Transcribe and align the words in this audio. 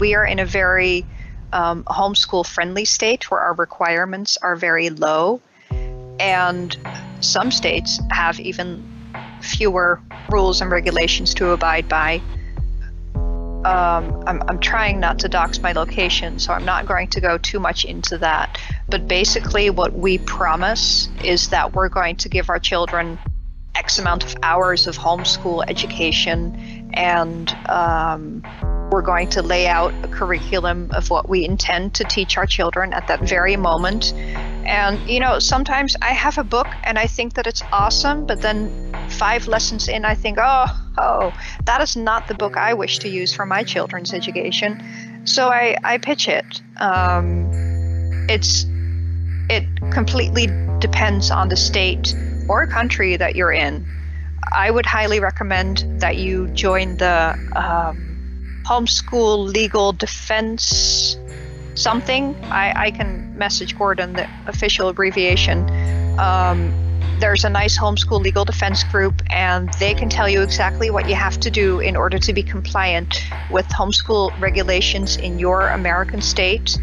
we 0.00 0.14
are 0.14 0.24
in 0.24 0.38
a 0.38 0.46
very 0.46 1.06
um, 1.52 1.84
homeschool 1.84 2.46
friendly 2.46 2.84
state 2.84 3.30
where 3.30 3.40
our 3.40 3.54
requirements 3.54 4.36
are 4.38 4.56
very 4.56 4.90
low. 4.90 5.40
And 6.18 6.76
some 7.20 7.50
states 7.50 8.00
have 8.10 8.40
even 8.40 8.84
fewer 9.40 10.00
rules 10.30 10.60
and 10.60 10.70
regulations 10.70 11.34
to 11.34 11.50
abide 11.50 11.88
by. 11.88 12.20
Um, 13.64 14.22
I'm, 14.26 14.42
I'm 14.48 14.58
trying 14.58 15.00
not 15.00 15.18
to 15.20 15.28
dox 15.28 15.60
my 15.60 15.72
location, 15.72 16.38
so 16.38 16.52
I'm 16.52 16.64
not 16.64 16.86
going 16.86 17.08
to 17.08 17.20
go 17.20 17.36
too 17.36 17.60
much 17.60 17.84
into 17.84 18.16
that. 18.18 18.58
But 18.88 19.06
basically, 19.06 19.68
what 19.68 19.92
we 19.92 20.16
promise 20.18 21.08
is 21.22 21.48
that 21.50 21.74
we're 21.74 21.90
going 21.90 22.16
to 22.16 22.28
give 22.30 22.48
our 22.48 22.58
children 22.58 23.18
X 23.74 23.98
amount 23.98 24.24
of 24.24 24.36
hours 24.42 24.86
of 24.86 24.96
homeschool 24.98 25.64
education, 25.68 26.90
and 26.94 27.50
um, 27.68 28.42
we're 28.90 29.02
going 29.02 29.28
to 29.30 29.42
lay 29.42 29.66
out 29.68 29.94
a 30.04 30.08
curriculum 30.08 30.90
of 30.92 31.10
what 31.10 31.28
we 31.28 31.44
intend 31.44 31.94
to 31.94 32.04
teach 32.04 32.36
our 32.36 32.46
children 32.46 32.92
at 32.92 33.06
that 33.06 33.20
very 33.20 33.56
moment. 33.56 34.12
And, 34.14 35.08
you 35.08 35.20
know, 35.20 35.38
sometimes 35.38 35.96
I 36.02 36.08
have 36.08 36.38
a 36.38 36.44
book 36.44 36.66
and 36.84 36.98
I 36.98 37.06
think 37.06 37.34
that 37.34 37.46
it's 37.46 37.62
awesome, 37.72 38.26
but 38.26 38.42
then 38.42 38.92
five 39.10 39.46
lessons 39.46 39.88
in, 39.88 40.04
I 40.04 40.14
think, 40.14 40.38
oh, 40.40 40.66
oh, 40.98 41.32
that 41.64 41.80
is 41.80 41.96
not 41.96 42.28
the 42.28 42.34
book 42.34 42.56
I 42.56 42.74
wish 42.74 42.98
to 43.00 43.08
use 43.08 43.32
for 43.32 43.46
my 43.46 43.62
children's 43.62 44.12
education. 44.12 44.82
So 45.24 45.48
I, 45.48 45.76
I 45.84 45.98
pitch 45.98 46.28
it. 46.28 46.60
Um, 46.78 47.50
it's 48.28 48.66
it 49.48 49.64
completely 49.90 50.46
depends 50.78 51.30
on 51.30 51.48
the 51.48 51.56
state 51.56 52.14
or 52.50 52.66
country 52.66 53.16
that 53.16 53.36
you're 53.36 53.52
in. 53.52 53.86
I 54.52 54.72
would 54.72 54.84
highly 54.84 55.20
recommend 55.20 55.84
that 56.00 56.16
you 56.16 56.48
join 56.48 56.96
the 56.96 57.38
um, 57.54 58.64
homeschool 58.66 59.46
legal 59.46 59.92
defense 59.92 61.16
something. 61.74 62.34
I, 62.46 62.86
I 62.86 62.90
can 62.90 63.38
message 63.38 63.78
Gordon 63.78 64.14
the 64.14 64.28
official 64.48 64.88
abbreviation. 64.88 65.70
Um, 66.18 66.74
there's 67.20 67.44
a 67.44 67.50
nice 67.50 67.78
homeschool 67.78 68.20
legal 68.20 68.44
defense 68.44 68.82
group, 68.82 69.22
and 69.30 69.72
they 69.74 69.94
can 69.94 70.08
tell 70.08 70.28
you 70.28 70.42
exactly 70.42 70.90
what 70.90 71.08
you 71.08 71.14
have 71.14 71.38
to 71.40 71.50
do 71.50 71.78
in 71.78 71.94
order 71.94 72.18
to 72.18 72.32
be 72.32 72.42
compliant 72.42 73.22
with 73.50 73.66
homeschool 73.68 74.38
regulations 74.40 75.16
in 75.16 75.38
your 75.38 75.68
American 75.68 76.20
state. 76.20 76.76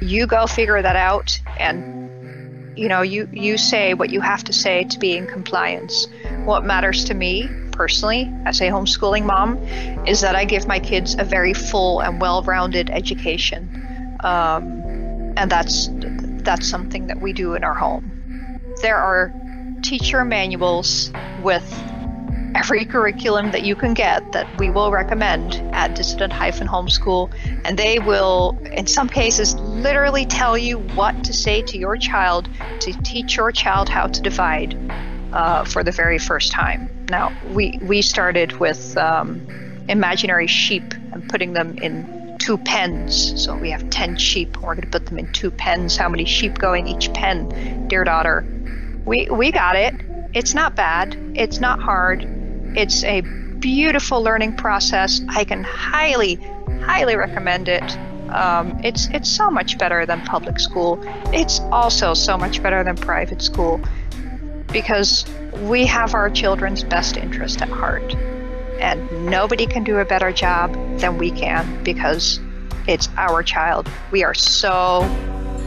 You 0.00 0.26
go 0.26 0.46
figure 0.46 0.80
that 0.80 0.96
out, 0.96 1.38
and 1.58 2.01
you 2.76 2.88
know, 2.88 3.02
you, 3.02 3.28
you 3.32 3.58
say 3.58 3.94
what 3.94 4.10
you 4.10 4.20
have 4.20 4.44
to 4.44 4.52
say 4.52 4.84
to 4.84 4.98
be 4.98 5.16
in 5.16 5.26
compliance. 5.26 6.06
What 6.44 6.64
matters 6.64 7.04
to 7.04 7.14
me 7.14 7.48
personally, 7.72 8.32
as 8.44 8.60
a 8.60 8.68
homeschooling 8.68 9.24
mom, 9.24 9.58
is 10.06 10.20
that 10.20 10.36
I 10.36 10.44
give 10.44 10.66
my 10.66 10.78
kids 10.78 11.16
a 11.18 11.24
very 11.24 11.54
full 11.54 12.00
and 12.00 12.20
well 12.20 12.42
rounded 12.42 12.90
education. 12.90 14.16
Um, 14.20 14.82
and 15.36 15.50
that's 15.50 15.88
that's 16.44 16.68
something 16.68 17.06
that 17.06 17.20
we 17.20 17.32
do 17.32 17.54
in 17.54 17.64
our 17.64 17.74
home. 17.74 18.10
There 18.82 18.96
are 18.96 19.32
teacher 19.82 20.24
manuals 20.24 21.12
with 21.42 21.64
every 22.62 22.84
curriculum 22.84 23.50
that 23.50 23.64
you 23.64 23.74
can 23.74 23.92
get 23.92 24.30
that 24.30 24.46
we 24.60 24.70
will 24.70 24.92
recommend 24.92 25.54
at 25.74 25.96
Dissident 25.96 26.32
Homeschool, 26.32 27.28
and 27.64 27.76
they 27.76 27.98
will, 27.98 28.56
in 28.70 28.86
some 28.86 29.08
cases, 29.08 29.56
literally 29.56 30.24
tell 30.24 30.56
you 30.56 30.78
what 30.94 31.24
to 31.24 31.32
say 31.32 31.60
to 31.62 31.76
your 31.76 31.96
child 31.96 32.48
to 32.78 32.92
teach 33.02 33.36
your 33.36 33.50
child 33.50 33.88
how 33.88 34.06
to 34.06 34.22
divide 34.22 34.78
uh, 35.32 35.64
for 35.64 35.82
the 35.82 35.90
very 35.90 36.18
first 36.18 36.52
time. 36.52 36.88
Now, 37.10 37.36
we, 37.50 37.80
we 37.82 38.00
started 38.00 38.52
with 38.60 38.96
um, 38.96 39.44
imaginary 39.88 40.46
sheep 40.46 40.94
and 41.12 41.28
putting 41.28 41.54
them 41.54 41.76
in 41.78 42.36
two 42.38 42.58
pens. 42.58 43.42
So 43.42 43.56
we 43.56 43.70
have 43.70 43.90
10 43.90 44.16
sheep. 44.18 44.56
We're 44.58 44.76
going 44.76 44.82
to 44.82 44.86
put 44.86 45.06
them 45.06 45.18
in 45.18 45.32
two 45.32 45.50
pens. 45.50 45.96
How 45.96 46.08
many 46.08 46.26
sheep 46.26 46.58
go 46.58 46.74
in 46.74 46.86
each 46.86 47.12
pen, 47.12 47.88
dear 47.88 48.04
daughter? 48.04 48.46
We, 49.04 49.26
we 49.32 49.50
got 49.50 49.74
it. 49.74 49.96
It's 50.32 50.54
not 50.54 50.76
bad. 50.76 51.16
It's 51.34 51.58
not 51.58 51.80
hard 51.80 52.38
it's 52.76 53.04
a 53.04 53.20
beautiful 53.58 54.22
learning 54.22 54.56
process. 54.56 55.20
I 55.28 55.44
can 55.44 55.62
highly, 55.62 56.34
highly 56.84 57.16
recommend 57.16 57.68
it. 57.68 57.98
Um, 58.28 58.80
it's 58.82 59.08
it's 59.08 59.28
so 59.28 59.50
much 59.50 59.78
better 59.78 60.06
than 60.06 60.20
public 60.22 60.58
school. 60.58 60.98
It's 61.32 61.60
also 61.70 62.14
so 62.14 62.36
much 62.36 62.62
better 62.62 62.82
than 62.82 62.96
private 62.96 63.42
school 63.42 63.80
because 64.72 65.24
we 65.60 65.84
have 65.86 66.14
our 66.14 66.30
children's 66.30 66.82
best 66.82 67.16
interest 67.16 67.60
at 67.60 67.68
heart, 67.68 68.14
and 68.80 69.26
nobody 69.26 69.66
can 69.66 69.84
do 69.84 69.98
a 69.98 70.04
better 70.04 70.32
job 70.32 70.72
than 70.98 71.18
we 71.18 71.30
can 71.30 71.84
because 71.84 72.40
it's 72.88 73.08
our 73.16 73.42
child. 73.42 73.88
We 74.10 74.24
are 74.24 74.34
so 74.34 75.06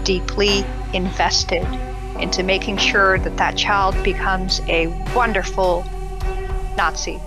deeply 0.04 0.66
invested 0.94 1.64
into 2.20 2.44
making 2.44 2.78
sure 2.78 3.20
that 3.20 3.38
that 3.38 3.58
child 3.58 3.96
becomes 4.04 4.60
a 4.62 4.88
wonderful 5.14 5.86
Nazi. 6.76 7.20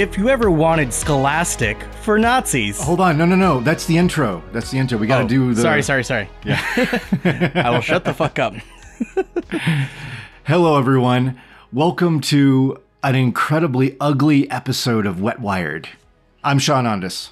If 0.00 0.16
you 0.16 0.28
ever 0.30 0.50
wanted 0.50 0.92
Scholastic 0.92 1.80
for 2.02 2.18
Nazis. 2.18 2.80
Hold 2.80 3.00
on, 3.00 3.18
no, 3.18 3.26
no, 3.26 3.36
no. 3.36 3.60
That's 3.60 3.84
the 3.86 3.98
intro. 3.98 4.42
That's 4.52 4.70
the 4.70 4.78
intro. 4.78 4.96
We 4.98 5.06
got 5.06 5.18
to 5.18 5.24
Oh, 5.24 5.28
do 5.28 5.54
the. 5.54 5.60
Sorry, 5.60 5.82
sorry, 5.82 6.02
sorry. 6.04 6.28
Yeah. 6.44 6.60
I 7.54 7.70
will 7.70 7.80
shut 7.82 8.04
the 8.04 8.14
fuck 8.14 8.38
up. 8.38 8.54
Hello, 10.44 10.78
everyone. 10.78 11.38
Welcome 11.72 12.20
to 12.22 12.80
an 13.02 13.14
incredibly 13.14 13.96
ugly 14.00 14.50
episode 14.50 15.06
of 15.06 15.20
Wet 15.20 15.40
Wired. 15.40 15.88
I'm 16.42 16.58
Sean 16.58 16.84
Ondis. 16.84 17.30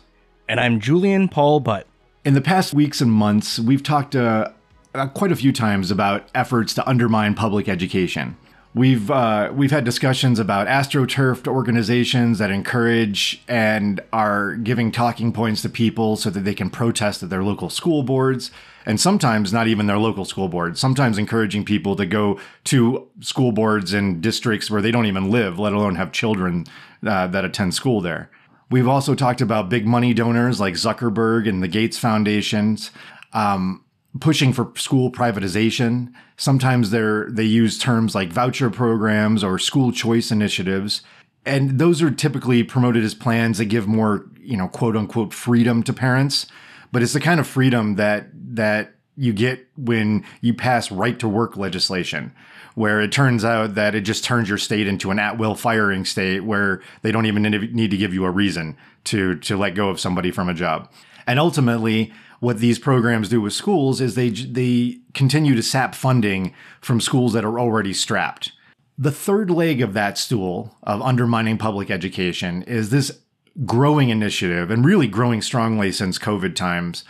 And 0.49 0.61
I'm 0.61 0.81
Julian 0.81 1.29
Paul 1.29 1.61
Butt. 1.61 1.87
In 2.25 2.35
the 2.35 2.41
past 2.41 2.75
weeks 2.75 3.01
and 3.01 3.11
months, 3.11 3.59
we've 3.59 3.83
talked 3.83 4.15
uh, 4.15 4.51
uh, 4.95 5.07
quite 5.09 5.33
a 5.33 5.37
few 5.37 5.53
times 5.53 5.91
about 5.91 6.29
efforts 6.35 6.75
to 6.75 6.87
undermine 6.89 7.35
public 7.35 7.69
education. 7.69 8.37
We've 8.73 9.11
uh, 9.11 9.51
we've 9.53 9.73
had 9.73 9.83
discussions 9.85 10.39
about 10.39 10.69
astroturfed 10.69 11.49
organizations 11.49 12.39
that 12.39 12.53
encourage 12.53 13.43
and 13.49 14.01
are 14.13 14.55
giving 14.55 14.93
talking 14.93 15.33
points 15.33 15.63
to 15.63 15.69
people 15.69 16.15
so 16.15 16.31
that 16.31 16.45
they 16.45 16.55
can 16.55 16.71
protest 16.71 17.21
at 17.25 17.31
their 17.31 17.43
local 17.43 17.69
school 17.69 18.05
boards, 18.05 18.53
and 18.87 19.01
sometimes 19.01 19.53
not 19.53 19.67
even 19.67 19.89
their 19.89 19.99
local 19.99 20.25
school 20.25 20.49
boards. 20.49 20.79
Sometimes 20.79 21.19
encouraging 21.19 21.65
people 21.65 21.97
to 21.97 22.07
go 22.07 22.39
to 22.65 23.09
school 23.19 23.51
boards 23.51 23.93
in 23.93 24.21
districts 24.21 24.71
where 24.71 24.81
they 24.81 24.93
don't 24.93 25.07
even 25.07 25.33
live, 25.33 25.59
let 25.59 25.73
alone 25.73 25.97
have 25.97 26.13
children 26.13 26.65
uh, 27.05 27.27
that 27.27 27.45
attend 27.45 27.75
school 27.75 28.01
there. 28.01 28.31
We've 28.71 28.87
also 28.87 29.17
talked 29.17 29.41
about 29.41 29.69
big 29.69 29.85
money 29.85 30.15
donors 30.15 30.61
like 30.61 30.75
Zuckerberg 30.75 31.49
and 31.49 31.61
the 31.61 31.67
Gates 31.67 31.99
Foundations. 31.99 32.93
Um, 33.33 33.85
pushing 34.19 34.53
for 34.53 34.73
school 34.75 35.13
privatization. 35.13 36.13
Sometimes 36.37 36.91
they're 36.91 37.29
they 37.31 37.45
use 37.45 37.79
terms 37.79 38.15
like 38.15 38.33
voucher 38.33 38.71
programs 38.71 39.45
or 39.45 39.59
school 39.59 39.93
choice 39.93 40.31
initiatives. 40.31 41.03
And 41.47 41.79
those 41.79 42.03
are 42.03 42.11
typically 42.11 42.63
promoted 42.63 43.05
as 43.05 43.15
plans 43.15 43.59
that 43.59 43.67
give 43.67 43.87
more, 43.87 44.27
you 44.41 44.57
know, 44.57 44.69
quote 44.69 44.97
unquote 44.97 45.33
freedom 45.33 45.83
to 45.85 45.93
parents. 45.93 46.47
But 46.93 47.03
it's 47.03 47.13
the 47.13 47.21
kind 47.21 47.39
of 47.39 47.47
freedom 47.47 47.95
that 47.97 48.29
that 48.55 48.95
you 49.17 49.33
get 49.33 49.67
when 49.77 50.25
you 50.41 50.55
pass 50.55 50.91
right 50.91 51.19
to 51.19 51.29
work 51.29 51.57
legislation, 51.57 52.33
where 52.75 53.01
it 53.01 53.13
turns 53.13 53.45
out 53.45 53.75
that 53.75 53.95
it 53.95 54.01
just 54.01 54.25
turns 54.25 54.49
your 54.49 54.59
state 54.59 54.89
into 54.89 55.11
an 55.11 55.19
at 55.19 55.39
will 55.39 55.55
firing 55.55 56.05
state 56.05 56.41
where 56.41 56.83
they 57.03 57.13
don't 57.13 57.27
even 57.27 57.43
need 57.43 57.91
to 57.91 57.97
give 57.97 58.13
you 58.13 58.25
a 58.25 58.31
reason 58.31 58.77
to 59.05 59.37
to 59.37 59.57
let 59.57 59.77
go 59.77 59.89
of 59.89 60.01
somebody 60.01 60.33
from 60.33 60.49
a 60.49 60.55
job. 60.55 60.91
And 61.27 61.39
ultimately, 61.39 62.13
what 62.41 62.59
these 62.59 62.79
programs 62.79 63.29
do 63.29 63.41
with 63.41 63.53
schools 63.53 64.01
is 64.01 64.15
they 64.15 64.31
they 64.31 64.99
continue 65.15 65.55
to 65.55 65.63
sap 65.63 65.95
funding 65.95 66.55
from 66.81 67.01
schools 67.01 67.33
that 67.35 67.45
are 67.45 67.61
already 67.61 67.93
strapped. 67.93 68.53
The 68.99 69.13
third 69.13 69.51
leg 69.51 69.81
of 69.81 69.95
that 69.95 70.19
stool 70.19 70.77
of 70.83 71.01
undermining 71.01 71.57
public 71.57 71.91
education 71.91 72.63
is 72.65 72.91
this 72.91 73.21
growing 73.65 74.11
initiative 74.11 74.71
and 74.71 74.85
really 74.85 75.07
growing 75.07 75.43
strongly 75.43 75.93
since 75.93 76.19
COVID 76.19 76.55
times 76.55 77.05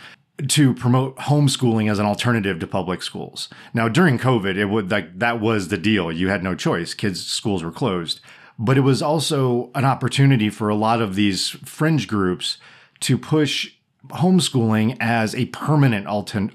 to 0.47 0.73
promote 0.73 1.15
homeschooling 1.17 1.89
as 1.89 1.99
an 1.99 2.05
alternative 2.05 2.59
to 2.59 2.67
public 2.67 3.01
schools. 3.01 3.47
Now 3.73 3.87
during 3.87 4.17
COVID 4.17 4.55
it 4.55 4.65
would 4.65 4.91
like 4.91 5.19
that 5.19 5.39
was 5.39 5.67
the 5.67 5.77
deal. 5.77 6.11
You 6.11 6.29
had 6.29 6.43
no 6.43 6.55
choice. 6.55 6.93
Kids 6.93 7.25
schools 7.25 7.63
were 7.63 7.71
closed. 7.71 8.19
But 8.59 8.77
it 8.77 8.81
was 8.81 9.01
also 9.01 9.71
an 9.75 9.85
opportunity 9.85 10.49
for 10.49 10.69
a 10.69 10.75
lot 10.75 11.01
of 11.01 11.15
these 11.15 11.49
fringe 11.49 12.07
groups 12.07 12.57
to 13.01 13.17
push 13.17 13.73
homeschooling 14.07 14.97
as 14.99 15.35
a 15.35 15.45
permanent 15.47 16.07
altern- 16.07 16.51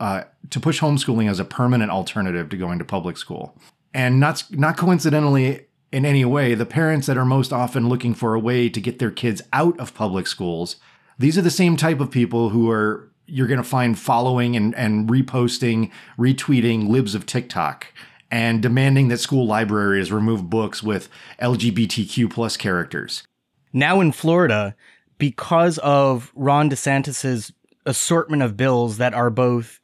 uh, 0.00 0.24
to 0.50 0.60
push 0.60 0.80
homeschooling 0.80 1.28
as 1.30 1.40
a 1.40 1.44
permanent 1.44 1.90
alternative 1.90 2.48
to 2.50 2.56
going 2.56 2.78
to 2.78 2.84
public 2.84 3.16
school. 3.16 3.56
And 3.94 4.20
not 4.20 4.44
not 4.50 4.76
coincidentally 4.76 5.66
in 5.92 6.04
any 6.04 6.24
way, 6.24 6.54
the 6.54 6.66
parents 6.66 7.06
that 7.06 7.16
are 7.16 7.24
most 7.24 7.52
often 7.52 7.88
looking 7.88 8.14
for 8.14 8.34
a 8.34 8.40
way 8.40 8.68
to 8.68 8.80
get 8.80 8.98
their 8.98 9.10
kids 9.10 9.40
out 9.52 9.78
of 9.80 9.94
public 9.94 10.26
schools, 10.26 10.76
these 11.18 11.38
are 11.38 11.42
the 11.42 11.50
same 11.50 11.76
type 11.76 12.00
of 12.00 12.10
people 12.10 12.50
who 12.50 12.70
are 12.70 13.10
you're 13.26 13.46
going 13.46 13.62
to 13.62 13.64
find 13.64 13.98
following 13.98 14.54
and, 14.54 14.74
and 14.76 15.08
reposting, 15.08 15.90
retweeting 16.16 16.88
libs 16.88 17.14
of 17.14 17.26
TikTok 17.26 17.92
and 18.30 18.62
demanding 18.62 19.08
that 19.08 19.18
school 19.18 19.46
libraries 19.46 20.12
remove 20.12 20.48
books 20.48 20.82
with 20.82 21.08
LGBTQ 21.40 22.30
plus 22.30 22.56
characters. 22.56 23.24
Now 23.72 24.00
in 24.00 24.12
Florida, 24.12 24.76
because 25.18 25.78
of 25.78 26.32
Ron 26.34 26.70
DeSantis's 26.70 27.52
assortment 27.84 28.42
of 28.42 28.56
bills 28.56 28.98
that 28.98 29.14
are 29.14 29.30
both 29.30 29.80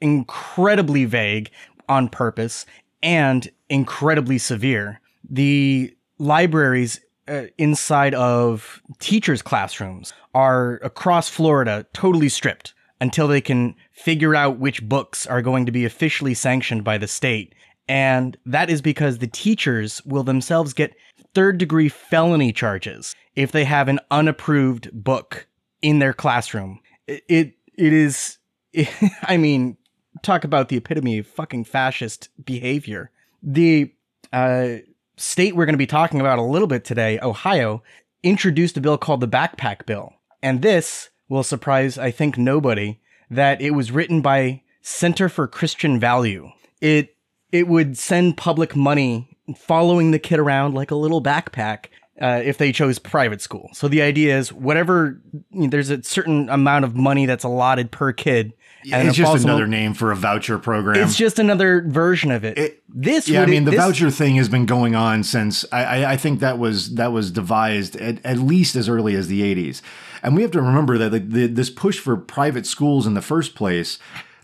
incredibly 0.00 1.04
vague 1.04 1.50
on 1.88 2.08
purpose 2.08 2.66
and 3.02 3.48
incredibly 3.68 4.38
severe, 4.38 5.00
the 5.28 5.94
libraries 6.18 7.00
uh, 7.28 7.42
inside 7.58 8.14
of 8.14 8.82
teachers' 9.00 9.42
classrooms 9.42 10.12
are 10.34 10.74
across 10.76 11.28
Florida 11.28 11.86
totally 11.92 12.28
stripped 12.28 12.74
until 13.00 13.28
they 13.28 13.40
can 13.40 13.74
figure 13.92 14.34
out 14.34 14.58
which 14.58 14.82
books 14.88 15.26
are 15.26 15.42
going 15.42 15.66
to 15.66 15.72
be 15.72 15.84
officially 15.84 16.34
sanctioned 16.34 16.82
by 16.82 16.98
the 16.98 17.06
state. 17.06 17.54
And 17.88 18.36
that 18.44 18.70
is 18.70 18.82
because 18.82 19.18
the 19.18 19.26
teachers 19.26 20.02
will 20.04 20.24
themselves 20.24 20.72
get 20.72 20.94
third 21.34 21.58
degree 21.58 21.88
felony 21.88 22.52
charges 22.52 23.14
if 23.38 23.52
they 23.52 23.64
have 23.64 23.86
an 23.86 24.00
unapproved 24.10 24.90
book 24.92 25.46
in 25.80 26.00
their 26.00 26.12
classroom. 26.12 26.80
It 27.06 27.22
it, 27.28 27.52
it 27.76 27.92
is 27.92 28.38
it, 28.72 28.88
I 29.22 29.36
mean, 29.36 29.76
talk 30.22 30.42
about 30.42 30.68
the 30.68 30.76
epitome 30.76 31.18
of 31.18 31.26
fucking 31.28 31.64
fascist 31.64 32.30
behavior. 32.44 33.12
The 33.40 33.94
uh, 34.32 34.78
state 35.16 35.54
we're 35.54 35.66
going 35.66 35.74
to 35.74 35.78
be 35.78 35.86
talking 35.86 36.20
about 36.20 36.40
a 36.40 36.42
little 36.42 36.66
bit 36.66 36.84
today, 36.84 37.20
Ohio, 37.22 37.84
introduced 38.24 38.76
a 38.76 38.80
bill 38.80 38.98
called 38.98 39.20
the 39.20 39.28
Backpack 39.28 39.86
Bill. 39.86 40.12
And 40.42 40.60
this 40.60 41.10
will 41.28 41.44
surprise, 41.44 41.96
I 41.96 42.10
think, 42.10 42.36
nobody 42.36 42.98
that 43.30 43.60
it 43.60 43.70
was 43.70 43.92
written 43.92 44.20
by 44.20 44.62
Center 44.82 45.28
for 45.28 45.46
Christian 45.46 46.00
Value. 46.00 46.50
It 46.80 47.14
it 47.52 47.68
would 47.68 47.96
send 47.96 48.36
public 48.36 48.74
money 48.74 49.38
following 49.56 50.10
the 50.10 50.18
kid 50.18 50.40
around 50.40 50.74
like 50.74 50.90
a 50.90 50.96
little 50.96 51.22
backpack 51.22 51.86
uh, 52.20 52.40
if 52.44 52.58
they 52.58 52.72
chose 52.72 52.98
private 52.98 53.40
school. 53.40 53.70
So 53.72 53.88
the 53.88 54.02
idea 54.02 54.38
is 54.38 54.52
whatever 54.52 55.20
you 55.50 55.62
know, 55.62 55.68
there's 55.68 55.90
a 55.90 56.02
certain 56.02 56.48
amount 56.48 56.84
of 56.84 56.96
money 56.96 57.26
that's 57.26 57.44
allotted 57.44 57.90
per 57.90 58.12
kid. 58.12 58.54
And 58.92 59.08
it's 59.08 59.16
just 59.16 59.44
another 59.44 59.66
name 59.66 59.92
for 59.92 60.12
a 60.12 60.16
voucher 60.16 60.58
program. 60.58 61.02
It's 61.02 61.16
just 61.16 61.38
another 61.38 61.82
version 61.82 62.30
of 62.30 62.44
it. 62.44 62.56
it 62.56 62.82
this, 62.88 63.28
yeah, 63.28 63.42
I 63.42 63.46
mean, 63.46 63.64
the 63.64 63.72
this, 63.72 63.80
voucher 63.80 64.10
thing 64.10 64.36
has 64.36 64.48
been 64.48 64.66
going 64.66 64.94
on 64.94 65.24
since 65.24 65.64
I, 65.72 65.84
I, 65.84 66.12
I 66.12 66.16
think 66.16 66.40
that 66.40 66.58
was 66.58 66.94
that 66.94 67.12
was 67.12 67.30
devised 67.30 67.96
at, 67.96 68.24
at, 68.24 68.38
least 68.38 68.76
as 68.76 68.88
early 68.88 69.14
as 69.14 69.26
the 69.26 69.42
'80s, 69.42 69.82
and 70.22 70.36
we 70.36 70.42
have 70.42 70.52
to 70.52 70.62
remember 70.62 70.96
that 70.96 71.10
the, 71.10 71.18
the, 71.18 71.46
this 71.48 71.70
push 71.70 71.98
for 71.98 72.16
private 72.16 72.66
schools 72.66 73.06
in 73.06 73.14
the 73.14 73.20
first 73.20 73.54
place 73.54 73.98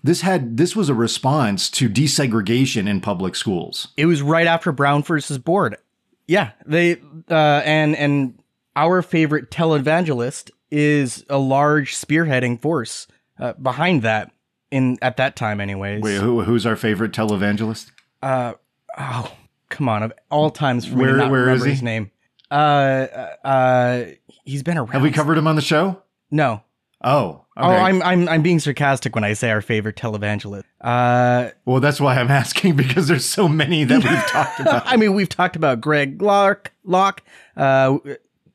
this 0.05 0.21
had 0.21 0.59
this 0.59 0.77
was 0.77 0.91
a 0.91 0.95
response 0.95 1.71
to 1.71 1.89
desegregation 1.89 2.87
in 2.87 3.01
public 3.01 3.35
schools. 3.35 3.89
It 3.97 4.05
was 4.05 4.21
right 4.21 4.47
after 4.47 4.71
Brown 4.71 5.03
versus 5.03 5.39
Board. 5.39 5.79
Yeah, 6.27 6.53
they 6.67 6.97
uh, 7.31 7.63
and 7.65 7.97
and 7.97 8.39
our 8.77 9.03
favorite 9.03 9.51
televangelist 9.51 10.51
is 10.71 11.25
a 11.29 11.39
large 11.39 11.95
spearheading 11.95 12.61
force 12.61 13.07
uh, 13.39 13.53
behind 13.55 14.03
that 14.03 14.33
in 14.71 14.99
at 15.03 15.17
that 15.19 15.37
time, 15.37 15.61
anyways. 15.61 16.03
Wait, 16.03 16.21
who, 16.21 16.43
who's 16.43 16.67
our 16.67 16.77
favorite 16.77 17.13
televangelist? 17.13 17.91
Uh 18.23 18.55
oh, 18.99 19.33
come 19.69 19.89
on! 19.89 20.03
Of 20.03 20.13
all 20.31 20.51
times, 20.51 20.87
for 20.87 20.97
where 20.97 21.07
me 21.07 21.13
to 21.13 21.19
not 21.19 21.31
where 21.31 21.41
remember 21.43 21.59
is 21.59 21.65
he? 21.65 21.71
his 21.73 21.83
name. 21.83 22.11
Uh, 22.51 23.07
uh, 23.45 24.05
he's 24.45 24.63
been 24.63 24.79
around. 24.79 24.91
Have 24.93 25.03
we 25.03 25.11
covered 25.11 25.37
him 25.37 25.47
on 25.47 25.57
the 25.57 25.63
show? 25.63 26.03
No. 26.31 26.63
Oh, 27.03 27.44
okay. 27.57 27.67
Oh, 27.67 27.71
I'm 27.71 28.03
I'm 28.03 28.29
I'm 28.29 28.43
being 28.43 28.59
sarcastic 28.59 29.15
when 29.15 29.25
I 29.25 29.33
say 29.33 29.51
our 29.51 29.61
favorite 29.61 29.97
televangelist. 29.97 30.65
Uh, 30.81 31.51
well, 31.65 31.81
that's 31.81 32.01
why 32.01 32.19
I'm 32.19 32.31
asking 32.31 32.77
because 32.77 33.09
there's 33.09 33.25
so 33.25 33.49
many 33.49 33.85
that 33.85 34.03
we've 34.03 34.27
talked 34.29 34.61
about. 34.61 34.83
I 34.87 34.97
mean, 34.97 35.15
we've 35.15 35.29
talked 35.29 35.57
about 35.57 35.81
Greg 35.81 36.21
Locke. 36.21 36.73
Locke. 36.85 37.23
Uh, 37.57 37.99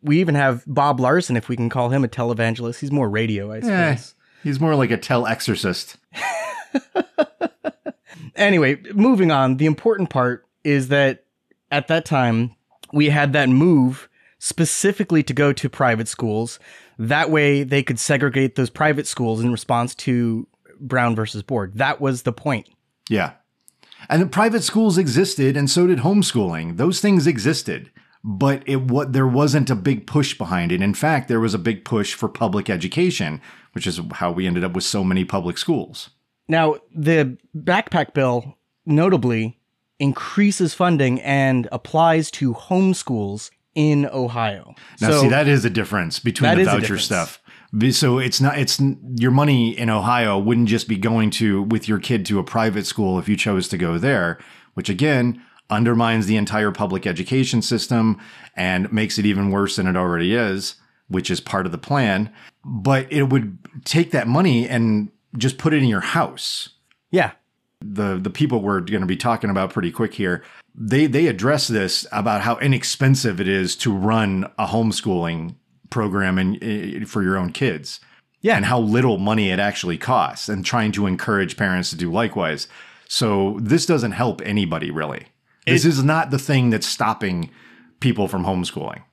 we 0.01 0.19
even 0.19 0.35
have 0.35 0.63
Bob 0.65 0.99
Larson, 0.99 1.35
if 1.35 1.49
we 1.49 1.55
can 1.55 1.69
call 1.69 1.89
him 1.89 2.03
a 2.03 2.07
televangelist. 2.07 2.79
He's 2.79 2.91
more 2.91 3.09
radio, 3.09 3.51
I 3.51 3.57
eh, 3.57 3.95
suppose. 3.95 4.15
he's 4.43 4.59
more 4.59 4.75
like 4.75 4.91
a 4.91 4.97
tel 4.97 5.27
exorcist. 5.27 5.97
anyway, 8.35 8.81
moving 8.93 9.31
on. 9.31 9.57
The 9.57 9.65
important 9.65 10.09
part 10.09 10.45
is 10.63 10.87
that 10.89 11.25
at 11.71 11.87
that 11.87 12.05
time 12.05 12.55
we 12.93 13.09
had 13.09 13.33
that 13.33 13.49
move 13.49 14.09
specifically 14.39 15.21
to 15.23 15.33
go 15.33 15.51
to 15.53 15.69
private 15.69 16.07
schools 16.07 16.59
that 16.99 17.31
way 17.31 17.63
they 17.63 17.81
could 17.81 17.97
segregate 17.97 18.55
those 18.55 18.69
private 18.69 19.07
schools 19.07 19.41
in 19.41 19.51
response 19.51 19.95
to 19.95 20.45
Brown 20.79 21.15
versus 21.15 21.41
Board. 21.41 21.73
That 21.75 21.99
was 22.01 22.23
the 22.23 22.33
point. 22.33 22.67
Yeah. 23.09 23.31
And 24.09 24.21
the 24.21 24.27
private 24.27 24.63
schools 24.63 24.97
existed 24.97 25.57
and 25.57 25.69
so 25.69 25.87
did 25.87 25.99
homeschooling. 25.99 26.77
Those 26.77 26.99
things 26.99 27.25
existed, 27.25 27.89
but 28.23 28.63
it 28.67 28.81
what 28.81 29.13
there 29.13 29.27
wasn't 29.27 29.69
a 29.69 29.75
big 29.75 30.07
push 30.07 30.37
behind 30.37 30.71
it. 30.71 30.81
In 30.81 30.93
fact, 30.93 31.29
there 31.29 31.39
was 31.39 31.53
a 31.53 31.59
big 31.59 31.85
push 31.85 32.13
for 32.13 32.27
public 32.27 32.69
education, 32.69 33.41
which 33.71 33.87
is 33.87 33.99
how 34.13 34.31
we 34.31 34.45
ended 34.45 34.63
up 34.63 34.73
with 34.73 34.83
so 34.83 35.03
many 35.03 35.23
public 35.23 35.57
schools. 35.57 36.09
Now, 36.47 36.77
the 36.93 37.37
backpack 37.55 38.13
bill 38.13 38.57
notably 38.85 39.59
increases 39.99 40.73
funding 40.73 41.21
and 41.21 41.67
applies 41.71 42.31
to 42.31 42.53
homeschools 42.53 43.51
in 43.75 44.05
Ohio. 44.07 44.73
Now, 45.01 45.11
so, 45.11 45.21
see, 45.21 45.29
that 45.29 45.47
is 45.47 45.65
a 45.65 45.69
difference 45.69 46.19
between 46.19 46.57
the 46.57 46.65
voucher 46.65 46.97
stuff. 46.97 47.41
So 47.91 48.17
it's 48.17 48.41
not 48.41 48.57
it's 48.57 48.81
your 49.15 49.31
money 49.31 49.77
in 49.77 49.89
Ohio 49.89 50.39
wouldn't 50.39 50.69
just 50.69 50.87
be 50.87 50.97
going 50.97 51.29
to 51.31 51.63
with 51.63 51.87
your 51.87 51.99
kid 51.99 52.25
to 52.27 52.39
a 52.39 52.43
private 52.43 52.87
school 52.87 53.19
if 53.19 53.29
you 53.29 53.35
chose 53.35 53.67
to 53.67 53.77
go 53.77 53.97
there, 53.99 54.39
which 54.73 54.89
again 54.89 55.43
undermines 55.69 56.25
the 56.25 56.35
entire 56.35 56.71
public 56.71 57.05
education 57.05 57.61
system 57.61 58.19
and 58.55 58.91
makes 58.91 59.19
it 59.19 59.25
even 59.25 59.51
worse 59.51 59.75
than 59.75 59.85
it 59.85 59.95
already 59.95 60.33
is, 60.33 60.75
which 61.09 61.29
is 61.29 61.39
part 61.39 61.67
of 61.67 61.71
the 61.71 61.77
plan. 61.77 62.33
But 62.65 63.11
it 63.11 63.23
would 63.23 63.59
take 63.85 64.09
that 64.11 64.27
money 64.27 64.67
and 64.67 65.11
just 65.37 65.59
put 65.59 65.73
it 65.73 65.83
in 65.83 65.89
your 65.89 66.01
house. 66.01 66.69
Yeah. 67.11 67.33
The 67.81 68.17
the 68.17 68.29
people 68.29 68.61
we're 68.61 68.81
going 68.81 69.01
to 69.01 69.07
be 69.07 69.17
talking 69.17 69.49
about 69.49 69.71
pretty 69.71 69.91
quick 69.91 70.13
here 70.13 70.43
they 70.79 71.07
they 71.07 71.27
address 71.27 71.67
this 71.67 72.07
about 72.11 72.41
how 72.41 72.57
inexpensive 72.57 73.41
it 73.41 73.47
is 73.47 73.75
to 73.75 73.93
run 73.93 74.45
a 74.57 74.67
homeschooling 74.67 75.55
program 75.89 76.37
and 76.37 76.55
eh, 76.63 77.01
eh, 77.01 77.05
for 77.05 77.21
your 77.21 77.37
own 77.37 77.51
kids. 77.51 77.99
Yeah, 78.41 78.55
and 78.55 78.65
how 78.65 78.79
little 78.79 79.17
money 79.17 79.49
it 79.49 79.59
actually 79.59 79.97
costs 79.97 80.47
and 80.47 80.65
trying 80.65 80.93
to 80.93 81.05
encourage 81.05 81.57
parents 81.57 81.89
to 81.89 81.97
do 81.97 82.09
likewise. 82.09 82.69
So 83.09 83.57
this 83.61 83.85
doesn't 83.85 84.13
help 84.13 84.41
anybody 84.45 84.91
really. 84.91 85.27
It, 85.65 85.73
this 85.73 85.85
is 85.85 86.03
not 86.03 86.31
the 86.31 86.39
thing 86.39 86.69
that's 86.69 86.87
stopping 86.87 87.51
people 87.99 88.29
from 88.29 88.45
homeschooling. 88.45 89.03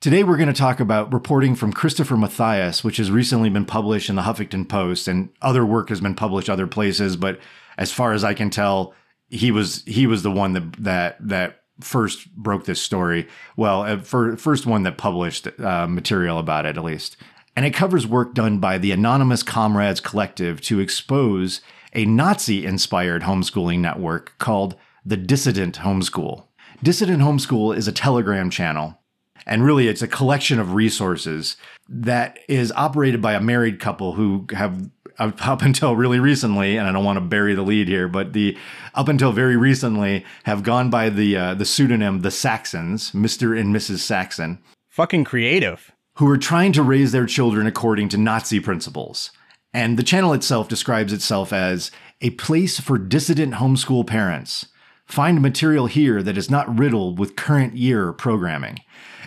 Today 0.00 0.22
we're 0.22 0.36
going 0.36 0.46
to 0.46 0.54
talk 0.54 0.78
about 0.78 1.12
reporting 1.12 1.56
from 1.56 1.72
Christopher 1.72 2.16
Mathias, 2.16 2.84
which 2.84 2.98
has 2.98 3.10
recently 3.10 3.50
been 3.50 3.66
published 3.66 4.08
in 4.08 4.14
the 4.14 4.22
Huffington 4.22 4.68
Post 4.68 5.08
and 5.08 5.30
other 5.42 5.66
work 5.66 5.88
has 5.88 6.00
been 6.00 6.14
published 6.14 6.48
other 6.48 6.68
places, 6.68 7.16
but 7.16 7.40
as 7.80 7.90
far 7.90 8.12
as 8.12 8.22
I 8.22 8.34
can 8.34 8.50
tell, 8.50 8.94
he 9.28 9.50
was 9.50 9.82
he 9.86 10.06
was 10.06 10.22
the 10.22 10.30
one 10.30 10.52
that 10.52 10.72
that 10.74 11.16
that 11.28 11.62
first 11.80 12.32
broke 12.36 12.66
this 12.66 12.80
story. 12.80 13.26
Well, 13.56 13.82
uh, 13.82 13.98
for, 13.98 14.36
first 14.36 14.66
one 14.66 14.82
that 14.82 14.98
published 14.98 15.48
uh, 15.58 15.86
material 15.88 16.38
about 16.38 16.66
it, 16.66 16.76
at 16.76 16.84
least. 16.84 17.16
And 17.56 17.64
it 17.64 17.74
covers 17.74 18.06
work 18.06 18.34
done 18.34 18.58
by 18.58 18.78
the 18.78 18.92
Anonymous 18.92 19.42
Comrades 19.42 19.98
Collective 20.00 20.60
to 20.62 20.78
expose 20.78 21.62
a 21.94 22.04
Nazi 22.04 22.64
inspired 22.64 23.22
homeschooling 23.22 23.80
network 23.80 24.34
called 24.38 24.76
the 25.04 25.16
Dissident 25.16 25.78
Homeschool. 25.78 26.44
Dissident 26.82 27.22
Homeschool 27.22 27.76
is 27.76 27.88
a 27.88 27.92
Telegram 27.92 28.50
channel, 28.50 28.98
and 29.46 29.64
really 29.64 29.88
it's 29.88 30.02
a 30.02 30.08
collection 30.08 30.60
of 30.60 30.74
resources 30.74 31.56
that 31.88 32.38
is 32.46 32.72
operated 32.72 33.20
by 33.20 33.32
a 33.32 33.40
married 33.40 33.80
couple 33.80 34.12
who 34.12 34.46
have 34.52 34.90
up 35.20 35.62
until 35.62 35.94
really 35.94 36.18
recently, 36.18 36.76
and 36.76 36.88
I 36.88 36.92
don't 36.92 37.04
want 37.04 37.18
to 37.18 37.20
bury 37.20 37.54
the 37.54 37.62
lead 37.62 37.86
here, 37.86 38.08
but 38.08 38.32
the 38.32 38.56
up 38.94 39.08
until 39.08 39.32
very 39.32 39.56
recently 39.56 40.24
have 40.44 40.62
gone 40.62 40.90
by 40.90 41.10
the 41.10 41.36
uh, 41.36 41.54
the 41.54 41.64
pseudonym 41.64 42.22
the 42.22 42.30
Saxons, 42.30 43.14
Mister 43.14 43.54
and 43.54 43.74
Mrs. 43.74 43.98
Saxon. 43.98 44.58
Fucking 44.88 45.24
creative. 45.24 45.92
Who 46.14 46.28
are 46.28 46.38
trying 46.38 46.72
to 46.72 46.82
raise 46.82 47.12
their 47.12 47.26
children 47.26 47.66
according 47.66 48.08
to 48.10 48.18
Nazi 48.18 48.60
principles. 48.60 49.30
And 49.72 49.96
the 49.96 50.02
channel 50.02 50.32
itself 50.32 50.68
describes 50.68 51.12
itself 51.12 51.52
as 51.52 51.92
a 52.20 52.30
place 52.30 52.80
for 52.80 52.98
dissident 52.98 53.54
homeschool 53.54 54.06
parents, 54.06 54.66
Find 55.10 55.42
material 55.42 55.86
here 55.86 56.22
that 56.22 56.38
is 56.38 56.48
not 56.48 56.78
riddled 56.78 57.18
with 57.18 57.36
current 57.36 57.76
year 57.76 58.12
programming. 58.12 58.78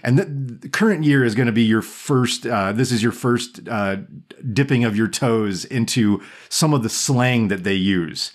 And 0.04 0.18
the, 0.18 0.70
current 0.70 1.04
year 1.04 1.24
is 1.24 1.36
going 1.36 1.48
to 1.48 1.54
be 1.54 1.64
your 1.64 1.82
first, 1.82 2.46
uh, 2.46 2.72
this 2.74 2.92
is 2.92 3.04
your 3.04 3.12
first 3.12 3.68
uh, 3.70 3.98
dipping 4.52 4.84
of 4.84 4.96
your 4.96 5.08
toes 5.08 5.66
into 5.66 6.22
some 6.50 6.74
of 6.74 6.84
the 6.84 6.90
slang 6.90 7.48
that 7.50 7.64
they 7.64 7.74
use. 7.74 8.34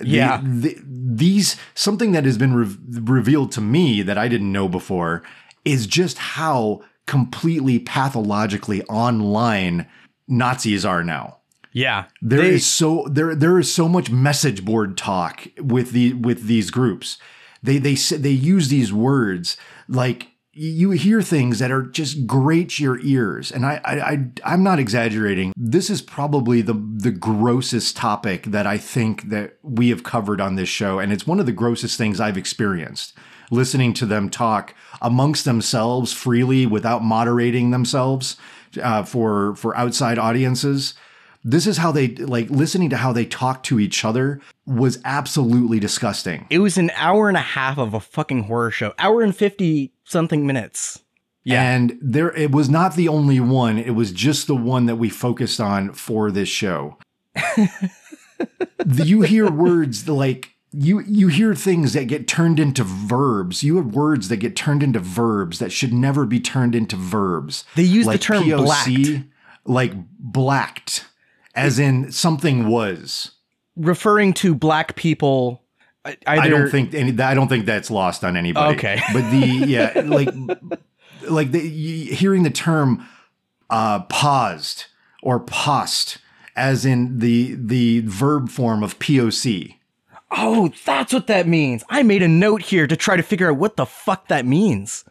Yeah. 0.00 0.40
The, 0.42 0.74
the, 0.74 0.82
these, 0.84 1.56
something 1.74 2.12
that 2.12 2.24
has 2.24 2.38
been 2.38 2.54
re- 2.54 2.76
revealed 3.00 3.52
to 3.52 3.60
me 3.60 4.02
that 4.02 4.16
I 4.16 4.28
didn't 4.28 4.52
know 4.52 4.68
before 4.68 5.22
is 5.64 5.86
just 5.86 6.18
how 6.18 6.80
completely 7.06 7.78
pathologically 7.78 8.82
online 8.84 9.86
Nazis 10.28 10.84
are 10.84 11.04
now. 11.04 11.39
Yeah. 11.72 12.04
There 12.20 12.42
is 12.42 12.52
They- 12.52 12.58
so 12.58 13.06
there 13.10 13.34
there 13.34 13.58
is 13.58 13.72
so 13.72 13.88
much 13.88 14.10
message 14.10 14.64
board 14.64 14.96
talk 14.96 15.46
with 15.60 15.92
the 15.92 16.14
with 16.14 16.46
these 16.46 16.70
groups. 16.70 17.18
They 17.62 17.78
they 17.78 17.94
say- 17.94 18.16
they 18.16 18.30
use 18.30 18.68
these 18.68 18.92
words 18.92 19.56
like 19.88 20.28
you 20.52 20.90
hear 20.90 21.22
things 21.22 21.60
that 21.60 21.70
are 21.70 21.82
just 21.84 22.26
grate 22.26 22.80
your 22.80 22.98
ears, 23.02 23.52
and 23.52 23.64
I, 23.64 23.80
I 23.84 23.94
I 24.00 24.24
I'm 24.44 24.62
not 24.64 24.80
exaggerating. 24.80 25.52
This 25.56 25.88
is 25.90 26.02
probably 26.02 26.60
the 26.60 26.74
the 26.74 27.12
grossest 27.12 27.96
topic 27.96 28.46
that 28.46 28.66
I 28.66 28.76
think 28.76 29.30
that 29.30 29.58
we 29.62 29.90
have 29.90 30.02
covered 30.02 30.40
on 30.40 30.56
this 30.56 30.68
show, 30.68 30.98
and 30.98 31.12
it's 31.12 31.26
one 31.26 31.38
of 31.38 31.46
the 31.46 31.52
grossest 31.52 31.96
things 31.96 32.18
I've 32.20 32.36
experienced. 32.36 33.16
Listening 33.52 33.92
to 33.94 34.06
them 34.06 34.28
talk 34.28 34.74
amongst 35.00 35.44
themselves 35.44 36.12
freely 36.12 36.66
without 36.66 37.02
moderating 37.04 37.70
themselves 37.70 38.36
uh, 38.82 39.02
for 39.04 39.54
for 39.56 39.76
outside 39.76 40.18
audiences 40.18 40.94
this 41.42 41.66
is 41.66 41.78
how 41.78 41.92
they 41.92 42.08
like 42.08 42.50
listening 42.50 42.90
to 42.90 42.96
how 42.96 43.12
they 43.12 43.24
talk 43.24 43.62
to 43.64 43.80
each 43.80 44.04
other 44.04 44.40
was 44.66 45.00
absolutely 45.04 45.80
disgusting. 45.80 46.46
It 46.50 46.58
was 46.58 46.76
an 46.78 46.90
hour 46.96 47.28
and 47.28 47.36
a 47.36 47.40
half 47.40 47.78
of 47.78 47.94
a 47.94 48.00
fucking 48.00 48.44
horror 48.44 48.70
show. 48.70 48.94
Hour 48.98 49.22
and 49.22 49.34
50 49.34 49.92
something 50.04 50.46
minutes. 50.46 51.02
Yeah. 51.42 51.62
And 51.62 51.98
there 52.02 52.36
it 52.36 52.52
was 52.52 52.68
not 52.68 52.96
the 52.96 53.08
only 53.08 53.40
one, 53.40 53.78
it 53.78 53.94
was 53.94 54.12
just 54.12 54.46
the 54.46 54.56
one 54.56 54.86
that 54.86 54.96
we 54.96 55.08
focused 55.08 55.60
on 55.60 55.92
for 55.92 56.30
this 56.30 56.48
show. 56.48 56.98
You 58.86 59.22
hear 59.22 59.50
words 59.50 60.08
like 60.08 60.54
you 60.72 61.00
you 61.00 61.28
hear 61.28 61.54
things 61.54 61.92
that 61.92 62.06
get 62.06 62.28
turned 62.28 62.58
into 62.60 62.84
verbs. 62.84 63.62
You 63.62 63.76
have 63.76 63.94
words 63.94 64.28
that 64.28 64.38
get 64.38 64.56
turned 64.56 64.82
into 64.82 65.00
verbs 65.00 65.58
that 65.58 65.72
should 65.72 65.92
never 65.92 66.26
be 66.26 66.40
turned 66.40 66.74
into 66.74 66.96
verbs. 66.96 67.64
They 67.76 67.82
use 67.82 68.06
the 68.06 68.18
term 68.18 68.48
blacked. 68.48 68.88
like 69.64 69.92
blacked, 70.18 71.06
as 71.54 71.78
in 71.78 72.12
something 72.12 72.66
was. 72.66 73.32
Referring 73.76 74.32
to 74.34 74.54
black 74.54 74.96
people. 74.96 75.62
Either, 76.04 76.18
I 76.26 76.48
don't 76.48 76.70
think 76.70 76.94
any. 76.94 77.18
I 77.20 77.34
don't 77.34 77.48
think 77.48 77.66
that's 77.66 77.90
lost 77.90 78.24
on 78.24 78.36
anybody. 78.36 78.74
Okay. 78.76 79.00
but 79.12 79.30
the 79.30 79.46
yeah, 79.66 80.02
like 80.04 80.30
like 81.28 81.50
the 81.52 81.60
hearing 81.60 82.42
the 82.42 82.50
term 82.50 83.06
uh, 83.68 84.00
paused 84.04 84.86
or 85.22 85.40
post, 85.40 86.18
as 86.56 86.86
in 86.86 87.18
the 87.18 87.54
the 87.54 88.00
verb 88.00 88.48
form 88.48 88.82
of 88.82 88.98
POC. 88.98 89.76
Oh, 90.30 90.72
that's 90.84 91.12
what 91.12 91.26
that 91.26 91.46
means. 91.48 91.82
I 91.88 92.02
made 92.02 92.22
a 92.22 92.28
note 92.28 92.62
here 92.62 92.86
to 92.86 92.96
try 92.96 93.16
to 93.16 93.22
figure 93.22 93.50
out 93.50 93.56
what 93.56 93.76
the 93.76 93.86
fuck 93.86 94.28
that 94.28 94.46
means. 94.46 95.04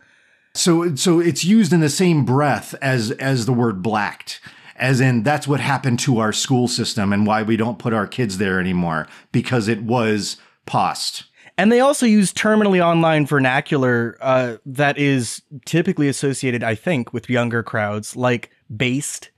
So 0.55 0.95
so 0.95 1.19
it's 1.19 1.43
used 1.43 1.71
in 1.71 1.81
the 1.81 1.89
same 1.89 2.25
breath 2.25 2.73
as 2.81 3.11
as 3.11 3.45
the 3.45 3.53
word 3.53 3.81
blacked. 3.83 4.41
As 4.79 5.01
in, 5.01 5.23
that's 5.23 5.47
what 5.47 5.59
happened 5.59 5.99
to 5.99 6.19
our 6.19 6.31
school 6.33 6.67
system 6.67 7.11
and 7.13 7.25
why 7.27 7.43
we 7.43 7.57
don't 7.57 7.77
put 7.79 7.93
our 7.93 8.07
kids 8.07 8.37
there 8.37 8.59
anymore 8.59 9.07
because 9.31 9.67
it 9.67 9.83
was 9.83 10.37
post. 10.65 11.25
And 11.57 11.71
they 11.71 11.81
also 11.81 12.05
use 12.05 12.31
terminally 12.31 12.79
online 12.79 13.25
vernacular 13.25 14.17
uh, 14.21 14.57
that 14.65 14.97
is 14.97 15.41
typically 15.65 16.07
associated, 16.07 16.63
I 16.63 16.75
think, 16.75 17.11
with 17.11 17.29
younger 17.29 17.61
crowds, 17.63 18.15
like 18.15 18.49
based 18.75 19.31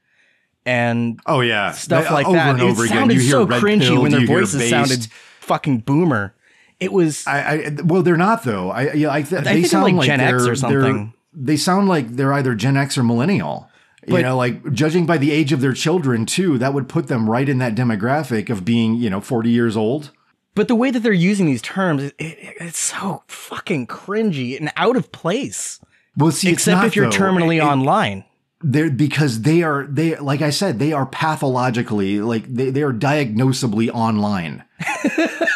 and 0.64 1.20
Oh 1.26 1.42
yeah, 1.42 1.72
stuff 1.72 2.04
That- 2.04 2.14
like 2.14 2.28
over 2.28 2.36
that. 2.38 2.50
and 2.52 2.62
over 2.62 2.84
it 2.84 2.92
again. 2.92 2.98
sounded 3.00 3.22
so 3.22 3.48
cringy 3.48 4.00
when 4.00 4.12
their 4.12 4.28
voices 4.28 4.70
sounded 4.70 5.08
fucking 5.40 5.80
boomer. 5.80 6.36
It 6.80 6.94
was. 6.94 7.26
I, 7.26 7.40
I 7.40 7.76
well, 7.84 8.04
they're 8.04 8.18
not 8.18 8.44
though. 8.44 8.70
I 8.70 8.94
yeah, 8.94 9.12
I, 9.12 9.22
th- 9.24 9.42
I 9.42 9.54
they 9.54 9.64
sound 9.64 9.86
like 9.86 9.94
like 9.96 10.06
Gen 10.08 10.20
X 10.20 10.46
or 10.46 10.56
something. 10.56 11.14
They 11.34 11.58
sound 11.58 11.88
like 11.88 12.10
they're 12.10 12.34
either 12.34 12.54
Gen 12.56 12.78
X 12.78 12.98
or 12.98 13.04
millennial. 13.04 13.70
You 14.08 14.14
But- 14.16 14.22
know, 14.22 14.36
like 14.38 14.74
judging 14.74 15.06
by 15.06 15.18
the 15.18 15.32
age 15.32 15.52
of 15.54 15.62
their 15.62 15.74
children 15.74 16.26
too, 16.26 16.58
that 16.58 16.74
would 16.74 16.88
put 16.90 17.08
them 17.08 17.30
right 17.30 17.48
in 17.48 17.58
that 17.60 17.76
demographic 17.76 18.50
of 18.50 18.66
being 18.66 18.96
you 18.96 19.10
know 19.10 19.22
forty 19.22 19.50
years 19.50 19.76
old. 19.78 20.12
But 20.54 20.68
the 20.68 20.76
way 20.76 20.92
that 20.92 21.00
they're 21.02 21.14
using 21.14 21.46
these 21.46 21.62
terms, 21.62 22.04
it, 22.04 22.14
it, 22.20 22.56
it's 22.60 22.80
so 22.80 23.24
fucking 23.28 23.88
cringy 23.88 24.60
and 24.60 24.70
out 24.76 24.98
of 24.98 25.12
place. 25.14 25.80
Well, 26.18 26.32
see, 26.32 26.50
Except 26.52 26.78
not, 26.80 26.88
if 26.88 26.96
you're 26.96 27.10
though. 27.10 27.18
terminally 27.18 27.58
It- 27.58 27.62
online. 27.64 28.26
they're 28.64 28.90
because 28.92 29.42
they 29.44 29.64
are 29.64 29.88
they 29.90 30.16
like 30.18 30.42
I 30.42 30.50
said 30.50 30.78
they 30.78 30.92
are 30.94 31.06
pathologically 31.06 32.20
like 32.22 32.44
they, 32.54 32.70
they 32.70 32.84
are 32.84 32.92
diagnosably 32.94 33.90
online. 33.90 34.64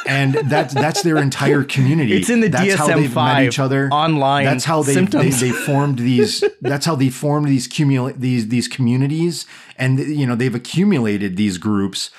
and 0.05 0.33
that's 0.33 0.73
that's 0.73 1.01
their 1.01 1.17
entire 1.17 1.63
community. 1.63 2.13
It's 2.13 2.29
in 2.29 2.39
the 2.39 2.47
that's 2.47 2.75
how 2.75 2.87
they've 2.87 3.13
met 3.13 3.37
DSM-5 3.37 3.47
each 3.47 3.59
other 3.59 3.89
online 3.89 4.45
That's 4.45 4.65
how 4.65 4.83
they 4.83 4.95
they, 4.95 5.29
they 5.29 5.51
formed 5.51 5.99
these. 5.99 6.43
That's 6.61 6.85
how 6.85 6.95
they 6.95 7.09
formed 7.09 7.47
these 7.47 7.67
cumula- 7.67 8.15
these 8.15 8.49
these 8.49 8.67
communities, 8.67 9.45
and 9.77 9.99
you 9.99 10.25
know 10.25 10.35
they've 10.35 10.55
accumulated 10.55 11.37
these 11.37 11.57
groups 11.57 12.11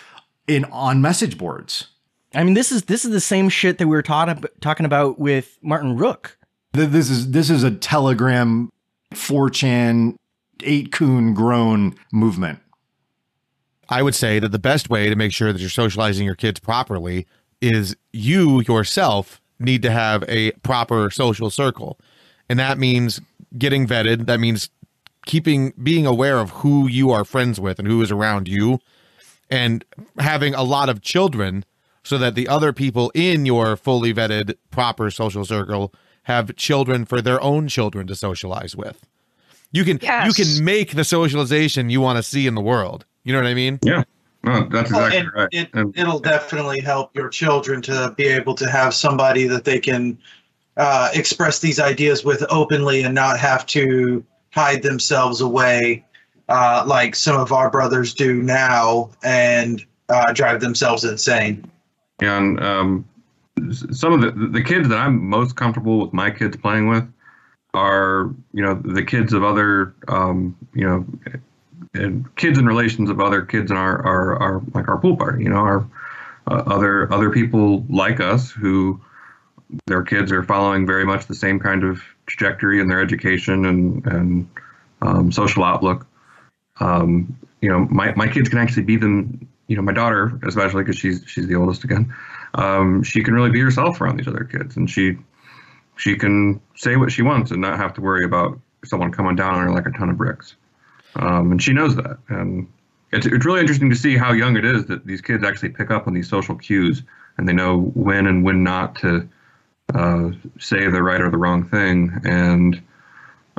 in 0.47 0.65
on 0.67 1.01
message 1.01 1.39
boards. 1.39 1.89
I 2.35 2.45
mean, 2.45 2.55
this 2.55 2.71
is 2.71 2.85
this 2.85 3.05
is 3.05 3.13
the 3.13 3.21
same 3.21 3.49
shit 3.49 3.79
that 3.79 3.87
we 3.87 3.97
were 3.97 4.03
taught, 4.03 4.45
talking 4.61 4.87
about 4.87 5.19
with 5.19 5.59
Martin 5.63 5.97
Rook. 5.97 6.37
This 6.73 7.09
is 7.09 7.31
this 7.31 7.49
is 7.49 7.63
a 7.63 7.71
Telegram, 7.71 8.71
4chan, 9.15 10.17
8kun 10.59 11.35
grown 11.35 11.95
movement. 12.13 12.59
I 13.89 14.03
would 14.03 14.15
say 14.15 14.39
that 14.41 14.51
the 14.51 14.59
best 14.59 14.91
way 14.91 15.09
to 15.09 15.17
make 15.17 15.33
sure 15.33 15.53
that 15.53 15.61
you're 15.61 15.71
socializing 15.71 16.27
your 16.27 16.35
kids 16.35 16.59
properly 16.61 17.27
is 17.61 17.97
you 18.13 18.63
yourself 18.63 19.41
need 19.59 19.83
to 19.83 19.91
have 19.91 20.25
a 20.29 20.53
proper 20.63 21.11
social 21.11 21.51
circle. 21.51 21.99
And 22.49 22.59
that 22.59 22.79
means 22.79 23.21
getting 23.57 23.87
vetted. 23.87 24.27
That 24.27 24.41
means 24.41 24.71
keeping 25.27 25.73
being 25.83 26.07
aware 26.07 26.39
of 26.39 26.51
who 26.51 26.87
you 26.89 27.11
are 27.11 27.25
friends 27.25 27.59
with 27.59 27.79
and 27.79 27.89
who 27.89 28.01
is 28.03 28.11
around 28.11 28.49
you 28.49 28.79
and 29.51 29.85
having 30.19 30.55
a 30.55 30.63
lot 30.63 30.89
of 30.89 31.03
children 31.03 31.65
so 32.05 32.19
that 32.19 32.35
the 32.35 32.47
other 32.47 32.73
people 32.73 33.11
in 33.15 33.45
your 33.45 33.77
fully 33.77 34.15
vetted 34.15 34.55
proper 34.71 35.11
social 35.11 35.45
circle 35.45 35.93
have 36.25 36.55
children 36.57 37.05
for 37.05 37.21
their 37.21 37.41
own 37.41 37.69
children 37.69 38.07
to 38.07 38.15
socialize 38.15 38.77
with. 38.77 39.05
You 39.73 39.85
can 39.85 39.99
you 40.25 40.33
can 40.33 40.65
make 40.65 40.95
the 40.95 41.05
socialization 41.05 41.91
you 41.91 42.01
want 42.01 42.17
to 42.17 42.23
see 42.23 42.47
in 42.47 42.55
the 42.55 42.61
world. 42.61 43.05
You 43.25 43.33
know 43.33 43.41
what 43.41 43.49
I 43.49 43.55
mean? 43.55 43.81
Yeah. 43.83 44.05
No, 44.47 44.69
that's 44.71 44.93
Well, 44.93 45.07
exactly 45.07 45.19
and 45.19 45.31
right. 45.35 45.49
it, 45.53 45.69
And- 45.75 45.99
it'll 45.99 46.21
definitely 46.21 46.81
help 46.81 47.15
your 47.17 47.29
children 47.29 47.83
to 47.83 48.15
be 48.17 48.25
able 48.29 48.55
to 48.55 48.71
have 48.71 48.95
somebody 48.95 49.47
that 49.49 49.65
they 49.65 49.81
can 49.81 50.17
uh, 50.77 51.11
express 51.15 51.59
these 51.59 51.81
ideas 51.81 52.25
with 52.25 52.45
openly 52.49 53.03
and 53.03 53.15
not 53.15 53.39
have 53.41 53.67
to 53.67 54.25
hide 54.53 54.83
themselves 54.83 55.41
away 55.41 56.05
uh, 56.49 56.85
like 56.87 57.15
some 57.17 57.39
of 57.41 57.51
our 57.53 57.69
brothers 57.71 58.15
do 58.15 58.41
now 58.43 59.11
and 59.25 59.85
uh, 60.11 60.33
drive 60.33 60.61
themselves 60.61 61.05
insane. 61.05 61.69
and 62.21 62.63
um, 62.63 63.05
some 63.91 64.13
of 64.13 64.21
the 64.21 64.31
the 64.53 64.63
kids 64.63 64.89
that 64.89 64.99
I'm 64.99 65.29
most 65.29 65.57
comfortable 65.57 65.99
with 66.01 66.13
my 66.13 66.31
kids 66.31 66.57
playing 66.57 66.89
with 66.89 67.05
are 67.75 68.31
you 68.53 68.63
know 68.63 68.75
the 68.85 69.03
kids 69.03 69.33
of 69.33 69.43
other 69.43 69.95
um, 70.09 70.57
you 70.75 70.87
know 70.87 71.05
kids 72.37 72.59
and 72.59 72.67
relations 72.67 73.11
of 73.11 73.21
other 73.21 73.43
kids 73.43 73.71
in 73.71 73.77
our 73.77 74.05
our, 74.07 74.43
our 74.43 74.63
like 74.75 74.89
our 74.89 74.99
pool 74.99 75.17
party 75.17 75.45
you 75.45 75.51
know 75.51 75.57
our 75.57 75.87
uh, 76.49 76.63
other 76.67 77.13
other 77.13 77.31
people 77.31 77.85
like 77.89 78.21
us 78.21 78.51
who 78.51 79.01
their 79.87 80.03
kids 80.03 80.31
are 80.31 80.43
following 80.43 80.87
very 80.87 81.05
much 81.05 81.27
the 81.27 81.35
same 81.35 81.59
kind 81.59 81.83
of 81.83 82.03
trajectory 82.27 82.81
in 82.81 82.89
their 82.89 83.01
education 83.01 83.67
and 83.67 84.07
and 84.07 84.49
um, 85.03 85.33
social 85.33 85.65
outlook. 85.65 86.07
Um, 86.81 87.37
you 87.61 87.69
know 87.69 87.87
my, 87.91 88.15
my 88.15 88.29
kids 88.29 88.49
can 88.49 88.59
actually 88.59 88.85
be 88.85 88.97
them 88.97 89.49
you 89.67 89.77
know 89.77 89.83
my 89.83 89.93
daughter 89.93 90.39
especially 90.47 90.85
because 90.85 90.99
she's 90.99 91.25
she's 91.27 91.47
the 91.47 91.55
oldest 91.55 91.85
again. 91.85 92.15
Um, 92.55 93.03
she 93.03 93.23
can 93.23 93.35
really 93.35 93.51
be 93.51 93.61
herself 93.61 94.01
around 94.01 94.19
these 94.19 94.29
other 94.29 94.45
kids 94.45 94.77
and 94.77 94.89
she 94.89 95.19
she 95.97 96.17
can 96.17 96.61
say 96.75 96.97
what 96.97 97.11
she 97.11 97.23
wants 97.23 97.51
and 97.51 97.61
not 97.61 97.79
have 97.79 97.95
to 97.95 98.01
worry 98.01 98.25
about 98.25 98.59
someone 98.85 99.11
coming 99.11 99.35
down 99.35 99.55
on 99.55 99.65
her 99.65 99.73
like 99.73 99.87
a 99.87 99.91
ton 99.91 100.11
of 100.11 100.17
bricks 100.17 100.55
um, 101.15 101.53
and 101.53 101.63
she 101.63 101.73
knows 101.73 101.97
that 101.97 102.19
and 102.29 102.69
it's, 103.13 103.27
it's 103.27 103.47
really 103.47 103.61
interesting 103.61 103.89
to 103.91 103.97
see 103.97 104.17
how 104.17 104.33
young 104.33 104.57
it 104.57 104.65
is 104.65 104.87
that 104.87 105.07
these 105.07 105.21
kids 105.21 105.45
actually 105.45 105.71
pick 105.71 105.91
up 105.91 106.07
on 106.07 106.15
these 106.15 106.29
social 106.29 106.57
cues 106.57 107.03
and 107.39 107.49
they 107.49 107.53
know 107.53 107.93
when 107.95 108.27
and 108.27 108.45
when 108.45 108.63
not 108.63 108.97
to 108.97 109.29
uh, 109.95 110.31
say 110.59 110.89
the 110.91 111.03
right 111.03 111.21
or 111.21 111.31
the 111.31 111.37
wrong 111.37 111.69
thing 111.69 112.13
and 112.25 112.83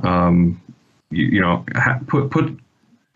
um, 0.03 0.61
you, 1.09 1.25
you 1.25 1.41
know 1.41 1.63
ha- 1.75 1.99
put 2.07 2.29
put 2.29 2.57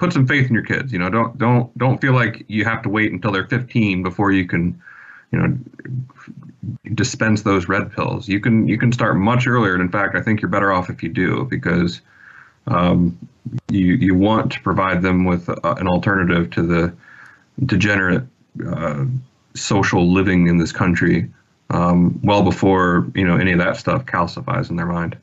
put 0.02 0.12
some 0.12 0.26
faith 0.26 0.48
in 0.48 0.54
your 0.56 0.66
kids. 0.66 0.92
You 0.92 0.98
know, 0.98 1.10
don't 1.10 1.38
don't 1.38 1.78
don't 1.78 2.02
feel 2.02 2.14
like 2.14 2.44
you 2.48 2.66
have 2.66 2.82
to 2.82 2.90
wait 2.90 3.12
until 3.12 3.32
they're 3.32 3.48
15 3.48 4.02
before 4.02 4.32
you 4.32 4.48
can 4.48 4.82
you 5.32 5.40
know, 5.40 5.58
dispense 6.94 7.44
those 7.44 7.68
red 7.68 7.92
pills. 7.94 8.28
You 8.28 8.40
can 8.40 8.68
you 8.68 8.78
can 8.78 8.92
start 8.92 9.16
much 9.16 9.48
earlier, 9.48 9.74
and 9.74 9.82
in 9.82 9.90
fact, 9.90 10.16
I 10.16 10.22
think 10.22 10.42
you're 10.42 10.50
better 10.50 10.74
off 10.74 10.90
if 10.90 11.04
you 11.04 11.10
do 11.10 11.46
because 11.46 12.02
um, 12.68 13.18
you 13.70 13.96
you 13.96 14.16
want 14.16 14.52
to 14.52 14.62
provide 14.62 15.02
them 15.02 15.26
with 15.26 15.50
a, 15.50 15.74
an 15.76 15.88
alternative 15.88 16.50
to 16.52 16.62
the 16.62 16.94
degenerate 17.66 18.24
uh, 18.68 19.06
social 19.56 20.12
living 20.12 20.48
in 20.48 20.58
this 20.58 20.72
country 20.72 21.30
um, 21.70 22.20
well 22.24 22.44
before 22.44 23.08
you 23.16 23.26
know 23.26 23.38
any 23.38 23.52
of 23.52 23.58
that 23.58 23.78
stuff 23.78 24.06
calcifies 24.06 24.70
in 24.70 24.76
their 24.76 24.86
mind. 24.86 25.18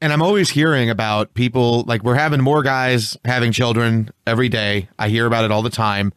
And 0.00 0.12
I'm 0.12 0.22
always 0.22 0.50
hearing 0.50 0.90
about 0.90 1.32
people 1.34 1.84
like 1.86 2.02
we're 2.02 2.16
having 2.16 2.40
more 2.40 2.62
guys 2.62 3.16
having 3.24 3.52
children 3.52 4.10
every 4.26 4.48
day. 4.48 4.88
I 4.98 5.08
hear 5.08 5.26
about 5.26 5.44
it 5.44 5.52
all 5.52 5.62
the 5.62 5.70
time. 5.70 6.12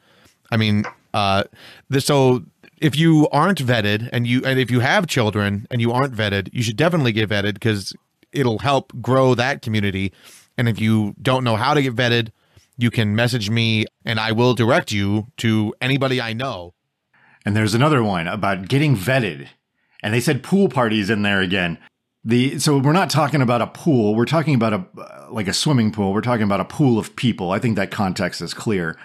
I 0.51 0.57
mean, 0.57 0.85
uh, 1.13 1.43
this, 1.89 2.05
so 2.05 2.43
if 2.79 2.97
you 2.97 3.27
aren't 3.31 3.59
vetted 3.59 4.09
and 4.11 4.25
you 4.25 4.43
and 4.43 4.59
if 4.59 4.71
you 4.71 4.79
have 4.79 5.05
children 5.07 5.67
and 5.69 5.81
you 5.81 5.91
aren't 5.91 6.15
vetted, 6.15 6.49
you 6.51 6.63
should 6.63 6.77
definitely 6.77 7.11
get 7.11 7.29
vetted 7.29 7.53
because 7.53 7.93
it'll 8.31 8.59
help 8.59 8.91
grow 9.01 9.35
that 9.35 9.61
community. 9.61 10.11
And 10.57 10.69
if 10.69 10.79
you 10.79 11.15
don't 11.21 11.43
know 11.43 11.55
how 11.55 11.73
to 11.73 11.81
get 11.81 11.95
vetted, 11.95 12.29
you 12.77 12.91
can 12.91 13.15
message 13.15 13.49
me 13.49 13.85
and 14.03 14.19
I 14.19 14.31
will 14.31 14.53
direct 14.53 14.91
you 14.91 15.27
to 15.37 15.73
anybody 15.81 16.21
I 16.21 16.33
know. 16.33 16.73
And 17.45 17.55
there's 17.55 17.73
another 17.73 18.03
one 18.03 18.27
about 18.27 18.67
getting 18.67 18.95
vetted. 18.95 19.47
And 20.01 20.13
they 20.13 20.19
said 20.19 20.43
pool 20.43 20.69
parties 20.69 21.09
in 21.09 21.21
there 21.21 21.41
again. 21.41 21.77
The 22.23 22.57
so 22.57 22.79
we're 22.79 22.91
not 22.91 23.11
talking 23.11 23.41
about 23.41 23.61
a 23.61 23.67
pool, 23.67 24.15
we're 24.15 24.25
talking 24.25 24.55
about 24.55 24.73
a 24.73 24.85
like 25.31 25.47
a 25.47 25.53
swimming 25.53 25.91
pool. 25.91 26.11
We're 26.11 26.21
talking 26.21 26.43
about 26.43 26.59
a 26.59 26.65
pool 26.65 26.97
of 26.97 27.15
people. 27.15 27.51
I 27.51 27.59
think 27.59 27.75
that 27.75 27.91
context 27.91 28.41
is 28.41 28.53
clear. 28.53 28.97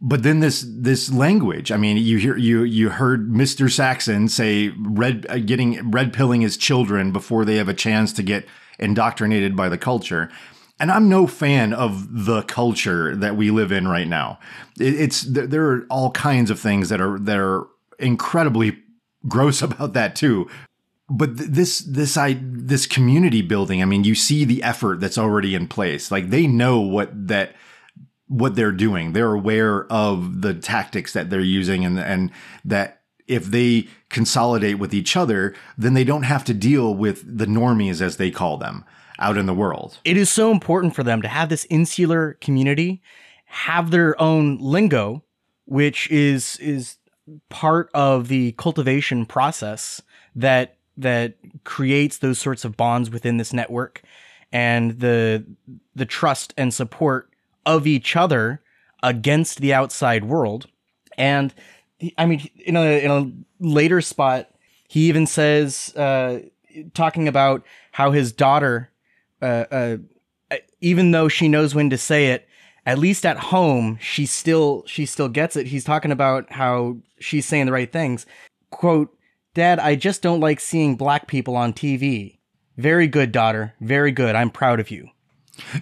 But 0.00 0.22
then 0.22 0.40
this 0.40 0.66
this 0.68 1.10
language, 1.10 1.72
I 1.72 1.78
mean, 1.78 1.96
you 1.96 2.18
hear 2.18 2.36
you 2.36 2.62
you 2.62 2.90
heard 2.90 3.30
Mr. 3.30 3.70
Saxon 3.70 4.28
say 4.28 4.72
red 4.78 5.26
uh, 5.28 5.38
getting 5.38 5.90
red 5.90 6.12
pilling 6.12 6.42
his 6.42 6.56
children 6.56 7.12
before 7.12 7.44
they 7.44 7.56
have 7.56 7.68
a 7.68 7.74
chance 7.74 8.12
to 8.14 8.22
get 8.22 8.46
indoctrinated 8.78 9.56
by 9.56 9.68
the 9.68 9.78
culture 9.78 10.30
and 10.80 10.90
I'm 10.90 11.08
no 11.08 11.26
fan 11.26 11.74
of 11.74 12.24
the 12.24 12.42
culture 12.42 13.14
that 13.14 13.36
we 13.36 13.50
live 13.50 13.70
in 13.70 13.86
right 13.86 14.08
now. 14.08 14.38
it's 14.78 15.22
there 15.22 15.70
are 15.70 15.86
all 15.90 16.10
kinds 16.10 16.50
of 16.50 16.58
things 16.58 16.88
that 16.88 17.00
are 17.00 17.18
that 17.20 17.38
are 17.38 17.68
incredibly 17.98 18.78
gross 19.28 19.62
about 19.62 19.92
that 19.92 20.16
too. 20.16 20.50
But 21.08 21.36
this 21.36 21.80
this 21.80 22.16
I 22.16 22.38
this 22.40 22.86
community 22.86 23.42
building, 23.42 23.82
I 23.82 23.84
mean, 23.84 24.04
you 24.04 24.14
see 24.14 24.44
the 24.44 24.62
effort 24.62 25.00
that's 25.00 25.18
already 25.18 25.54
in 25.54 25.68
place. 25.68 26.10
Like 26.10 26.30
they 26.30 26.46
know 26.46 26.80
what 26.80 27.28
that 27.28 27.54
what 28.26 28.54
they're 28.54 28.72
doing. 28.72 29.12
They're 29.12 29.34
aware 29.34 29.86
of 29.92 30.40
the 30.40 30.54
tactics 30.54 31.12
that 31.12 31.28
they're 31.28 31.40
using 31.40 31.84
and 31.84 31.98
and 31.98 32.30
that 32.64 33.02
if 33.26 33.44
they 33.44 33.86
consolidate 34.08 34.78
with 34.78 34.94
each 34.94 35.16
other, 35.16 35.54
then 35.76 35.94
they 35.94 36.02
don't 36.04 36.24
have 36.24 36.44
to 36.44 36.54
deal 36.54 36.94
with 36.94 37.38
the 37.38 37.46
normies 37.46 38.00
as 38.00 38.16
they 38.16 38.30
call 38.30 38.56
them 38.56 38.84
out 39.20 39.36
in 39.36 39.46
the 39.46 39.54
world. 39.54 39.98
It 40.04 40.16
is 40.16 40.30
so 40.30 40.50
important 40.50 40.94
for 40.94 41.02
them 41.02 41.22
to 41.22 41.28
have 41.28 41.48
this 41.48 41.66
insular 41.70 42.34
community, 42.40 43.02
have 43.44 43.90
their 43.90 44.20
own 44.20 44.58
lingo, 44.58 45.22
which 45.66 46.10
is 46.10 46.56
is 46.56 46.96
part 47.48 47.90
of 47.94 48.28
the 48.28 48.52
cultivation 48.52 49.26
process 49.26 50.02
that 50.34 50.76
that 50.96 51.34
creates 51.64 52.18
those 52.18 52.38
sorts 52.38 52.64
of 52.64 52.76
bonds 52.76 53.10
within 53.10 53.36
this 53.36 53.52
network 53.52 54.02
and 54.52 54.98
the 55.00 55.44
the 55.94 56.06
trust 56.06 56.52
and 56.56 56.74
support 56.74 57.30
of 57.66 57.86
each 57.86 58.16
other 58.16 58.62
against 59.02 59.60
the 59.60 59.72
outside 59.72 60.24
world. 60.24 60.66
And 61.16 61.54
I 62.16 62.26
mean, 62.26 62.48
in 62.56 62.76
a 62.76 63.04
in 63.04 63.10
a 63.10 63.64
later 63.64 64.00
spot, 64.00 64.50
he 64.88 65.08
even 65.08 65.26
says, 65.26 65.94
uh, 65.96 66.40
talking 66.94 67.28
about 67.28 67.64
how 67.92 68.10
his 68.10 68.32
daughter 68.32 68.90
uh, 69.42 69.64
uh, 69.70 69.96
even 70.80 71.10
though 71.10 71.28
she 71.28 71.48
knows 71.48 71.74
when 71.74 71.90
to 71.90 71.98
say 71.98 72.28
it, 72.28 72.48
at 72.86 72.98
least 72.98 73.26
at 73.26 73.38
home 73.38 73.98
she 74.00 74.26
still 74.26 74.84
she 74.86 75.06
still 75.06 75.28
gets 75.28 75.56
it. 75.56 75.66
He's 75.66 75.84
talking 75.84 76.12
about 76.12 76.52
how 76.52 76.98
she's 77.18 77.46
saying 77.46 77.66
the 77.66 77.72
right 77.72 77.90
things. 77.90 78.26
Quote, 78.70 79.16
"Dad, 79.54 79.78
I 79.78 79.94
just 79.96 80.22
don't 80.22 80.40
like 80.40 80.60
seeing 80.60 80.96
black 80.96 81.26
people 81.26 81.56
on 81.56 81.72
TV." 81.72 82.38
Very 82.76 83.06
good, 83.06 83.32
daughter. 83.32 83.74
Very 83.80 84.12
good. 84.12 84.34
I'm 84.34 84.50
proud 84.50 84.80
of 84.80 84.90
you. 84.90 85.08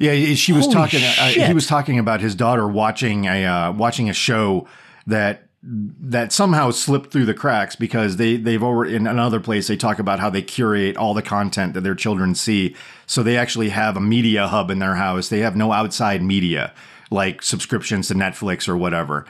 Yeah, 0.00 0.34
she 0.34 0.52
was 0.52 0.64
Holy 0.64 0.74
talking. 0.74 1.04
Uh, 1.04 1.28
he 1.28 1.54
was 1.54 1.66
talking 1.66 1.98
about 1.98 2.20
his 2.20 2.34
daughter 2.34 2.66
watching 2.66 3.26
a 3.26 3.44
uh, 3.44 3.72
watching 3.72 4.10
a 4.10 4.12
show 4.12 4.66
that 5.06 5.47
that 5.62 6.32
somehow 6.32 6.70
slipped 6.70 7.10
through 7.10 7.24
the 7.24 7.34
cracks 7.34 7.74
because 7.74 8.16
they 8.16 8.36
they've 8.36 8.62
already 8.62 8.94
in 8.94 9.08
another 9.08 9.40
place 9.40 9.66
they 9.66 9.76
talk 9.76 9.98
about 9.98 10.20
how 10.20 10.30
they 10.30 10.42
curate 10.42 10.96
all 10.96 11.14
the 11.14 11.22
content 11.22 11.74
that 11.74 11.80
their 11.80 11.96
children 11.96 12.34
see. 12.34 12.76
So 13.06 13.22
they 13.22 13.36
actually 13.36 13.70
have 13.70 13.96
a 13.96 14.00
media 14.00 14.46
hub 14.46 14.70
in 14.70 14.78
their 14.78 14.94
house. 14.94 15.28
They 15.28 15.40
have 15.40 15.56
no 15.56 15.72
outside 15.72 16.22
media 16.22 16.72
like 17.10 17.42
subscriptions 17.42 18.08
to 18.08 18.14
Netflix 18.14 18.68
or 18.68 18.76
whatever. 18.76 19.26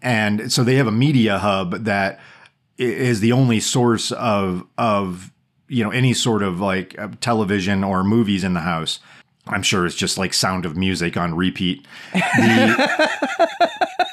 And 0.00 0.52
so 0.52 0.62
they 0.62 0.76
have 0.76 0.86
a 0.86 0.92
media 0.92 1.38
hub 1.38 1.84
that 1.84 2.20
is 2.76 3.20
the 3.20 3.32
only 3.32 3.60
source 3.60 4.12
of 4.12 4.66
of 4.78 5.32
you 5.68 5.82
know 5.82 5.90
any 5.90 6.14
sort 6.14 6.42
of 6.42 6.60
like 6.60 6.96
uh, 6.98 7.08
television 7.20 7.82
or 7.82 8.04
movies 8.04 8.44
in 8.44 8.54
the 8.54 8.60
house. 8.60 9.00
I'm 9.46 9.62
sure 9.62 9.84
it's 9.84 9.96
just 9.96 10.16
like 10.18 10.32
sound 10.32 10.64
of 10.64 10.76
music 10.76 11.16
on 11.16 11.34
repeat. 11.34 11.86
The, 12.12 13.10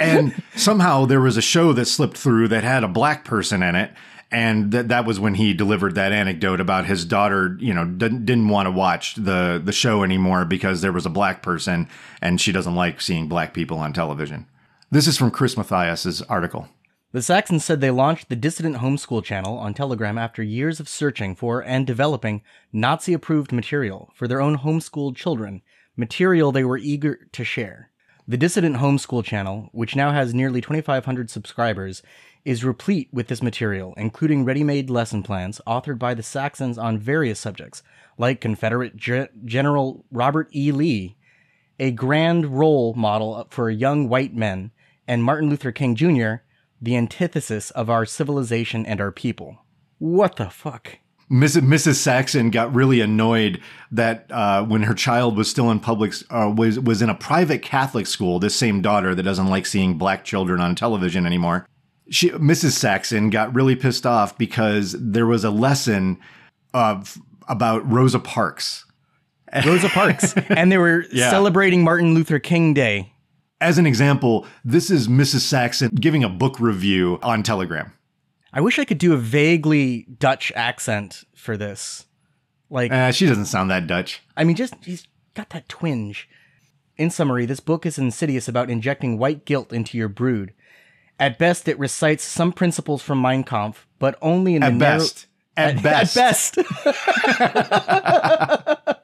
and 0.00 0.42
somehow 0.56 1.04
there 1.04 1.20
was 1.20 1.36
a 1.36 1.42
show 1.42 1.72
that 1.72 1.86
slipped 1.86 2.16
through 2.16 2.48
that 2.48 2.64
had 2.64 2.84
a 2.84 2.88
black 2.88 3.24
person 3.24 3.62
in 3.62 3.74
it 3.74 3.92
and 4.32 4.70
that 4.72 4.88
that 4.88 5.04
was 5.04 5.18
when 5.18 5.34
he 5.34 5.52
delivered 5.52 5.96
that 5.96 6.12
anecdote 6.12 6.60
about 6.60 6.86
his 6.86 7.04
daughter, 7.04 7.56
you 7.60 7.74
know, 7.74 7.84
didn't, 7.84 8.24
didn't 8.24 8.48
want 8.48 8.66
to 8.66 8.70
watch 8.70 9.16
the 9.16 9.60
the 9.62 9.72
show 9.72 10.04
anymore 10.04 10.44
because 10.44 10.80
there 10.80 10.92
was 10.92 11.06
a 11.06 11.10
black 11.10 11.42
person 11.42 11.88
and 12.22 12.40
she 12.40 12.52
doesn't 12.52 12.76
like 12.76 13.00
seeing 13.00 13.28
black 13.28 13.52
people 13.52 13.78
on 13.78 13.92
television. 13.92 14.46
This 14.90 15.06
is 15.06 15.16
from 15.16 15.30
Chris 15.30 15.56
Mathias's 15.56 16.22
article. 16.22 16.68
The 17.12 17.22
Saxons 17.22 17.64
said 17.64 17.80
they 17.80 17.90
launched 17.90 18.28
the 18.28 18.36
Dissident 18.36 18.76
Homeschool 18.76 19.24
channel 19.24 19.58
on 19.58 19.74
Telegram 19.74 20.16
after 20.16 20.44
years 20.44 20.78
of 20.78 20.88
searching 20.88 21.34
for 21.34 21.60
and 21.60 21.84
developing 21.84 22.42
Nazi 22.72 23.12
approved 23.12 23.50
material 23.50 24.12
for 24.14 24.28
their 24.28 24.40
own 24.40 24.58
homeschooled 24.58 25.16
children, 25.16 25.62
material 25.96 26.52
they 26.52 26.62
were 26.62 26.78
eager 26.78 27.26
to 27.32 27.42
share. 27.42 27.89
The 28.30 28.38
Dissident 28.38 28.76
Homeschool 28.76 29.24
channel, 29.24 29.70
which 29.72 29.96
now 29.96 30.12
has 30.12 30.32
nearly 30.32 30.60
2,500 30.60 31.28
subscribers, 31.28 32.00
is 32.44 32.64
replete 32.64 33.08
with 33.12 33.26
this 33.26 33.42
material, 33.42 33.92
including 33.96 34.44
ready 34.44 34.62
made 34.62 34.88
lesson 34.88 35.24
plans 35.24 35.60
authored 35.66 35.98
by 35.98 36.14
the 36.14 36.22
Saxons 36.22 36.78
on 36.78 36.96
various 36.96 37.40
subjects, 37.40 37.82
like 38.18 38.40
Confederate 38.40 38.96
Ge- 38.96 39.26
General 39.44 40.04
Robert 40.12 40.48
E. 40.54 40.70
Lee, 40.70 41.16
a 41.80 41.90
grand 41.90 42.56
role 42.56 42.94
model 42.94 43.48
for 43.50 43.68
young 43.68 44.08
white 44.08 44.32
men, 44.32 44.70
and 45.08 45.24
Martin 45.24 45.50
Luther 45.50 45.72
King 45.72 45.96
Jr., 45.96 46.34
the 46.80 46.96
antithesis 46.96 47.72
of 47.72 47.90
our 47.90 48.06
civilization 48.06 48.86
and 48.86 49.00
our 49.00 49.10
people. 49.10 49.64
What 49.98 50.36
the 50.36 50.50
fuck? 50.50 50.99
Mrs. 51.30 51.60
Mrs. 51.62 51.94
Saxon 51.94 52.50
got 52.50 52.74
really 52.74 53.00
annoyed 53.00 53.60
that 53.92 54.26
uh, 54.30 54.64
when 54.64 54.82
her 54.82 54.94
child 54.94 55.36
was 55.36 55.48
still 55.48 55.70
in 55.70 55.78
public 55.78 56.12
uh, 56.30 56.52
was 56.54 56.80
was 56.80 57.02
in 57.02 57.08
a 57.08 57.14
private 57.14 57.62
Catholic 57.62 58.06
school. 58.06 58.40
This 58.40 58.56
same 58.56 58.82
daughter 58.82 59.14
that 59.14 59.22
doesn't 59.22 59.46
like 59.46 59.64
seeing 59.64 59.96
black 59.96 60.24
children 60.24 60.60
on 60.60 60.74
television 60.74 61.26
anymore. 61.26 61.66
She, 62.10 62.30
Mrs. 62.30 62.72
Saxon, 62.72 63.30
got 63.30 63.54
really 63.54 63.76
pissed 63.76 64.04
off 64.06 64.36
because 64.36 64.96
there 64.98 65.26
was 65.26 65.44
a 65.44 65.50
lesson 65.50 66.18
of 66.74 67.16
about 67.48 67.88
Rosa 67.88 68.18
Parks. 68.18 68.84
Rosa 69.66 69.88
Parks, 69.88 70.34
and 70.48 70.70
they 70.70 70.78
were 70.78 71.04
yeah. 71.12 71.30
celebrating 71.30 71.84
Martin 71.84 72.14
Luther 72.14 72.40
King 72.40 72.74
Day. 72.74 73.12
As 73.60 73.78
an 73.78 73.86
example, 73.86 74.46
this 74.64 74.90
is 74.90 75.06
Mrs. 75.06 75.40
Saxon 75.40 75.90
giving 75.90 76.24
a 76.24 76.28
book 76.28 76.58
review 76.58 77.18
on 77.22 77.42
Telegram. 77.42 77.92
I 78.52 78.60
wish 78.60 78.78
I 78.78 78.84
could 78.84 78.98
do 78.98 79.12
a 79.12 79.18
vaguely 79.18 80.06
Dutch 80.18 80.52
accent 80.56 81.24
for 81.34 81.56
this. 81.56 82.06
Like 82.68 82.92
uh, 82.92 83.12
she 83.12 83.26
doesn't 83.26 83.46
sound 83.46 83.70
that 83.70 83.86
Dutch. 83.86 84.22
I 84.36 84.44
mean, 84.44 84.56
just 84.56 84.74
he's 84.84 85.06
got 85.34 85.50
that 85.50 85.68
twinge. 85.68 86.28
In 86.96 87.10
summary, 87.10 87.46
this 87.46 87.60
book 87.60 87.86
is 87.86 87.98
insidious 87.98 88.48
about 88.48 88.70
injecting 88.70 89.18
white 89.18 89.44
guilt 89.44 89.72
into 89.72 89.96
your 89.96 90.08
brood. 90.08 90.52
At 91.18 91.38
best, 91.38 91.68
it 91.68 91.78
recites 91.78 92.24
some 92.24 92.52
principles 92.52 93.02
from 93.02 93.20
Mein 93.20 93.44
Kampf, 93.44 93.86
but 93.98 94.18
only 94.22 94.54
in 94.54 94.62
at 94.62 94.72
the 94.72 94.78
best. 94.78 95.26
Narrow, 95.56 95.70
at, 95.70 95.76
at 95.76 95.82
best. 95.82 96.58
At 96.58 96.84
best. 96.84 98.96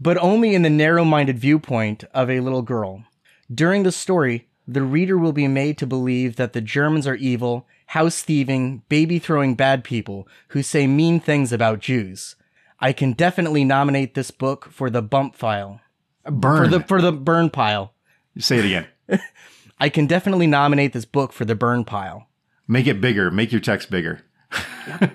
but 0.00 0.18
only 0.18 0.54
in 0.54 0.62
the 0.62 0.70
narrow-minded 0.70 1.38
viewpoint 1.38 2.04
of 2.14 2.30
a 2.30 2.40
little 2.40 2.62
girl. 2.62 3.04
During 3.52 3.82
the 3.82 3.92
story, 3.92 4.48
the 4.66 4.82
reader 4.82 5.16
will 5.16 5.32
be 5.32 5.48
made 5.48 5.78
to 5.78 5.86
believe 5.86 6.36
that 6.36 6.52
the 6.52 6.60
Germans 6.60 7.06
are 7.06 7.16
evil 7.16 7.66
house 7.88 8.22
thieving, 8.22 8.82
baby 8.88 9.18
throwing 9.18 9.54
bad 9.54 9.84
people 9.84 10.28
who 10.48 10.62
say 10.62 10.86
mean 10.86 11.20
things 11.20 11.52
about 11.52 11.80
Jews. 11.80 12.36
I 12.80 12.92
can 12.92 13.12
definitely 13.12 13.64
nominate 13.64 14.14
this 14.14 14.30
book 14.30 14.68
for 14.70 14.88
the 14.90 15.02
bump 15.02 15.34
file. 15.34 15.80
Burn. 16.24 16.64
For 16.64 16.68
the 16.78 16.80
for 16.84 17.02
the 17.02 17.12
burn 17.12 17.50
pile. 17.50 17.92
Say 18.38 18.58
it 18.58 18.64
again. 18.64 18.86
I 19.80 19.88
can 19.88 20.06
definitely 20.06 20.46
nominate 20.46 20.92
this 20.92 21.04
book 21.04 21.32
for 21.32 21.44
the 21.44 21.54
burn 21.54 21.84
pile. 21.84 22.28
Make 22.66 22.86
it 22.86 23.00
bigger. 23.00 23.30
Make 23.30 23.52
your 23.52 23.60
text 23.60 23.90
bigger. 23.90 24.22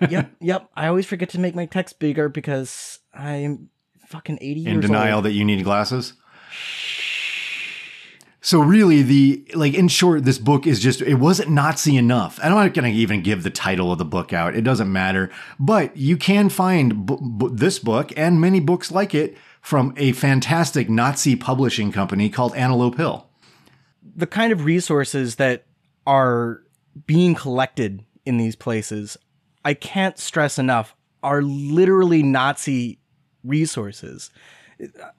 yep, 0.09 0.31
yep. 0.41 0.69
I 0.75 0.87
always 0.87 1.05
forget 1.05 1.29
to 1.29 1.39
make 1.39 1.55
my 1.55 1.65
text 1.65 1.99
bigger 1.99 2.29
because 2.29 2.99
I'm 3.13 3.69
fucking 4.07 4.39
80 4.41 4.65
In 4.65 4.71
years 4.73 4.85
denial 4.85 5.17
old. 5.17 5.25
that 5.25 5.33
you 5.33 5.45
need 5.45 5.63
glasses. 5.63 6.13
So 8.45 8.59
really, 8.59 9.01
the 9.03 9.47
like 9.55 9.73
in 9.73 9.87
short, 9.87 10.25
this 10.25 10.37
book 10.37 10.67
is 10.67 10.81
just 10.81 11.01
it 11.01 11.15
wasn't 11.15 11.49
Nazi 11.49 11.95
enough. 11.95 12.39
I'm 12.43 12.51
not 12.51 12.73
going 12.73 12.91
to 12.91 12.99
even 12.99 13.23
give 13.23 13.43
the 13.43 13.49
title 13.49 13.89
of 13.91 13.99
the 13.99 14.05
book 14.05 14.33
out. 14.33 14.53
It 14.53 14.63
doesn't 14.65 14.91
matter. 14.91 15.29
But 15.59 15.95
you 15.95 16.17
can 16.17 16.49
find 16.49 17.05
b- 17.05 17.17
b- 17.37 17.47
this 17.53 17.79
book 17.79 18.11
and 18.17 18.41
many 18.41 18.59
books 18.59 18.91
like 18.91 19.15
it 19.15 19.37
from 19.61 19.93
a 19.95 20.11
fantastic 20.11 20.89
Nazi 20.89 21.37
publishing 21.37 21.93
company 21.93 22.29
called 22.29 22.53
Antelope 22.55 22.97
Hill. 22.97 23.29
the 24.15 24.27
kind 24.27 24.51
of 24.51 24.65
resources 24.65 25.35
that 25.37 25.65
are 26.05 26.61
being 27.07 27.33
collected 27.35 28.03
in 28.25 28.35
these 28.37 28.57
places, 28.57 29.17
I 29.63 29.73
can't 29.73 30.19
stress 30.19 30.59
enough, 30.59 30.95
are 31.23 31.41
literally 31.41 32.21
Nazi 32.23 32.99
resources. 33.45 34.31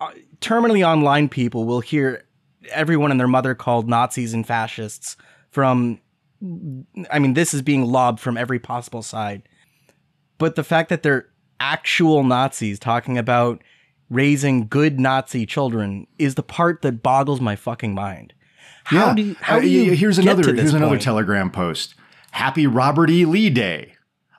Uh, 0.00 0.10
Terminally 0.42 0.86
online 0.86 1.30
people 1.30 1.64
will 1.64 1.80
hear 1.80 2.24
everyone 2.70 3.10
and 3.10 3.18
their 3.20 3.28
mother 3.28 3.54
called 3.54 3.88
Nazis 3.88 4.34
and 4.34 4.46
fascists 4.46 5.16
from, 5.50 6.00
I 7.10 7.18
mean, 7.18 7.34
this 7.34 7.54
is 7.54 7.62
being 7.62 7.84
lobbed 7.86 8.20
from 8.20 8.36
every 8.36 8.58
possible 8.58 9.02
side. 9.02 9.42
But 10.38 10.56
the 10.56 10.64
fact 10.64 10.88
that 10.88 11.02
they're 11.02 11.26
actual 11.60 12.24
Nazis 12.24 12.78
talking 12.78 13.16
about 13.18 13.62
raising 14.10 14.66
good 14.68 15.00
Nazi 15.00 15.46
children 15.46 16.06
is 16.18 16.34
the 16.34 16.42
part 16.42 16.82
that 16.82 17.02
boggles 17.02 17.40
my 17.40 17.56
fucking 17.56 17.94
mind. 17.94 18.34
How 18.84 19.14
do 19.14 19.22
you, 19.22 19.36
how 19.40 19.56
Uh, 19.56 19.60
do 19.60 19.68
you 19.68 19.92
here's 19.94 20.18
get 20.18 20.24
another 20.36 20.54
here's 20.54 20.74
another 20.74 20.92
point? 20.92 21.02
telegram 21.02 21.50
post. 21.50 21.94
Happy 22.32 22.66
Robert 22.66 23.08
E. 23.10 23.24
Lee 23.24 23.48
Day. 23.48 23.92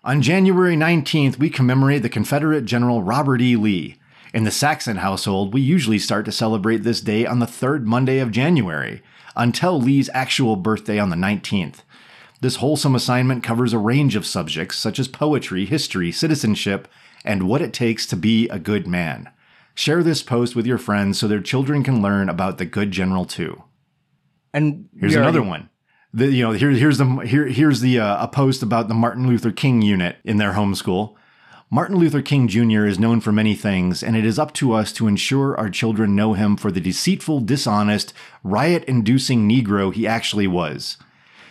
On 0.03 0.21
January 0.21 0.75
19th, 0.75 1.39
we 1.39 1.49
commemorate 1.49 2.03
the 2.03 2.09
Confederate 2.09 2.65
General 2.65 3.01
Robert 3.01 3.41
E. 3.41 3.55
Lee. 3.55 3.95
In 4.35 4.43
the 4.43 4.51
Saxon 4.51 4.97
household, 4.97 5.53
we 5.53 5.61
usually 5.61 5.97
start 5.97 6.25
to 6.25 6.31
celebrate 6.33 6.83
this 6.83 6.99
day 6.99 7.25
on 7.25 7.39
the 7.39 7.47
third 7.47 7.87
Monday 7.87 8.19
of 8.19 8.31
January, 8.31 9.01
until 9.33 9.79
Lee's 9.79 10.09
actual 10.13 10.57
birthday 10.57 10.99
on 10.99 11.09
the 11.09 11.15
19th. 11.15 11.83
This 12.41 12.57
wholesome 12.57 12.95
assignment 12.95 13.45
covers 13.45 13.71
a 13.71 13.77
range 13.77 14.13
of 14.17 14.25
subjects 14.25 14.77
such 14.77 14.99
as 14.99 15.07
poetry, 15.07 15.63
history, 15.63 16.11
citizenship, 16.11 16.89
and 17.23 17.47
what 17.47 17.61
it 17.61 17.71
takes 17.71 18.05
to 18.07 18.17
be 18.17 18.49
a 18.49 18.59
good 18.59 18.85
man. 18.85 19.29
Share 19.73 20.03
this 20.03 20.21
post 20.21 20.53
with 20.53 20.65
your 20.65 20.77
friends 20.77 21.17
so 21.17 21.29
their 21.29 21.39
children 21.39 21.81
can 21.81 22.01
learn 22.01 22.27
about 22.27 22.57
the 22.57 22.65
good 22.65 22.91
general 22.91 23.23
too. 23.23 23.63
And 24.53 24.89
Here's 24.99 25.15
another 25.15 25.39
already- 25.39 25.49
one. 25.49 25.69
The, 26.13 26.27
you 26.27 26.43
know, 26.43 26.51
here, 26.51 26.71
here's 26.71 26.97
the 26.97 27.05
here, 27.25 27.45
here's 27.47 27.79
the 27.79 27.99
uh, 27.99 28.23
a 28.23 28.27
post 28.27 28.61
about 28.63 28.89
the 28.89 28.93
Martin 28.93 29.27
Luther 29.27 29.51
King 29.51 29.81
unit 29.81 30.17
in 30.25 30.37
their 30.37 30.53
homeschool. 30.53 31.15
Martin 31.71 31.97
Luther 31.97 32.21
King 32.21 32.47
Jr. 32.47 32.85
is 32.85 32.99
known 32.99 33.19
for 33.19 33.31
many 33.31 33.55
things, 33.55 34.03
and 34.03 34.15
it 34.15 34.23
is 34.23 34.37
up 34.37 34.53
to 34.53 34.73
us 34.73 34.93
to 34.93 35.07
ensure 35.07 35.57
our 35.57 35.69
children 35.69 36.15
know 36.15 36.33
him 36.33 36.55
for 36.55 36.71
the 36.71 36.79
deceitful, 36.79 37.39
dishonest, 37.41 38.13
riot-inducing 38.43 39.49
Negro 39.49 39.91
he 39.93 40.05
actually 40.05 40.45
was. 40.45 40.97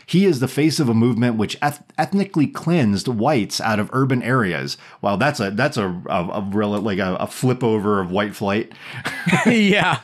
He 0.06 0.24
is 0.24 0.38
the 0.38 0.48
face 0.48 0.78
of 0.78 0.88
a 0.88 0.94
movement 0.94 1.36
which 1.36 1.56
eth- 1.60 1.82
ethnically 1.98 2.46
cleansed 2.46 3.08
whites 3.08 3.60
out 3.60 3.80
of 3.80 3.90
urban 3.92 4.22
areas. 4.22 4.76
Wow, 5.00 5.16
that's 5.16 5.40
a 5.40 5.50
that's 5.50 5.76
a 5.76 5.88
a, 6.06 6.28
a 6.28 6.40
real 6.52 6.78
like 6.80 6.98
a, 6.98 7.16
a 7.16 7.26
flip 7.26 7.64
over 7.64 8.00
of 8.00 8.10
white 8.10 8.36
flight. 8.36 8.72
yeah. 9.46 10.00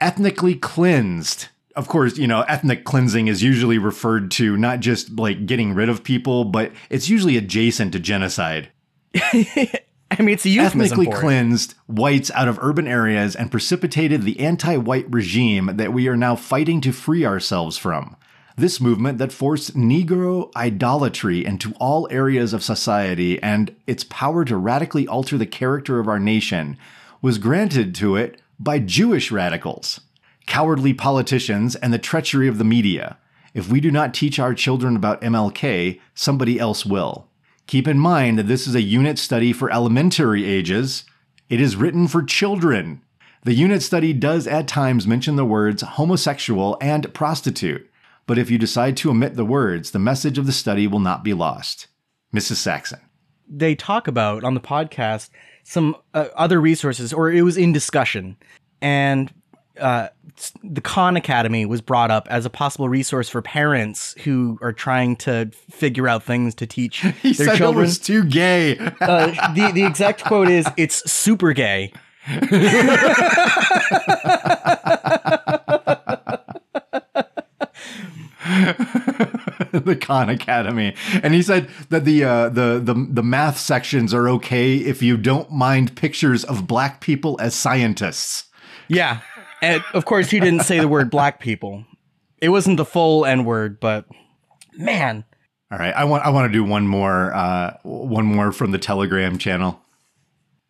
ethnically 0.00 0.54
cleansed. 0.54 1.48
Of 1.74 1.88
course, 1.88 2.16
you 2.16 2.26
know, 2.26 2.42
ethnic 2.42 2.84
cleansing 2.84 3.28
is 3.28 3.42
usually 3.42 3.78
referred 3.78 4.30
to 4.32 4.56
not 4.56 4.80
just 4.80 5.18
like 5.18 5.46
getting 5.46 5.74
rid 5.74 5.88
of 5.88 6.04
people, 6.04 6.44
but 6.44 6.70
it's 6.90 7.08
usually 7.08 7.36
adjacent 7.36 7.92
to 7.92 7.98
genocide. 7.98 8.70
I 10.12 10.20
mean, 10.20 10.34
it's 10.34 10.44
a 10.44 10.50
euphemism 10.50 11.00
Ethnically 11.00 11.20
cleansed 11.20 11.74
whites 11.86 12.30
out 12.32 12.46
of 12.46 12.58
urban 12.60 12.86
areas 12.86 13.34
and 13.34 13.50
precipitated 13.50 14.22
the 14.22 14.40
anti 14.40 14.76
white 14.76 15.06
regime 15.08 15.70
that 15.74 15.92
we 15.92 16.06
are 16.08 16.16
now 16.16 16.36
fighting 16.36 16.80
to 16.82 16.92
free 16.92 17.24
ourselves 17.24 17.78
from. 17.78 18.16
This 18.56 18.80
movement 18.80 19.16
that 19.18 19.32
forced 19.32 19.74
Negro 19.74 20.54
idolatry 20.54 21.44
into 21.44 21.72
all 21.80 22.06
areas 22.10 22.52
of 22.52 22.62
society 22.62 23.42
and 23.42 23.74
its 23.86 24.04
power 24.04 24.44
to 24.44 24.56
radically 24.56 25.08
alter 25.08 25.38
the 25.38 25.46
character 25.46 25.98
of 25.98 26.08
our 26.08 26.18
nation 26.18 26.76
was 27.22 27.38
granted 27.38 27.94
to 27.94 28.16
it 28.16 28.38
by 28.58 28.78
Jewish 28.78 29.30
radicals, 29.30 30.00
cowardly 30.46 30.92
politicians, 30.92 31.74
and 31.76 31.92
the 31.92 31.98
treachery 31.98 32.48
of 32.48 32.58
the 32.58 32.64
media. 32.64 33.16
If 33.54 33.70
we 33.70 33.80
do 33.80 33.90
not 33.90 34.12
teach 34.12 34.38
our 34.38 34.54
children 34.54 34.96
about 34.96 35.22
MLK, 35.22 36.00
somebody 36.14 36.58
else 36.58 36.84
will. 36.84 37.28
Keep 37.66 37.88
in 37.88 37.98
mind 37.98 38.38
that 38.38 38.48
this 38.48 38.66
is 38.66 38.74
a 38.74 38.82
unit 38.82 39.18
study 39.18 39.52
for 39.52 39.70
elementary 39.70 40.44
ages. 40.44 41.04
It 41.48 41.60
is 41.60 41.76
written 41.76 42.08
for 42.08 42.22
children. 42.22 43.02
The 43.44 43.54
unit 43.54 43.82
study 43.82 44.12
does 44.12 44.46
at 44.46 44.68
times 44.68 45.06
mention 45.06 45.36
the 45.36 45.44
words 45.44 45.82
homosexual 45.82 46.76
and 46.80 47.12
prostitute, 47.14 47.90
but 48.26 48.38
if 48.38 48.50
you 48.50 48.58
decide 48.58 48.96
to 48.98 49.10
omit 49.10 49.34
the 49.34 49.44
words, 49.44 49.90
the 49.90 49.98
message 49.98 50.38
of 50.38 50.46
the 50.46 50.52
study 50.52 50.86
will 50.86 51.00
not 51.00 51.24
be 51.24 51.34
lost. 51.34 51.88
Mrs. 52.34 52.56
Saxon. 52.56 53.00
They 53.48 53.74
talk 53.74 54.08
about 54.08 54.44
on 54.44 54.54
the 54.54 54.60
podcast 54.60 55.30
some 55.64 55.96
uh, 56.14 56.28
other 56.34 56.60
resources, 56.60 57.12
or 57.12 57.30
it 57.30 57.42
was 57.42 57.56
in 57.56 57.72
discussion, 57.72 58.36
and 58.80 59.32
uh, 59.80 60.08
the 60.62 60.80
Khan 60.80 61.16
Academy 61.16 61.64
was 61.66 61.80
brought 61.80 62.10
up 62.10 62.26
as 62.30 62.44
a 62.46 62.50
possible 62.50 62.88
resource 62.88 63.28
for 63.28 63.40
parents 63.42 64.14
who 64.24 64.58
are 64.62 64.72
trying 64.72 65.16
to 65.16 65.50
figure 65.70 66.08
out 66.08 66.22
things 66.22 66.54
to 66.56 66.66
teach 66.66 67.00
He 67.22 67.32
their 67.32 67.46
said 67.48 67.56
children. 67.58 67.84
it 67.84 67.86
was 67.88 67.98
too 67.98 68.24
gay. 68.24 68.78
uh, 69.00 69.52
the 69.54 69.70
the 69.74 69.84
exact 69.84 70.24
quote 70.24 70.48
is, 70.48 70.66
"It's 70.76 71.10
super 71.10 71.52
gay." 71.52 71.92
the 79.72 79.96
Khan 80.00 80.28
Academy, 80.28 80.94
and 81.22 81.34
he 81.34 81.42
said 81.42 81.68
that 81.90 82.04
the 82.04 82.24
uh, 82.24 82.48
the 82.48 82.80
the 82.82 82.94
the 82.94 83.22
math 83.22 83.58
sections 83.58 84.12
are 84.14 84.28
okay 84.28 84.76
if 84.76 85.02
you 85.02 85.16
don't 85.16 85.50
mind 85.50 85.96
pictures 85.96 86.44
of 86.44 86.66
black 86.66 87.00
people 87.00 87.36
as 87.40 87.54
scientists. 87.54 88.44
Yeah, 88.88 89.20
and 89.62 89.82
of 89.94 90.04
course 90.04 90.28
he 90.30 90.40
didn't 90.40 90.64
say 90.64 90.78
the 90.80 90.88
word 90.88 91.10
black 91.10 91.40
people. 91.40 91.86
It 92.42 92.50
wasn't 92.50 92.76
the 92.76 92.84
full 92.84 93.24
N 93.24 93.44
word, 93.46 93.80
but 93.80 94.04
man, 94.76 95.24
All 95.72 95.78
right, 95.78 95.94
I 95.96 96.04
want 96.04 96.22
I 96.22 96.28
want 96.28 96.52
to 96.52 96.52
do 96.52 96.62
one 96.62 96.86
more 96.86 97.32
uh, 97.34 97.78
one 97.82 98.26
more 98.26 98.52
from 98.52 98.72
the 98.72 98.78
Telegram 98.78 99.38
channel. 99.38 99.80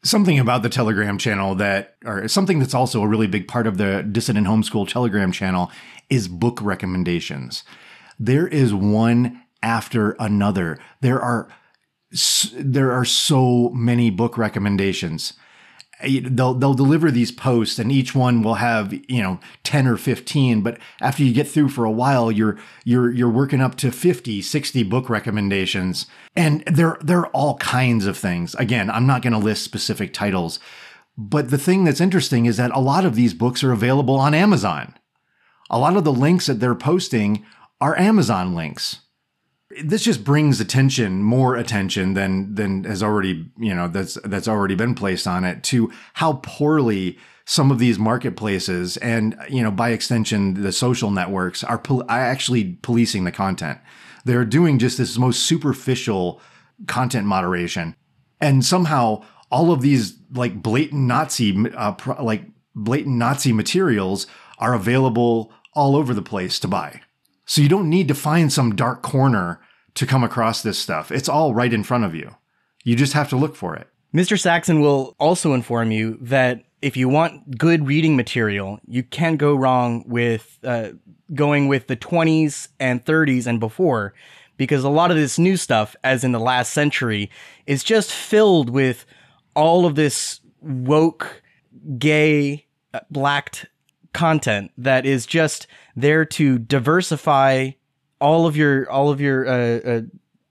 Something 0.04 0.38
about 0.38 0.62
the 0.62 0.68
Telegram 0.68 1.18
channel 1.18 1.56
that, 1.56 1.96
or 2.04 2.28
something 2.28 2.60
that's 2.60 2.74
also 2.74 3.02
a 3.02 3.08
really 3.08 3.26
big 3.26 3.48
part 3.48 3.66
of 3.66 3.78
the 3.78 4.06
Dissident 4.08 4.46
Homeschool 4.46 4.86
Telegram 4.86 5.32
channel, 5.32 5.72
is 6.08 6.28
book 6.28 6.60
recommendations. 6.62 7.64
There 8.16 8.46
is 8.46 8.72
one 8.72 9.42
after 9.60 10.12
another. 10.20 10.78
There 11.00 11.20
are 11.20 11.48
there 12.54 12.92
are 12.92 13.04
so 13.04 13.70
many 13.70 14.10
book 14.10 14.38
recommendations. 14.38 15.32
They'll 16.02 16.54
they'll 16.54 16.74
deliver 16.74 17.10
these 17.10 17.32
posts, 17.32 17.78
and 17.78 17.90
each 17.90 18.14
one 18.14 18.42
will 18.42 18.54
have 18.54 18.92
you 18.92 19.22
know 19.22 19.40
ten 19.62 19.86
or 19.86 19.96
fifteen. 19.96 20.62
But 20.62 20.78
after 21.00 21.22
you 21.22 21.32
get 21.32 21.48
through 21.48 21.68
for 21.68 21.84
a 21.84 21.90
while, 21.90 22.30
you're 22.30 22.58
you're 22.84 23.10
you're 23.10 23.30
working 23.30 23.60
up 23.60 23.76
to 23.76 23.90
50, 23.90 24.42
60 24.42 24.82
book 24.84 25.08
recommendations, 25.08 26.06
and 26.36 26.62
they're 26.66 26.98
they're 27.02 27.26
all 27.28 27.56
kinds 27.58 28.06
of 28.06 28.16
things. 28.16 28.54
Again, 28.56 28.90
I'm 28.90 29.06
not 29.06 29.22
going 29.22 29.32
to 29.32 29.38
list 29.38 29.64
specific 29.64 30.12
titles, 30.12 30.58
but 31.16 31.50
the 31.50 31.58
thing 31.58 31.84
that's 31.84 32.00
interesting 32.00 32.46
is 32.46 32.56
that 32.56 32.70
a 32.72 32.80
lot 32.80 33.04
of 33.04 33.14
these 33.14 33.34
books 33.34 33.62
are 33.62 33.72
available 33.72 34.16
on 34.16 34.34
Amazon. 34.34 34.94
A 35.70 35.78
lot 35.78 35.96
of 35.96 36.04
the 36.04 36.12
links 36.12 36.46
that 36.46 36.60
they're 36.60 36.74
posting 36.74 37.44
are 37.80 37.98
Amazon 37.98 38.54
links 38.54 39.00
this 39.84 40.02
just 40.02 40.24
brings 40.24 40.60
attention 40.60 41.22
more 41.22 41.56
attention 41.56 42.14
than 42.14 42.54
than 42.54 42.84
has 42.84 43.02
already 43.02 43.50
you 43.58 43.74
know 43.74 43.88
that's 43.88 44.18
that's 44.24 44.48
already 44.48 44.74
been 44.74 44.94
placed 44.94 45.26
on 45.26 45.44
it 45.44 45.62
to 45.62 45.90
how 46.14 46.34
poorly 46.42 47.18
some 47.44 47.70
of 47.70 47.78
these 47.78 47.98
marketplaces 47.98 48.96
and 48.98 49.36
you 49.48 49.62
know 49.62 49.70
by 49.70 49.90
extension 49.90 50.62
the 50.62 50.72
social 50.72 51.10
networks 51.10 51.64
are 51.64 51.78
pol- 51.78 52.04
actually 52.08 52.78
policing 52.82 53.24
the 53.24 53.32
content. 53.32 53.78
They're 54.24 54.44
doing 54.44 54.78
just 54.78 54.98
this 54.98 55.18
most 55.18 55.42
superficial 55.44 56.40
content 56.86 57.26
moderation. 57.26 57.96
And 58.40 58.64
somehow 58.64 59.24
all 59.50 59.72
of 59.72 59.82
these 59.82 60.16
like 60.32 60.62
blatant 60.62 61.02
nazi 61.02 61.70
uh, 61.74 61.92
pro- 61.92 62.22
like 62.22 62.44
blatant 62.74 63.16
nazi 63.16 63.52
materials 63.52 64.26
are 64.58 64.74
available 64.74 65.52
all 65.74 65.96
over 65.96 66.14
the 66.14 66.22
place 66.22 66.58
to 66.60 66.68
buy. 66.68 67.00
So 67.44 67.60
you 67.60 67.68
don't 67.68 67.90
need 67.90 68.08
to 68.08 68.14
find 68.14 68.52
some 68.52 68.76
dark 68.76 69.02
corner 69.02 69.60
to 69.94 70.06
come 70.06 70.24
across 70.24 70.62
this 70.62 70.78
stuff. 70.78 71.10
It's 71.10 71.28
all 71.28 71.54
right 71.54 71.72
in 71.72 71.84
front 71.84 72.04
of 72.04 72.14
you. 72.14 72.34
You 72.84 72.96
just 72.96 73.12
have 73.12 73.28
to 73.30 73.36
look 73.36 73.54
for 73.56 73.76
it. 73.76 73.88
Mr. 74.14 74.38
Saxon 74.38 74.80
will 74.80 75.16
also 75.18 75.54
inform 75.54 75.90
you 75.90 76.18
that 76.20 76.64
if 76.82 76.96
you 76.96 77.08
want 77.08 77.56
good 77.56 77.86
reading 77.86 78.16
material, 78.16 78.78
you 78.86 79.02
can't 79.02 79.38
go 79.38 79.54
wrong 79.54 80.04
with 80.06 80.58
uh, 80.64 80.90
going 81.32 81.68
with 81.68 81.86
the 81.86 81.96
20s 81.96 82.68
and 82.80 83.04
30s 83.04 83.46
and 83.46 83.60
before, 83.60 84.12
because 84.56 84.84
a 84.84 84.90
lot 84.90 85.10
of 85.10 85.16
this 85.16 85.38
new 85.38 85.56
stuff, 85.56 85.96
as 86.04 86.24
in 86.24 86.32
the 86.32 86.40
last 86.40 86.72
century, 86.72 87.30
is 87.66 87.84
just 87.84 88.12
filled 88.12 88.68
with 88.68 89.06
all 89.54 89.86
of 89.86 89.94
this 89.94 90.40
woke, 90.60 91.42
gay, 91.98 92.66
uh, 92.92 93.00
blacked 93.10 93.66
content 94.12 94.70
that 94.76 95.06
is 95.06 95.24
just 95.24 95.66
there 95.96 96.24
to 96.24 96.58
diversify 96.58 97.70
all 98.22 98.46
of 98.46 98.56
your 98.56 98.88
all 98.90 99.10
of 99.10 99.20
your 99.20 99.46
uh, 99.46 99.78
uh, 99.90 100.00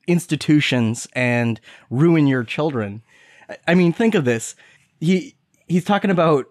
institutions 0.08 1.08
and 1.14 1.60
ruin 1.90 2.28
your 2.28 2.44
children. 2.44 3.02
I- 3.68 3.76
mean, 3.76 3.94
think 3.94 4.14
of 4.16 4.26
this. 4.26 4.56
He 5.00 5.36
he's 5.68 5.86
talking 5.86 6.12
about 6.12 6.46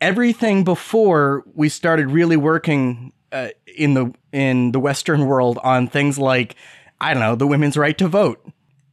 everything 0.00 0.64
before 0.64 1.44
we 1.54 1.68
started 1.68 2.10
really 2.10 2.36
working 2.36 3.12
uh, 3.32 3.48
in 3.76 3.94
the 3.94 4.12
in 4.32 4.72
the 4.72 4.80
Western 4.80 5.26
world 5.26 5.58
on 5.62 5.88
things 5.88 6.18
like 6.18 6.56
I 7.00 7.12
don't 7.14 7.22
know 7.22 7.34
the 7.34 7.46
women's 7.46 7.76
right 7.76 7.98
to 7.98 8.08
vote. 8.08 8.40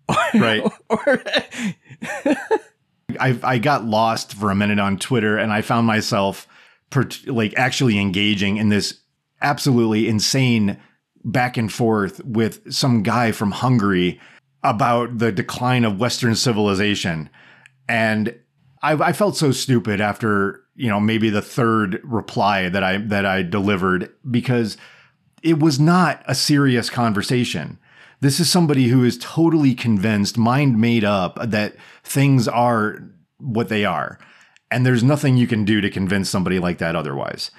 Right. 0.34 0.64
or 0.90 1.22
I 3.20 3.38
I 3.44 3.58
got 3.60 3.86
lost 3.86 4.34
for 4.34 4.52
a 4.52 4.56
minute 4.56 4.80
on 4.80 4.98
Twitter 4.98 5.38
and 5.38 5.52
I 5.52 5.62
found 5.62 5.88
myself 5.88 6.48
per, 6.90 7.08
like 7.26 7.54
actually 7.58 8.00
engaging 8.00 8.58
in 8.58 8.70
this 8.70 9.02
absolutely 9.42 10.08
insane 10.08 10.78
back 11.24 11.58
and 11.58 11.72
forth 11.72 12.24
with 12.24 12.72
some 12.74 13.04
guy 13.04 13.32
from 13.32 13.52
Hungary 13.52 14.20
about 14.64 15.18
the 15.18 15.32
decline 15.32 15.86
of 15.86 16.00
Western 16.00 16.36
civilization, 16.36 17.30
and 17.88 18.36
I, 18.82 18.94
I 18.94 19.14
felt 19.14 19.38
so 19.38 19.52
stupid 19.52 20.02
after 20.02 20.64
you 20.76 20.90
know 20.90 21.00
maybe 21.00 21.30
the 21.30 21.42
third 21.42 22.02
reply 22.04 22.70
that 22.70 22.84
I 22.84 22.98
that 22.98 23.26
I 23.26 23.44
delivered 23.44 24.12
because 24.30 24.78
it 25.44 25.60
was 25.60 25.80
not 25.80 26.24
a 26.26 26.36
serious 26.36 26.90
conversation. 26.90 27.80
This 28.22 28.40
is 28.40 28.50
somebody 28.50 28.88
who 28.88 29.04
is 29.04 29.18
totally 29.18 29.74
convinced, 29.74 30.38
mind 30.38 30.80
made 30.80 31.06
up, 31.06 31.40
that 31.42 31.76
things 32.04 32.48
are 32.48 33.00
what 33.38 33.70
they 33.70 33.86
are. 33.86 34.20
And 34.70 34.86
there's 34.86 35.04
nothing 35.04 35.38
you 35.38 35.48
can 35.48 35.64
do 35.64 35.80
to 35.82 35.90
convince 35.90 36.30
somebody 36.30 36.60
like 36.60 36.80
that 36.80 36.96
otherwise. 36.96 37.50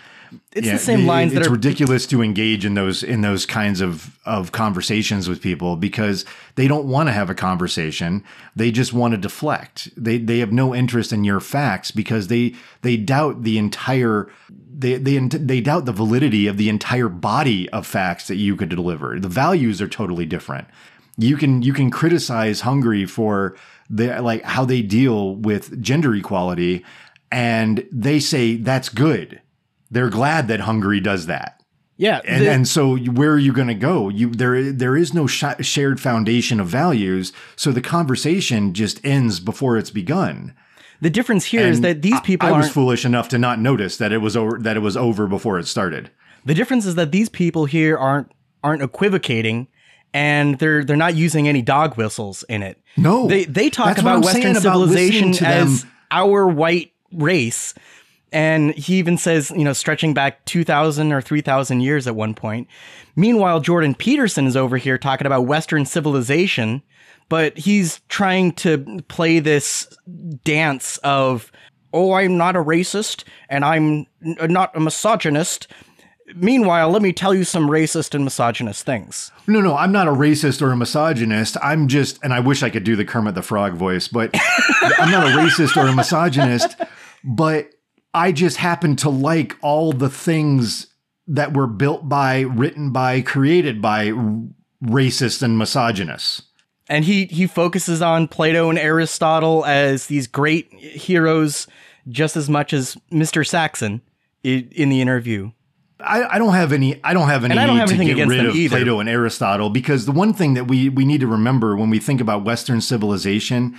It's 0.52 0.66
Yeah, 0.66 0.74
the 0.74 0.78
same 0.78 1.00
it- 1.00 1.06
lines 1.06 1.32
it's 1.32 1.40
that 1.42 1.48
are 1.48 1.52
ridiculous 1.52 2.06
to 2.06 2.22
engage 2.22 2.64
in 2.64 2.74
those 2.74 3.02
in 3.02 3.20
those 3.20 3.46
kinds 3.46 3.80
of 3.80 4.16
of 4.24 4.52
conversations 4.52 5.28
with 5.28 5.40
people 5.40 5.76
because 5.76 6.24
they 6.56 6.68
don't 6.68 6.86
want 6.86 7.08
to 7.08 7.12
have 7.12 7.30
a 7.30 7.34
conversation. 7.34 8.22
They 8.56 8.70
just 8.70 8.92
want 8.92 9.12
to 9.12 9.18
deflect. 9.18 9.90
They 9.96 10.18
they 10.18 10.38
have 10.38 10.52
no 10.52 10.74
interest 10.74 11.12
in 11.12 11.24
your 11.24 11.40
facts 11.40 11.90
because 11.90 12.28
they 12.28 12.54
they 12.82 12.96
doubt 12.96 13.42
the 13.42 13.58
entire 13.58 14.28
they 14.78 14.96
they 14.96 15.18
they 15.18 15.60
doubt 15.60 15.84
the 15.84 15.92
validity 15.92 16.46
of 16.46 16.56
the 16.56 16.68
entire 16.68 17.08
body 17.08 17.68
of 17.70 17.86
facts 17.86 18.28
that 18.28 18.36
you 18.36 18.56
could 18.56 18.68
deliver. 18.68 19.18
The 19.20 19.28
values 19.28 19.80
are 19.82 19.88
totally 19.88 20.26
different. 20.26 20.66
You 21.18 21.36
can 21.36 21.62
you 21.62 21.72
can 21.72 21.90
criticize 21.90 22.62
Hungary 22.62 23.04
for 23.04 23.56
the 23.90 24.22
like 24.22 24.42
how 24.44 24.64
they 24.64 24.82
deal 24.82 25.34
with 25.36 25.82
gender 25.82 26.14
equality 26.14 26.84
and 27.32 27.86
they 27.92 28.20
say 28.20 28.56
that's 28.56 28.88
good 28.88 29.40
they're 29.90 30.10
glad 30.10 30.48
that 30.48 30.60
Hungary 30.60 31.00
does 31.00 31.26
that. 31.26 31.60
yeah 31.96 32.20
And 32.24 32.42
the- 32.42 32.50
and 32.50 32.68
so 32.68 32.96
where 32.96 33.32
are 33.32 33.38
you 33.38 33.52
going 33.52 33.68
to 33.68 33.74
go? 33.74 34.08
You 34.08 34.30
there 34.30 34.72
there 34.72 34.96
is 34.96 35.12
no 35.14 35.26
sh- 35.26 35.44
shared 35.60 36.00
foundation 36.00 36.60
of 36.60 36.66
values, 36.68 37.32
so 37.56 37.72
the 37.72 37.80
conversation 37.80 38.72
just 38.72 39.04
ends 39.04 39.40
before 39.40 39.76
it's 39.78 39.90
begun. 39.90 40.54
the 41.02 41.10
difference 41.10 41.46
here 41.46 41.66
is 41.66 41.78
And 41.78 41.84
that 41.86 42.02
these 42.02 42.20
people 42.20 42.48
I, 42.48 42.52
was 42.52 42.64
aren't 42.66 42.74
foolish 42.74 43.04
enough 43.06 43.28
to 43.30 43.38
not 43.38 43.58
notice 43.58 43.96
that 43.96 44.12
it 44.12 44.18
was 44.18 44.36
over 44.36 44.58
that 44.60 44.76
it 44.76 44.80
was 44.80 44.96
over 44.96 45.26
before 45.26 45.58
it 45.58 45.66
started. 45.66 46.10
The 46.44 46.54
difference 46.54 46.84
is 46.86 46.94
that 46.94 47.10
these 47.12 47.28
people 47.28 47.64
here 47.66 47.96
aren't 47.98 48.28
aren't 48.62 48.82
equivocating 48.82 49.68
and 50.12 50.58
they're 50.58 50.84
they're 50.84 50.96
not 50.96 51.14
using 51.14 51.48
any 51.48 51.62
dog 51.62 51.96
whistles 51.96 52.44
in 52.48 52.62
it. 52.62 52.76
No, 52.96 53.26
They 53.28 53.44
they 53.44 53.70
talk 53.70 53.96
about 53.98 54.24
Western 54.24 54.50
about 54.52 54.62
civilization 54.62 55.28
listening 55.30 55.32
to 55.34 55.44
them. 55.44 55.68
as 55.68 55.86
our 56.10 56.46
white 56.48 56.92
race. 57.12 57.74
And 58.32 58.74
he 58.74 58.96
even 58.96 59.18
says, 59.18 59.50
you 59.50 59.64
know, 59.64 59.72
stretching 59.72 60.14
back 60.14 60.44
2,000 60.44 61.12
or 61.12 61.20
3,000 61.20 61.80
years 61.80 62.06
at 62.06 62.14
one 62.14 62.34
point. 62.34 62.68
Meanwhile, 63.16 63.60
Jordan 63.60 63.94
Peterson 63.94 64.46
is 64.46 64.56
over 64.56 64.76
here 64.76 64.98
talking 64.98 65.26
about 65.26 65.46
Western 65.46 65.84
civilization, 65.84 66.82
but 67.28 67.58
he's 67.58 68.00
trying 68.08 68.52
to 68.52 69.02
play 69.08 69.40
this 69.40 69.88
dance 70.44 70.98
of, 70.98 71.50
oh, 71.92 72.12
I'm 72.12 72.36
not 72.36 72.56
a 72.56 72.60
racist 72.60 73.24
and 73.48 73.64
I'm 73.64 74.06
not 74.20 74.76
a 74.76 74.80
misogynist. 74.80 75.66
Meanwhile, 76.36 76.90
let 76.90 77.02
me 77.02 77.12
tell 77.12 77.34
you 77.34 77.42
some 77.42 77.68
racist 77.68 78.14
and 78.14 78.22
misogynist 78.22 78.86
things. 78.86 79.32
No, 79.48 79.60
no, 79.60 79.76
I'm 79.76 79.90
not 79.90 80.06
a 80.06 80.12
racist 80.12 80.62
or 80.62 80.70
a 80.70 80.76
misogynist. 80.76 81.56
I'm 81.60 81.88
just, 81.88 82.22
and 82.22 82.32
I 82.32 82.38
wish 82.38 82.62
I 82.62 82.70
could 82.70 82.84
do 82.84 82.94
the 82.94 83.04
Kermit 83.04 83.34
the 83.34 83.42
Frog 83.42 83.74
voice, 83.74 84.06
but 84.06 84.30
I'm 84.98 85.10
not 85.10 85.26
a 85.26 85.36
racist 85.36 85.76
or 85.76 85.88
a 85.88 85.92
misogynist. 85.94 86.76
But 87.24 87.70
I 88.12 88.32
just 88.32 88.56
happen 88.56 88.96
to 88.96 89.10
like 89.10 89.56
all 89.62 89.92
the 89.92 90.10
things 90.10 90.88
that 91.26 91.54
were 91.54 91.66
built 91.68 92.08
by, 92.08 92.40
written 92.40 92.90
by, 92.90 93.20
created 93.20 93.80
by 93.80 94.08
racists 94.82 95.42
and 95.42 95.58
misogynists. 95.58 96.42
and 96.88 97.04
he 97.04 97.26
he 97.26 97.46
focuses 97.46 98.02
on 98.02 98.26
Plato 98.26 98.68
and 98.68 98.78
Aristotle 98.78 99.64
as 99.64 100.06
these 100.06 100.26
great 100.26 100.72
heroes 100.72 101.66
just 102.08 102.36
as 102.36 102.48
much 102.48 102.72
as 102.72 102.96
Mr. 103.12 103.46
Saxon 103.46 104.00
in 104.42 104.88
the 104.88 105.00
interview. 105.00 105.52
I, 106.00 106.24
I 106.24 106.38
don't 106.38 106.54
have 106.54 106.72
any. 106.72 106.98
I 107.04 107.12
don't 107.12 107.28
have 107.28 107.44
any 107.44 107.52
And 107.52 107.60
I 107.60 107.66
don't 107.66 107.76
have 107.76 107.90
to 107.90 107.94
anything 107.94 108.08
get 108.08 108.14
against 108.14 108.30
rid 108.30 108.38
them 108.40 108.46
of 108.48 108.56
either. 108.56 108.76
Plato 108.76 109.00
and 109.00 109.08
Aristotle 109.08 109.68
because 109.68 110.06
the 110.06 110.12
one 110.12 110.32
thing 110.32 110.54
that 110.54 110.64
we 110.64 110.88
we 110.88 111.04
need 111.04 111.20
to 111.20 111.26
remember 111.26 111.76
when 111.76 111.90
we 111.90 111.98
think 112.00 112.20
about 112.22 112.42
Western 112.42 112.80
civilization 112.80 113.76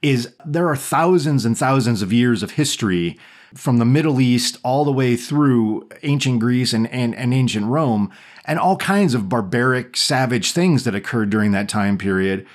is 0.00 0.34
there 0.46 0.68
are 0.70 0.76
thousands 0.76 1.44
and 1.44 1.56
thousands 1.56 2.00
of 2.00 2.12
years 2.12 2.42
of 2.42 2.52
history 2.52 3.18
from 3.54 3.78
the 3.78 3.84
Middle 3.84 4.20
East 4.20 4.58
all 4.62 4.84
the 4.84 4.92
way 4.92 5.16
through 5.16 5.88
ancient 6.02 6.40
Greece 6.40 6.72
and, 6.72 6.86
and, 6.88 7.14
and 7.14 7.34
ancient 7.34 7.66
Rome, 7.66 8.10
and 8.44 8.58
all 8.58 8.76
kinds 8.76 9.14
of 9.14 9.28
barbaric, 9.28 9.96
savage 9.96 10.52
things 10.52 10.84
that 10.84 10.94
occurred 10.94 11.30
during 11.30 11.52
that 11.52 11.68
time 11.68 11.98
period. 11.98 12.46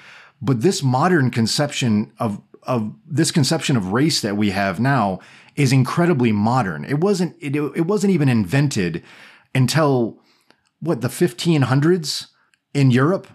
But 0.42 0.62
this 0.62 0.84
modern 0.84 1.32
conception 1.32 2.12
of 2.20 2.42
of 2.64 2.96
this 3.06 3.32
conception 3.32 3.78
of 3.78 3.92
race 3.92 4.22
that 4.22 4.38
we 4.38 4.50
have 4.50 4.80
now 4.80 5.20
is 5.56 5.72
incredibly 5.72 6.32
modern. 6.32 6.84
It 6.86 7.00
wasn't 7.00 7.36
it, 7.40 7.56
it 7.56 7.86
wasn't 7.86 8.14
even 8.14 8.30
invented 8.30 9.04
until 9.54 10.20
what 10.80 11.02
the 11.02 11.08
1500s 11.08 12.28
in 12.74 12.92
Europe. 12.92 13.28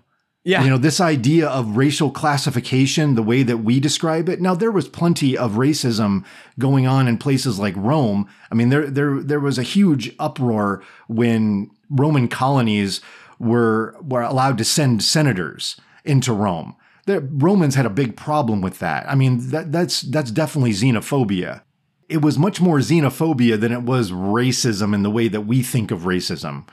Yeah. 0.43 0.65
You 0.65 0.71
know, 0.71 0.79
this 0.79 1.01
idea 1.01 1.49
of 1.49 1.77
racial 1.77 2.11
classification, 2.11 3.15
the 3.15 3.23
way 3.23 3.43
that 3.43 3.59
we 3.59 3.79
describe 3.79 4.29
it. 4.29 4.41
Now, 4.41 4.55
there 4.55 4.71
was 4.71 4.89
plenty 4.89 5.37
of 5.37 5.53
racism 5.53 6.25
going 6.59 6.87
on 6.87 7.07
in 7.07 7.19
places 7.19 7.59
like 7.59 7.75
Rome. 7.77 8.27
I 8.51 8.55
mean, 8.55 8.71
there 8.71 8.89
there 8.89 9.21
there 9.21 9.41
was 9.41 9.59
a 9.59 9.63
huge 9.63 10.15
uproar 10.19 10.83
when 11.09 11.71
Roman 11.91 12.27
colonies 12.29 13.03
were 13.39 13.97
were 14.01 14.23
allowed 14.23 14.57
to 14.59 14.65
send 14.65 15.03
senators 15.03 15.79
into 16.05 16.33
Rome. 16.33 16.75
The 17.05 17.21
Romans 17.21 17.75
had 17.75 17.87
a 17.87 17.91
big 17.91 18.17
problem 18.17 18.63
with 18.63 18.79
that. 18.79 19.07
I 19.11 19.15
mean, 19.15 19.51
that 19.51 19.73
that's 19.73 20.01
that's 20.01 20.31
definitely 20.31 20.73
xenophobia. 20.73 21.63
It 22.09 22.23
was 22.23 22.39
much 22.39 22.63
more 22.63 22.79
xenophobia 22.79 23.61
than 23.61 23.73
it 23.73 23.83
was 23.83 24.11
racism 24.11 24.95
in 24.95 25.03
the 25.03 25.11
way 25.11 25.29
that 25.29 25.43
we 25.43 25.63
think 25.63 25.91
of 25.91 26.01
racism 26.01 26.67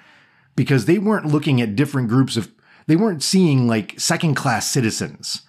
because 0.55 0.85
they 0.85 0.97
weren't 0.97 1.27
looking 1.27 1.61
at 1.61 1.75
different 1.75 2.07
groups 2.09 2.37
of 2.37 2.51
they 2.87 2.95
weren't 2.95 3.23
seeing 3.23 3.67
like 3.67 3.93
second 3.99 4.35
class 4.35 4.67
citizens 4.67 5.43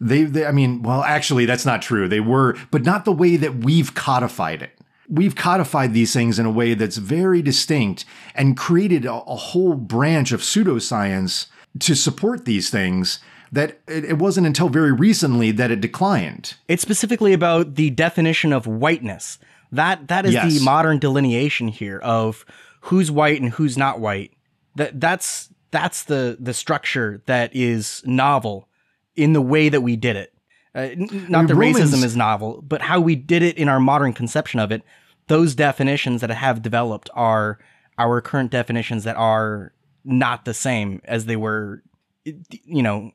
they, 0.00 0.22
they 0.24 0.46
i 0.46 0.52
mean 0.52 0.82
well 0.82 1.02
actually 1.04 1.44
that's 1.46 1.66
not 1.66 1.82
true 1.82 2.08
they 2.08 2.20
were 2.20 2.56
but 2.70 2.84
not 2.84 3.04
the 3.04 3.12
way 3.12 3.36
that 3.36 3.56
we've 3.56 3.94
codified 3.94 4.62
it 4.62 4.78
we've 5.08 5.34
codified 5.34 5.92
these 5.92 6.12
things 6.12 6.38
in 6.38 6.46
a 6.46 6.50
way 6.50 6.74
that's 6.74 6.96
very 6.96 7.42
distinct 7.42 8.04
and 8.34 8.56
created 8.56 9.04
a, 9.04 9.12
a 9.12 9.36
whole 9.36 9.74
branch 9.74 10.32
of 10.32 10.40
pseudoscience 10.40 11.46
to 11.78 11.94
support 11.94 12.44
these 12.44 12.70
things 12.70 13.20
that 13.52 13.80
it, 13.88 14.18
wasn't 14.18 14.46
until 14.46 14.68
very 14.68 14.92
recently 14.92 15.50
that 15.50 15.70
it 15.72 15.80
declined 15.80 16.54
It's 16.68 16.82
specifically 16.82 17.32
about 17.32 17.74
the 17.74 17.90
definition 17.90 18.52
of 18.52 18.66
whiteness. 18.66 19.38
That 19.72 20.06
that 20.08 20.24
is 20.24 20.34
Yes. 20.34 20.58
the 20.58 20.64
modern 20.64 20.98
delineation 21.00 21.68
here 21.68 21.98
of 21.98 22.44
who's 22.82 23.10
white 23.10 23.40
and 23.40 23.50
who's 23.50 23.76
not 23.76 23.98
white. 24.00 24.32
That 24.76 25.00
that's 25.00 25.48
that's 25.70 26.04
the 26.04 26.36
the 26.40 26.54
structure 26.54 27.22
that 27.26 27.54
is 27.54 28.02
novel 28.04 28.68
in 29.16 29.32
the 29.32 29.42
way 29.42 29.68
that 29.68 29.80
we 29.82 29.96
did 29.96 30.16
it. 30.16 30.32
Uh, 30.74 30.88
not 30.96 31.48
that 31.48 31.54
Romans- 31.54 31.92
racism 31.92 32.04
is 32.04 32.16
novel, 32.16 32.62
but 32.62 32.80
how 32.80 33.00
we 33.00 33.16
did 33.16 33.42
it 33.42 33.56
in 33.58 33.68
our 33.68 33.80
modern 33.80 34.12
conception 34.12 34.60
of 34.60 34.70
it. 34.70 34.82
Those 35.26 35.54
definitions 35.54 36.20
that 36.20 36.30
have 36.30 36.62
developed 36.62 37.10
are 37.14 37.58
our 37.98 38.20
current 38.20 38.50
definitions 38.50 39.04
that 39.04 39.16
are 39.16 39.72
not 40.04 40.44
the 40.44 40.54
same 40.54 41.00
as 41.04 41.26
they 41.26 41.36
were, 41.36 41.82
you 42.24 42.82
know, 42.82 43.12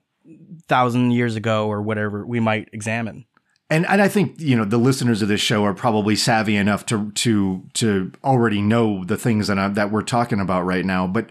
thousand 0.68 1.12
years 1.12 1.36
ago 1.36 1.68
or 1.68 1.82
whatever 1.82 2.26
we 2.26 2.40
might 2.40 2.70
examine. 2.72 3.26
and 3.70 3.86
and 3.88 4.02
I 4.02 4.08
think 4.08 4.40
you 4.40 4.56
know 4.56 4.66
the 4.66 4.78
listeners 4.78 5.22
of 5.22 5.28
this 5.28 5.42
show 5.42 5.64
are 5.64 5.74
probably 5.74 6.16
savvy 6.16 6.56
enough 6.56 6.86
to 6.88 7.12
to 7.12 7.64
to 7.74 8.12
already 8.24 8.62
know 8.62 9.04
the 9.04 9.18
things 9.18 9.48
that 9.48 9.58
I, 9.58 9.68
that 9.70 9.92
we're 9.92 10.02
talking 10.04 10.40
about 10.40 10.66
right 10.66 10.86
now. 10.86 11.08
But 11.08 11.30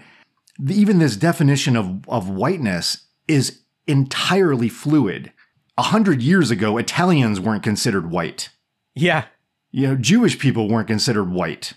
even 0.68 0.98
this 0.98 1.16
definition 1.16 1.76
of, 1.76 2.08
of 2.08 2.28
whiteness 2.28 3.06
is 3.28 3.60
entirely 3.86 4.68
fluid. 4.68 5.32
A 5.76 5.82
hundred 5.82 6.22
years 6.22 6.50
ago, 6.50 6.78
Italians 6.78 7.40
weren't 7.40 7.62
considered 7.62 8.10
white. 8.10 8.50
Yeah. 8.94 9.26
You 9.72 9.88
know, 9.88 9.96
Jewish 9.96 10.38
people 10.38 10.68
weren't 10.68 10.86
considered 10.86 11.30
white. 11.30 11.72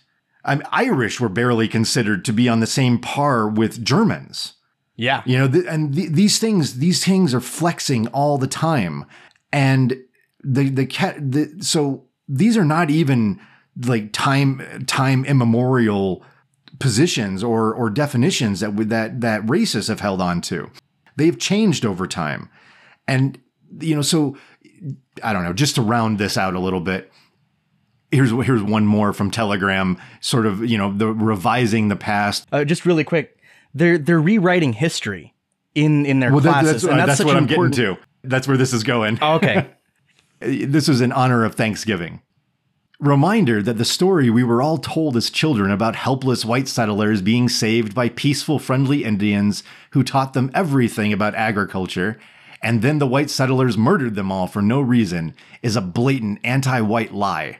I'm 0.45 0.61
Irish 0.71 1.19
were 1.19 1.29
barely 1.29 1.67
considered 1.67 2.23
to 2.25 2.33
be 2.33 2.47
on 2.47 2.59
the 2.59 2.67
same 2.67 2.99
par 2.99 3.49
with 3.49 3.83
Germans. 3.83 4.53
Yeah. 4.95 5.23
You 5.25 5.39
know, 5.39 5.47
th- 5.47 5.65
and 5.67 5.93
th- 5.93 6.11
these 6.11 6.39
things, 6.39 6.77
these 6.77 7.03
things 7.03 7.33
are 7.33 7.41
flexing 7.41 8.07
all 8.07 8.37
the 8.37 8.47
time, 8.47 9.05
and 9.51 9.97
the 10.43 10.69
the 10.69 10.85
cat. 10.85 11.15
The, 11.19 11.57
so 11.59 12.05
these 12.27 12.55
are 12.55 12.65
not 12.65 12.89
even 12.89 13.39
like 13.85 14.13
time 14.13 14.85
time 14.87 15.25
immemorial 15.25 16.23
positions 16.79 17.43
or 17.43 17.73
or 17.73 17.89
definitions 17.89 18.59
that 18.59 18.73
would 18.73 18.89
that 18.89 19.21
that 19.21 19.41
racists 19.45 19.87
have 19.87 19.99
held 19.99 20.21
on 20.21 20.41
to. 20.41 20.69
They've 21.15 21.37
changed 21.37 21.85
over 21.85 22.07
time, 22.07 22.49
and 23.07 23.39
you 23.79 23.95
know, 23.95 24.01
so 24.01 24.37
I 25.23 25.33
don't 25.33 25.43
know. 25.43 25.53
Just 25.53 25.75
to 25.75 25.81
round 25.81 26.19
this 26.19 26.37
out 26.37 26.53
a 26.53 26.59
little 26.59 26.81
bit, 26.81 27.11
here's 28.11 28.31
here's 28.31 28.63
one 28.63 28.85
more 28.85 29.13
from 29.13 29.31
Telegram. 29.31 29.97
Sort 30.21 30.45
of, 30.45 30.63
you 30.65 30.77
know, 30.77 30.93
the 30.93 31.07
revising 31.07 31.87
the 31.87 31.95
past. 31.95 32.47
Uh, 32.51 32.63
just 32.63 32.85
really 32.85 33.03
quick, 33.03 33.39
they're 33.73 33.97
they're 33.97 34.21
rewriting 34.21 34.73
history 34.73 35.33
in 35.73 36.05
in 36.05 36.19
their 36.19 36.31
Well, 36.31 36.41
that, 36.41 36.61
classes, 36.63 36.81
that's, 36.83 36.91
and 36.91 36.99
that's, 36.99 37.17
that's 37.17 37.25
what 37.25 37.35
I'm 37.35 37.47
important. 37.47 37.75
getting 37.75 37.95
to. 37.95 38.01
That's 38.23 38.47
where 38.47 38.57
this 38.57 38.73
is 38.73 38.83
going. 38.83 39.19
Oh, 39.21 39.35
okay. 39.35 39.69
This 40.39 40.87
is 40.87 41.01
in 41.01 41.11
honor 41.13 41.45
of 41.45 41.55
Thanksgiving. 41.55 42.21
Reminder 42.99 43.61
that 43.61 43.77
the 43.77 43.85
story 43.85 44.31
we 44.31 44.43
were 44.43 44.59
all 44.59 44.79
told 44.79 45.15
as 45.15 45.29
children 45.29 45.69
about 45.69 45.95
helpless 45.95 46.43
white 46.43 46.67
settlers 46.67 47.21
being 47.21 47.47
saved 47.47 47.93
by 47.93 48.09
peaceful, 48.09 48.57
friendly 48.57 49.03
Indians 49.03 49.61
who 49.91 50.03
taught 50.03 50.33
them 50.33 50.49
everything 50.55 51.13
about 51.13 51.35
agriculture, 51.35 52.17
and 52.59 52.81
then 52.81 52.97
the 52.97 53.05
white 53.05 53.29
settlers 53.29 53.77
murdered 53.77 54.15
them 54.15 54.31
all 54.31 54.47
for 54.47 54.63
no 54.63 54.81
reason, 54.81 55.35
is 55.61 55.75
a 55.75 55.81
blatant 55.81 56.39
anti 56.43 56.81
white 56.81 57.13
lie. 57.13 57.59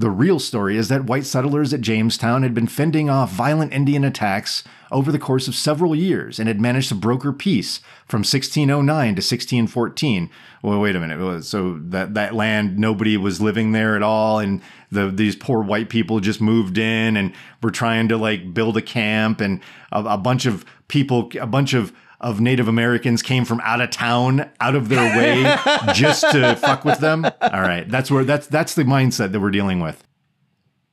The 0.00 0.10
real 0.10 0.38
story 0.38 0.76
is 0.76 0.88
that 0.88 1.06
white 1.06 1.26
settlers 1.26 1.74
at 1.74 1.80
Jamestown 1.80 2.44
had 2.44 2.54
been 2.54 2.68
fending 2.68 3.10
off 3.10 3.32
violent 3.32 3.72
Indian 3.72 4.04
attacks 4.04 4.62
over 4.92 5.10
the 5.10 5.18
course 5.18 5.48
of 5.48 5.56
several 5.56 5.92
years 5.92 6.38
and 6.38 6.46
had 6.46 6.60
managed 6.60 6.90
to 6.90 6.94
broker 6.94 7.32
peace 7.32 7.80
from 8.06 8.20
1609 8.20 8.86
to 8.86 9.18
1614. 9.18 10.30
Well, 10.62 10.78
wait 10.78 10.94
a 10.94 11.00
minute. 11.00 11.42
So 11.42 11.80
that, 11.88 12.14
that 12.14 12.32
land, 12.32 12.78
nobody 12.78 13.16
was 13.16 13.40
living 13.40 13.72
there 13.72 13.96
at 13.96 14.02
all, 14.04 14.38
and 14.38 14.62
the 14.92 15.10
these 15.10 15.34
poor 15.34 15.62
white 15.62 15.88
people 15.88 16.20
just 16.20 16.40
moved 16.40 16.78
in 16.78 17.16
and 17.16 17.32
were 17.60 17.72
trying 17.72 18.06
to 18.08 18.16
like 18.16 18.54
build 18.54 18.76
a 18.76 18.82
camp, 18.82 19.40
and 19.40 19.60
a, 19.90 20.00
a 20.04 20.18
bunch 20.18 20.46
of 20.46 20.64
people, 20.86 21.28
a 21.40 21.46
bunch 21.46 21.74
of 21.74 21.92
of 22.20 22.40
Native 22.40 22.68
Americans 22.68 23.22
came 23.22 23.44
from 23.44 23.60
out 23.60 23.80
of 23.80 23.90
town, 23.90 24.50
out 24.60 24.74
of 24.74 24.88
their 24.88 25.16
way, 25.16 25.42
just 25.94 26.22
to 26.32 26.56
fuck 26.56 26.84
with 26.84 26.98
them. 26.98 27.24
All 27.24 27.60
right, 27.60 27.88
that's 27.88 28.10
where 28.10 28.24
that's 28.24 28.46
that's 28.46 28.74
the 28.74 28.84
mindset 28.84 29.32
that 29.32 29.40
we're 29.40 29.50
dealing 29.50 29.80
with. 29.80 30.04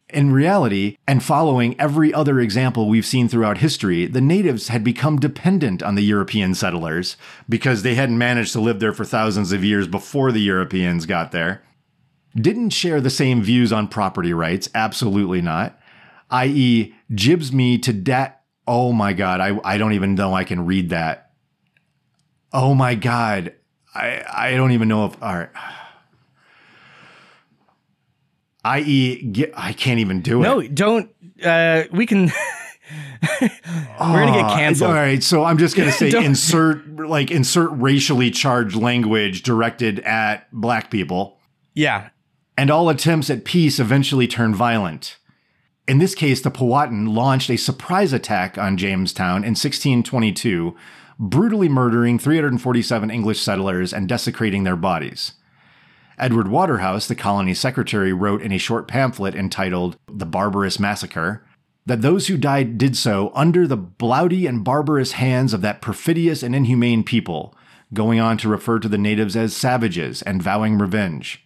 In 0.09 0.31
reality, 0.31 0.97
and 1.07 1.23
following 1.23 1.79
every 1.79 2.13
other 2.13 2.39
example 2.39 2.87
we've 2.87 3.07
seen 3.07 3.27
throughout 3.27 3.57
history, 3.57 4.05
the 4.05 4.21
natives 4.21 4.67
had 4.67 4.83
become 4.83 5.19
dependent 5.19 5.81
on 5.81 5.95
the 5.95 6.03
European 6.03 6.53
settlers 6.53 7.17
because 7.49 7.81
they 7.81 7.95
hadn't 7.95 8.17
managed 8.17 8.53
to 8.53 8.61
live 8.61 8.79
there 8.79 8.93
for 8.93 9.03
thousands 9.03 9.51
of 9.51 9.63
years 9.63 9.87
before 9.87 10.31
the 10.31 10.41
Europeans 10.41 11.07
got 11.07 11.31
there. 11.31 11.63
Didn't 12.35 12.69
share 12.69 13.01
the 13.01 13.09
same 13.09 13.41
views 13.41 13.73
on 13.73 13.87
property 13.87 14.31
rights, 14.31 14.69
absolutely 14.75 15.41
not. 15.41 15.79
I.e., 16.29 16.93
jibs 17.13 17.51
me 17.51 17.77
to 17.79 17.91
dat. 17.91 18.41
Oh 18.67 18.91
my 18.91 19.13
god, 19.13 19.41
I, 19.41 19.59
I 19.63 19.77
don't 19.77 19.93
even 19.93 20.15
know 20.15 20.33
I 20.33 20.43
can 20.43 20.65
read 20.65 20.89
that. 20.89 21.31
Oh 22.53 22.73
my 22.73 22.95
god. 22.95 23.53
I 23.93 24.23
I 24.31 24.51
don't 24.55 24.71
even 24.71 24.87
know 24.87 25.05
if 25.05 25.21
all 25.21 25.35
right. 25.37 25.49
I.e., 28.63 29.21
get, 29.27 29.51
I 29.55 29.73
can't 29.73 29.99
even 29.99 30.21
do 30.21 30.39
it. 30.39 30.43
no, 30.43 30.61
don't. 30.67 31.11
Uh, 31.43 31.83
we 31.91 32.05
can. 32.05 32.31
We're 33.41 33.49
gonna 33.99 34.31
get 34.31 34.49
canceled. 34.57 34.89
All 34.89 34.95
right, 34.95 35.21
so 35.21 35.43
I'm 35.43 35.57
just 35.57 35.75
gonna 35.75 35.91
say 35.93 36.11
insert 36.23 36.87
like 37.07 37.29
insert 37.31 37.69
racially 37.73 38.31
charged 38.31 38.75
language 38.75 39.43
directed 39.43 39.99
at 39.99 40.51
black 40.51 40.89
people, 40.91 41.39
Yeah. 41.73 42.09
and 42.57 42.69
all 42.71 42.89
attempts 42.89 43.29
at 43.29 43.43
peace 43.45 43.79
eventually 43.79 44.27
turn 44.27 44.53
violent. 44.55 45.17
In 45.87 45.99
this 45.99 46.15
case, 46.15 46.41
the 46.41 46.49
Powhatan 46.49 47.13
launched 47.13 47.49
a 47.51 47.57
surprise 47.57 48.11
attack 48.11 48.57
on 48.57 48.75
Jamestown 48.75 49.43
in 49.43 49.51
1622, 49.51 50.75
brutally 51.19 51.69
murdering 51.69 52.17
347 52.17 53.11
English 53.11 53.39
settlers 53.39 53.93
and 53.93 54.09
desecrating 54.09 54.63
their 54.63 54.75
bodies. 54.75 55.33
Edward 56.17 56.47
Waterhouse, 56.47 57.07
the 57.07 57.15
colony's 57.15 57.59
secretary, 57.59 58.13
wrote 58.13 58.41
in 58.41 58.51
a 58.51 58.57
short 58.57 58.87
pamphlet 58.87 59.35
entitled 59.35 59.97
The 60.07 60.25
Barbarous 60.25 60.79
Massacre 60.79 61.45
that 61.85 62.01
those 62.01 62.27
who 62.27 62.37
died 62.37 62.79
did 62.79 62.97
so 62.97 63.31
under 63.35 63.67
the 63.67 63.77
blouty 63.77 64.47
and 64.49 64.63
barbarous 64.63 65.13
hands 65.13 65.53
of 65.53 65.61
that 65.61 65.81
perfidious 65.81 66.41
and 66.41 66.55
inhumane 66.55 67.03
people, 67.03 67.55
going 67.93 68.19
on 68.19 68.37
to 68.39 68.49
refer 68.49 68.79
to 68.79 68.89
the 68.89 68.97
natives 68.97 69.35
as 69.35 69.55
savages 69.55 70.23
and 70.23 70.41
vowing 70.41 70.79
revenge. 70.79 71.44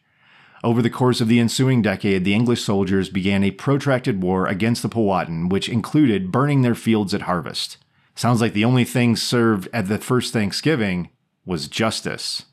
Over 0.63 0.81
the 0.81 0.89
course 0.89 1.21
of 1.21 1.29
the 1.29 1.39
ensuing 1.39 1.81
decade, 1.81 2.25
the 2.25 2.33
English 2.33 2.63
soldiers 2.63 3.09
began 3.09 3.43
a 3.43 3.51
protracted 3.51 4.21
war 4.21 4.45
against 4.45 4.81
the 4.81 4.89
Powhatan, 4.89 5.47
which 5.47 5.69
included 5.69 6.31
burning 6.31 6.61
their 6.61 6.75
fields 6.75 7.13
at 7.13 7.21
harvest. 7.21 7.77
Sounds 8.15 8.41
like 8.41 8.51
the 8.51 8.65
only 8.65 8.83
thing 8.83 9.15
served 9.15 9.69
at 9.71 9.87
the 9.87 9.97
first 9.97 10.33
Thanksgiving 10.33 11.09
was 11.45 11.69
justice. 11.69 12.43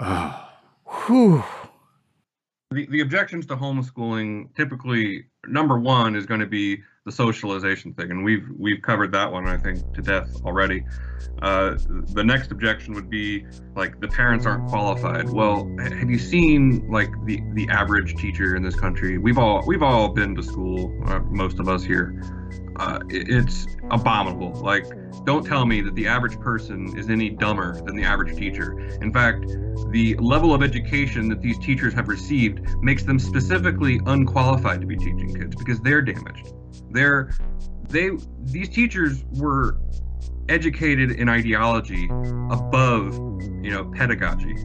Whew. 0.00 1.44
The, 2.72 2.86
the 2.86 3.00
objections 3.00 3.46
to 3.46 3.56
homeschooling 3.56 4.54
typically 4.56 5.26
number 5.46 5.78
one 5.78 6.16
is 6.16 6.26
going 6.26 6.40
to 6.40 6.46
be 6.46 6.82
the 7.06 7.12
socialization 7.12 7.94
thing, 7.94 8.10
and 8.10 8.24
we've 8.24 8.46
we've 8.58 8.82
covered 8.82 9.12
that 9.12 9.30
one 9.30 9.46
I 9.46 9.56
think 9.56 9.94
to 9.94 10.02
death 10.02 10.28
already. 10.44 10.84
Uh, 11.40 11.76
the 12.12 12.24
next 12.24 12.50
objection 12.50 12.94
would 12.94 13.08
be 13.08 13.46
like 13.76 14.00
the 14.00 14.08
parents 14.08 14.44
aren't 14.44 14.68
qualified. 14.68 15.30
Well, 15.30 15.70
have 15.78 16.10
you 16.10 16.18
seen 16.18 16.86
like 16.90 17.10
the 17.24 17.40
the 17.54 17.68
average 17.68 18.16
teacher 18.16 18.56
in 18.56 18.62
this 18.62 18.74
country? 18.74 19.18
We've 19.18 19.38
all 19.38 19.62
we've 19.66 19.84
all 19.84 20.08
been 20.08 20.34
to 20.34 20.42
school, 20.42 20.92
uh, 21.06 21.20
most 21.20 21.60
of 21.60 21.68
us 21.68 21.84
here. 21.84 22.20
Uh, 22.78 22.98
it- 23.08 23.30
it's 23.30 23.66
abominable. 23.90 24.52
Like, 24.60 24.84
don't 25.24 25.46
tell 25.46 25.64
me 25.64 25.80
that 25.80 25.94
the 25.94 26.06
average 26.08 26.38
person 26.40 26.98
is 26.98 27.08
any 27.08 27.30
dumber 27.30 27.80
than 27.82 27.96
the 27.96 28.02
average 28.02 28.36
teacher. 28.36 28.78
In 29.00 29.12
fact, 29.12 29.46
the 29.92 30.14
level 30.18 30.52
of 30.52 30.62
education 30.62 31.28
that 31.30 31.40
these 31.40 31.58
teachers 31.58 31.94
have 31.94 32.08
received 32.08 32.60
makes 32.82 33.04
them 33.04 33.18
specifically 33.18 34.00
unqualified 34.06 34.82
to 34.82 34.86
be 34.86 34.96
teaching 34.96 35.34
kids 35.34 35.56
because 35.56 35.80
they're 35.80 36.02
damaged. 36.02 36.52
They're 36.96 37.30
they 37.88 38.10
these 38.44 38.68
teachers 38.68 39.24
were 39.34 39.78
educated 40.48 41.12
in 41.12 41.28
ideology 41.28 42.06
above, 42.50 43.14
you 43.62 43.70
know, 43.70 43.84
pedagogy. 43.94 44.56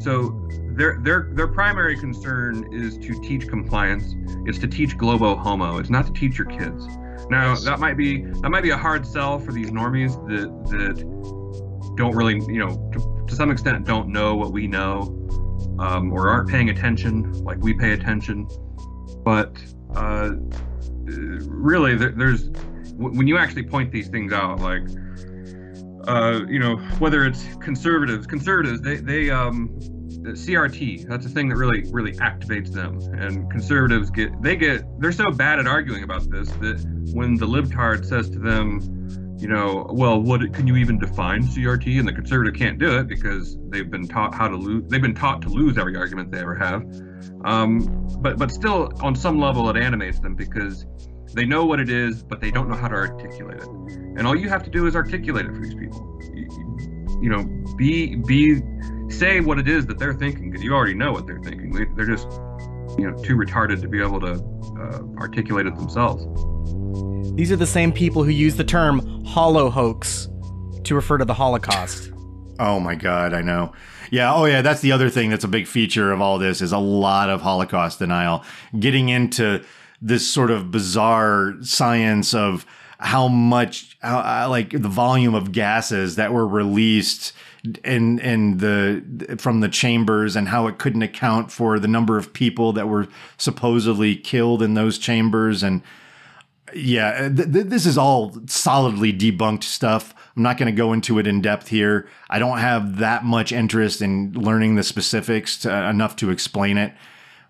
So 0.00 0.48
their 0.76 0.98
their 1.02 1.30
their 1.32 1.48
primary 1.48 1.96
concern 1.96 2.72
is 2.72 2.96
to 2.98 3.20
teach 3.22 3.48
compliance. 3.48 4.14
It's 4.46 4.58
to 4.58 4.66
teach 4.66 4.96
globo 4.96 5.36
homo. 5.36 5.78
It's 5.78 5.90
not 5.90 6.06
to 6.06 6.12
teach 6.12 6.38
your 6.38 6.46
kids. 6.46 6.86
Now 7.30 7.54
that 7.56 7.80
might 7.80 7.96
be 7.96 8.22
that 8.42 8.50
might 8.50 8.62
be 8.62 8.70
a 8.70 8.76
hard 8.76 9.06
sell 9.06 9.38
for 9.38 9.52
these 9.52 9.70
normies 9.70 10.12
that 10.28 10.48
that 10.70 11.94
don't 11.96 12.14
really, 12.14 12.34
you 12.52 12.58
know, 12.58 12.90
to, 12.92 13.24
to 13.28 13.34
some 13.34 13.50
extent 13.50 13.86
don't 13.86 14.08
know 14.08 14.34
what 14.34 14.52
we 14.52 14.66
know, 14.66 15.00
um, 15.78 16.12
or 16.12 16.28
aren't 16.28 16.48
paying 16.48 16.70
attention 16.70 17.32
like 17.44 17.58
we 17.58 17.72
pay 17.72 17.92
attention. 17.92 18.48
But 19.24 19.56
uh, 19.94 20.32
really, 21.06 21.96
there, 21.96 22.12
there's 22.12 22.50
when 22.96 23.26
you 23.26 23.38
actually 23.38 23.64
point 23.64 23.90
these 23.90 24.08
things 24.08 24.32
out, 24.32 24.60
like 24.60 24.82
uh, 26.06 26.40
you 26.48 26.58
know, 26.58 26.76
whether 26.98 27.24
it's 27.24 27.44
conservatives, 27.56 28.26
conservatives, 28.26 28.80
they 28.80 28.96
they 28.96 29.30
um, 29.30 29.68
CRT. 30.22 31.06
That's 31.08 31.26
a 31.26 31.28
thing 31.28 31.48
that 31.48 31.56
really 31.56 31.84
really 31.90 32.12
activates 32.14 32.72
them, 32.72 33.00
and 33.18 33.50
conservatives 33.50 34.10
get 34.10 34.30
they 34.42 34.56
get 34.56 34.84
they're 35.00 35.12
so 35.12 35.30
bad 35.30 35.58
at 35.58 35.66
arguing 35.66 36.02
about 36.02 36.28
this 36.30 36.50
that 36.52 36.84
when 37.12 37.36
the 37.36 37.46
libtard 37.46 38.04
says 38.04 38.28
to 38.30 38.38
them, 38.38 38.80
you 39.38 39.48
know, 39.48 39.86
well, 39.90 40.20
what 40.20 40.52
can 40.52 40.66
you 40.66 40.76
even 40.76 40.98
define 40.98 41.42
CRT? 41.42 41.98
And 41.98 42.08
the 42.08 42.12
conservative 42.12 42.54
can't 42.54 42.78
do 42.78 42.98
it 42.98 43.08
because 43.08 43.58
they've 43.68 43.90
been 43.90 44.06
taught 44.06 44.34
how 44.34 44.48
to 44.48 44.56
lose. 44.56 44.84
They've 44.88 45.02
been 45.02 45.14
taught 45.14 45.42
to 45.42 45.48
lose 45.48 45.78
every 45.78 45.96
argument 45.96 46.32
they 46.32 46.40
ever 46.40 46.54
have. 46.54 46.82
Um, 47.44 48.06
but 48.20 48.38
but 48.38 48.50
still, 48.50 48.90
on 49.02 49.14
some 49.14 49.38
level, 49.38 49.68
it 49.70 49.76
animates 49.76 50.18
them 50.20 50.34
because 50.34 50.86
they 51.34 51.44
know 51.44 51.64
what 51.66 51.80
it 51.80 51.90
is, 51.90 52.22
but 52.22 52.40
they 52.40 52.50
don't 52.50 52.68
know 52.68 52.76
how 52.76 52.88
to 52.88 52.94
articulate 52.94 53.58
it. 53.58 53.68
And 54.16 54.26
all 54.26 54.36
you 54.36 54.48
have 54.48 54.62
to 54.64 54.70
do 54.70 54.86
is 54.86 54.94
articulate 54.96 55.46
it 55.46 55.54
for 55.54 55.60
these 55.60 55.74
people. 55.74 56.18
You, 56.34 57.18
you 57.22 57.28
know, 57.30 57.44
be 57.76 58.16
be 58.16 58.62
say 59.10 59.40
what 59.40 59.58
it 59.58 59.68
is 59.68 59.86
that 59.86 59.98
they're 59.98 60.14
thinking 60.14 60.50
because 60.50 60.64
you 60.64 60.72
already 60.72 60.94
know 60.94 61.12
what 61.12 61.26
they're 61.26 61.40
thinking. 61.40 61.70
They- 61.72 61.84
They're 61.96 62.06
just 62.16 62.28
you 62.98 63.10
know 63.10 63.16
too 63.22 63.36
retarded 63.36 63.80
to 63.82 63.88
be 63.88 64.00
able 64.00 64.20
to 64.20 64.32
uh, 64.80 65.00
articulate 65.20 65.66
it 65.66 65.74
themselves. 65.76 66.24
These 67.36 67.50
are 67.50 67.56
the 67.56 67.66
same 67.66 67.92
people 67.92 68.22
who 68.22 68.30
use 68.30 68.56
the 68.56 68.64
term 68.64 69.24
hollow 69.24 69.68
hoax 69.70 70.28
to 70.84 70.94
refer 70.94 71.18
to 71.18 71.24
the 71.24 71.34
Holocaust. 71.34 72.10
Oh 72.58 72.80
my 72.80 72.94
god, 72.94 73.34
I 73.34 73.42
know. 73.42 73.72
Yeah, 74.10 74.34
oh 74.34 74.44
yeah, 74.44 74.62
that's 74.62 74.80
the 74.80 74.92
other 74.92 75.10
thing 75.10 75.30
that's 75.30 75.44
a 75.44 75.48
big 75.48 75.66
feature 75.66 76.12
of 76.12 76.20
all 76.20 76.38
this 76.38 76.60
is 76.60 76.72
a 76.72 76.78
lot 76.78 77.30
of 77.30 77.42
Holocaust 77.42 77.98
denial. 77.98 78.44
Getting 78.78 79.08
into 79.08 79.64
this 80.00 80.30
sort 80.30 80.50
of 80.50 80.70
bizarre 80.70 81.54
science 81.62 82.34
of 82.34 82.66
how 82.98 83.28
much 83.28 83.96
how, 84.00 84.18
uh, 84.18 84.48
like 84.48 84.70
the 84.70 84.88
volume 84.88 85.34
of 85.34 85.52
gases 85.52 86.16
that 86.16 86.32
were 86.32 86.46
released 86.46 87.32
in 87.82 88.18
in 88.20 88.58
the 88.58 89.36
from 89.38 89.60
the 89.60 89.68
chambers 89.68 90.36
and 90.36 90.48
how 90.48 90.66
it 90.66 90.78
couldn't 90.78 91.02
account 91.02 91.50
for 91.50 91.78
the 91.78 91.88
number 91.88 92.18
of 92.18 92.32
people 92.32 92.72
that 92.72 92.88
were 92.88 93.08
supposedly 93.36 94.14
killed 94.14 94.62
in 94.62 94.74
those 94.74 94.98
chambers 94.98 95.62
and 95.62 95.82
yeah, 96.74 97.28
th- 97.28 97.52
th- 97.52 97.66
this 97.66 97.86
is 97.86 97.96
all 97.96 98.36
solidly 98.46 99.12
debunked 99.12 99.64
stuff. 99.64 100.14
I'm 100.36 100.42
not 100.42 100.58
going 100.58 100.72
to 100.72 100.76
go 100.76 100.92
into 100.92 101.18
it 101.18 101.26
in 101.26 101.40
depth 101.40 101.68
here. 101.68 102.08
I 102.28 102.38
don't 102.38 102.58
have 102.58 102.98
that 102.98 103.24
much 103.24 103.52
interest 103.52 104.02
in 104.02 104.32
learning 104.32 104.74
the 104.74 104.82
specifics 104.82 105.58
to, 105.58 105.88
enough 105.88 106.16
to 106.16 106.30
explain 106.30 106.76
it, 106.76 106.92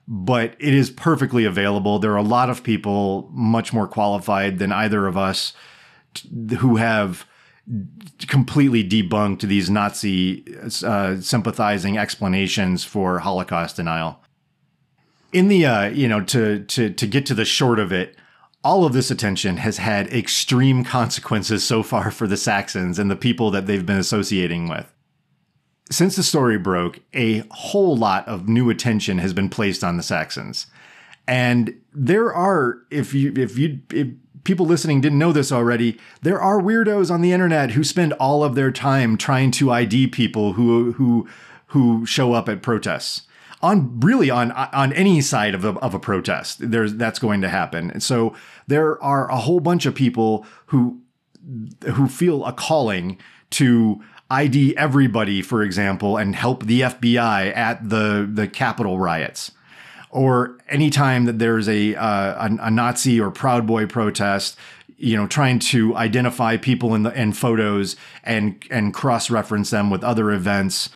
but 0.06 0.54
it 0.58 0.74
is 0.74 0.90
perfectly 0.90 1.44
available. 1.44 1.98
There 1.98 2.12
are 2.12 2.16
a 2.16 2.22
lot 2.22 2.50
of 2.50 2.62
people 2.62 3.28
much 3.32 3.72
more 3.72 3.88
qualified 3.88 4.58
than 4.58 4.72
either 4.72 5.06
of 5.06 5.16
us 5.16 5.54
t- 6.14 6.56
who 6.56 6.76
have 6.76 7.26
completely 8.28 8.86
debunked 8.86 9.40
these 9.40 9.70
Nazi 9.70 10.44
uh, 10.84 11.16
sympathizing 11.20 11.96
explanations 11.96 12.84
for 12.84 13.20
Holocaust 13.20 13.76
denial. 13.76 14.20
In 15.32 15.48
the 15.48 15.66
uh, 15.66 15.88
you 15.88 16.06
know 16.06 16.20
to 16.20 16.64
to 16.64 16.90
to 16.90 17.06
get 17.06 17.26
to 17.26 17.34
the 17.34 17.44
short 17.44 17.78
of 17.78 17.92
it, 17.92 18.16
all 18.64 18.86
of 18.86 18.94
this 18.94 19.10
attention 19.10 19.58
has 19.58 19.76
had 19.76 20.12
extreme 20.12 20.82
consequences 20.84 21.62
so 21.62 21.82
far 21.82 22.10
for 22.10 22.26
the 22.26 22.36
Saxons 22.36 22.98
and 22.98 23.10
the 23.10 23.16
people 23.16 23.50
that 23.50 23.66
they've 23.66 23.84
been 23.84 23.98
associating 23.98 24.68
with. 24.68 24.90
Since 25.90 26.16
the 26.16 26.22
story 26.22 26.56
broke, 26.56 27.00
a 27.12 27.44
whole 27.50 27.94
lot 27.94 28.26
of 28.26 28.48
new 28.48 28.70
attention 28.70 29.18
has 29.18 29.34
been 29.34 29.50
placed 29.50 29.84
on 29.84 29.98
the 29.98 30.02
Saxons. 30.02 30.66
And 31.28 31.78
there 31.92 32.32
are, 32.32 32.78
if 32.90 33.12
you, 33.12 33.34
if 33.36 33.58
you, 33.58 33.80
if 33.90 34.08
people 34.44 34.64
listening 34.64 35.02
didn't 35.02 35.18
know 35.18 35.32
this 35.32 35.52
already, 35.52 35.98
there 36.22 36.40
are 36.40 36.60
weirdos 36.60 37.10
on 37.10 37.20
the 37.20 37.32
internet 37.32 37.72
who 37.72 37.84
spend 37.84 38.14
all 38.14 38.42
of 38.42 38.54
their 38.54 38.70
time 38.70 39.18
trying 39.18 39.50
to 39.52 39.70
ID 39.70 40.06
people 40.08 40.54
who, 40.54 40.92
who, 40.92 41.28
who 41.68 42.06
show 42.06 42.32
up 42.32 42.48
at 42.48 42.62
protests 42.62 43.22
on 43.64 43.98
really 44.00 44.28
on 44.28 44.52
on 44.52 44.92
any 44.92 45.22
side 45.22 45.54
of 45.54 45.64
a, 45.64 45.70
of 45.78 45.94
a 45.94 45.98
protest 45.98 46.70
there's 46.70 46.94
that's 46.96 47.18
going 47.18 47.40
to 47.40 47.48
happen. 47.48 47.90
And 47.90 48.02
so 48.02 48.34
there 48.66 49.02
are 49.02 49.30
a 49.30 49.36
whole 49.36 49.60
bunch 49.60 49.86
of 49.86 49.94
people 49.94 50.44
who 50.66 51.00
who 51.94 52.06
feel 52.06 52.44
a 52.44 52.52
calling 52.52 53.18
to 53.50 54.02
ID 54.30 54.76
everybody 54.76 55.40
for 55.40 55.62
example 55.62 56.18
and 56.18 56.36
help 56.36 56.66
the 56.66 56.82
FBI 56.82 57.56
at 57.56 57.88
the 57.88 58.28
the 58.30 58.46
Capitol 58.46 58.98
riots. 58.98 59.50
Or 60.10 60.58
anytime 60.68 61.24
that 61.24 61.40
there's 61.40 61.68
a, 61.68 61.96
uh, 61.96 62.46
a, 62.48 62.66
a 62.66 62.70
Nazi 62.70 63.20
or 63.20 63.32
Proud 63.32 63.66
Boy 63.66 63.86
protest, 63.86 64.56
you 64.96 65.16
know, 65.16 65.26
trying 65.26 65.58
to 65.58 65.96
identify 65.96 66.56
people 66.56 66.94
in 66.94 67.02
the 67.02 67.20
in 67.20 67.32
photos 67.32 67.96
and 68.22 68.62
and 68.70 68.92
cross 68.92 69.30
reference 69.30 69.70
them 69.70 69.88
with 69.88 70.04
other 70.04 70.30
events 70.30 70.90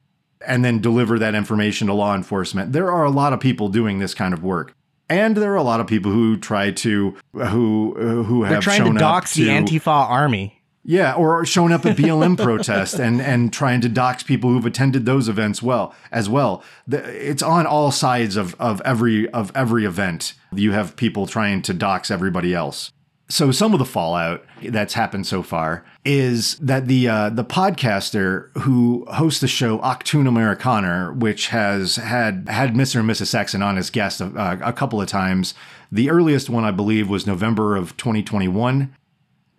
and 0.49 0.64
then 0.64 0.80
deliver 0.80 1.18
that 1.18 1.34
information 1.34 1.86
to 1.86 1.92
law 1.94 2.14
enforcement. 2.14 2.72
There 2.72 2.90
are 2.90 3.05
a 3.05 3.11
lot 3.11 3.32
of 3.32 3.38
people 3.38 3.68
doing 3.68 3.99
this 3.99 4.14
kind 4.14 4.34
of 4.34 4.42
work. 4.42 4.72
And 5.11 5.36
there 5.36 5.53
are 5.53 5.57
a 5.57 5.62
lot 5.62 5.80
of 5.80 5.86
people 5.86 6.11
who 6.12 6.36
try 6.36 6.70
to 6.70 7.16
who 7.32 7.94
who 7.96 8.42
have 8.42 8.51
They're 8.53 8.61
trying 8.61 8.78
shown 8.78 8.94
to 8.94 8.99
dox 8.99 9.32
up 9.32 9.36
to, 9.36 9.44
the 9.44 9.51
Antifa 9.51 9.86
army. 9.86 10.61
yeah, 10.84 11.14
or 11.14 11.46
shown 11.46 11.72
up 11.72 11.86
at 11.86 11.96
BLM 12.01 12.36
protest 12.36 12.99
and 12.99 13.20
and 13.22 13.51
trying 13.51 13.80
to 13.80 13.88
dox 13.88 14.22
people 14.22 14.51
who've 14.51 14.66
attended 14.66 15.07
those 15.07 15.28
events 15.28 15.62
well 15.62 15.94
as 16.12 16.28
well. 16.28 16.62
It's 16.90 17.42
on 17.42 17.66
all 17.66 17.90
sides 17.90 18.36
of 18.36 18.55
of 18.61 18.82
every 18.84 19.28
of 19.30 19.51
every 19.55 19.86
event. 19.86 20.34
You 20.53 20.72
have 20.72 20.94
people 20.96 21.26
trying 21.26 21.62
to 21.62 21.72
dox 21.72 22.11
everybody 22.11 22.53
else. 22.55 22.92
So 23.31 23.51
some 23.51 23.74
of 23.74 23.79
the 23.79 23.85
fallout 23.85 24.43
that's 24.62 24.95
happened 24.95 25.26
so 25.26 25.43
far 25.43 25.85
is 26.05 26.57
that 26.57 26.87
the 26.87 27.09
uh, 27.09 27.29
the 27.29 27.45
podcaster 27.45 28.51
who 28.59 29.05
hosts 29.11 29.41
the 29.41 29.49
show 29.49 29.79
Achtung 29.81 30.24
Amerikaner, 30.24 31.14
which 31.14 31.49
has 31.49 31.97
had 31.97 32.49
had 32.49 32.74
Mr. 32.74 33.01
and 33.01 33.11
Mrs. 33.11 33.26
Saxon 33.26 33.62
on 33.62 33.76
as 33.76 33.91
guests 33.91 34.22
uh, 34.22 34.59
a 34.62 34.72
couple 34.72 35.01
of 35.01 35.09
times. 35.09 35.53
The 35.93 36.09
earliest 36.09 36.49
one, 36.49 36.64
I 36.64 36.70
believe, 36.70 37.09
was 37.09 37.26
November 37.26 37.76
of 37.76 37.97
2021 37.97 38.95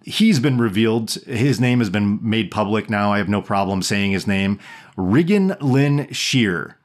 he's 0.04 0.40
been 0.40 0.58
revealed. 0.58 1.12
His 1.26 1.60
name 1.60 1.80
has 1.80 1.90
been 1.90 2.20
made 2.22 2.52
public 2.52 2.90
now. 2.90 3.14
I 3.14 3.18
have 3.18 3.30
no 3.30 3.42
problem 3.42 3.82
saying 3.82 4.12
his 4.12 4.28
name. 4.28 4.60
Riggin 4.98 5.56
Lynn 5.62 6.12
Shear 6.12 6.78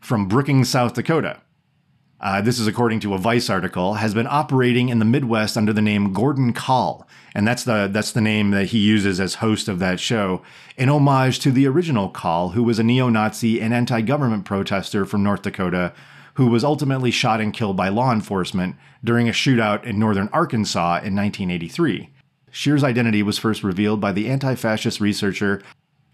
from 0.00 0.26
Brookings, 0.26 0.68
South 0.68 0.94
Dakota. 0.94 1.40
Uh, 2.22 2.40
this 2.40 2.60
is 2.60 2.68
according 2.68 3.00
to 3.00 3.14
a 3.14 3.18
Vice 3.18 3.50
article, 3.50 3.94
has 3.94 4.14
been 4.14 4.28
operating 4.28 4.90
in 4.90 5.00
the 5.00 5.04
Midwest 5.04 5.56
under 5.56 5.72
the 5.72 5.82
name 5.82 6.12
Gordon 6.12 6.52
Kahl, 6.52 7.04
and 7.34 7.48
that's 7.48 7.64
the 7.64 7.90
that's 7.92 8.12
the 8.12 8.20
name 8.20 8.52
that 8.52 8.66
he 8.66 8.78
uses 8.78 9.18
as 9.18 9.34
host 9.36 9.66
of 9.66 9.80
that 9.80 9.98
show, 9.98 10.40
in 10.76 10.88
homage 10.88 11.40
to 11.40 11.50
the 11.50 11.66
original 11.66 12.08
Kahl, 12.08 12.50
who 12.50 12.62
was 12.62 12.78
a 12.78 12.84
neo-Nazi 12.84 13.60
and 13.60 13.74
anti-government 13.74 14.44
protester 14.44 15.04
from 15.04 15.24
North 15.24 15.42
Dakota, 15.42 15.92
who 16.34 16.46
was 16.46 16.62
ultimately 16.62 17.10
shot 17.10 17.40
and 17.40 17.52
killed 17.52 17.76
by 17.76 17.88
law 17.88 18.12
enforcement 18.12 18.76
during 19.02 19.28
a 19.28 19.32
shootout 19.32 19.82
in 19.82 19.98
northern 19.98 20.28
Arkansas 20.32 21.00
in 21.02 21.16
1983. 21.16 22.08
Shear's 22.52 22.84
identity 22.84 23.24
was 23.24 23.38
first 23.38 23.64
revealed 23.64 24.00
by 24.00 24.12
the 24.12 24.28
anti-fascist 24.28 25.00
researcher 25.00 25.60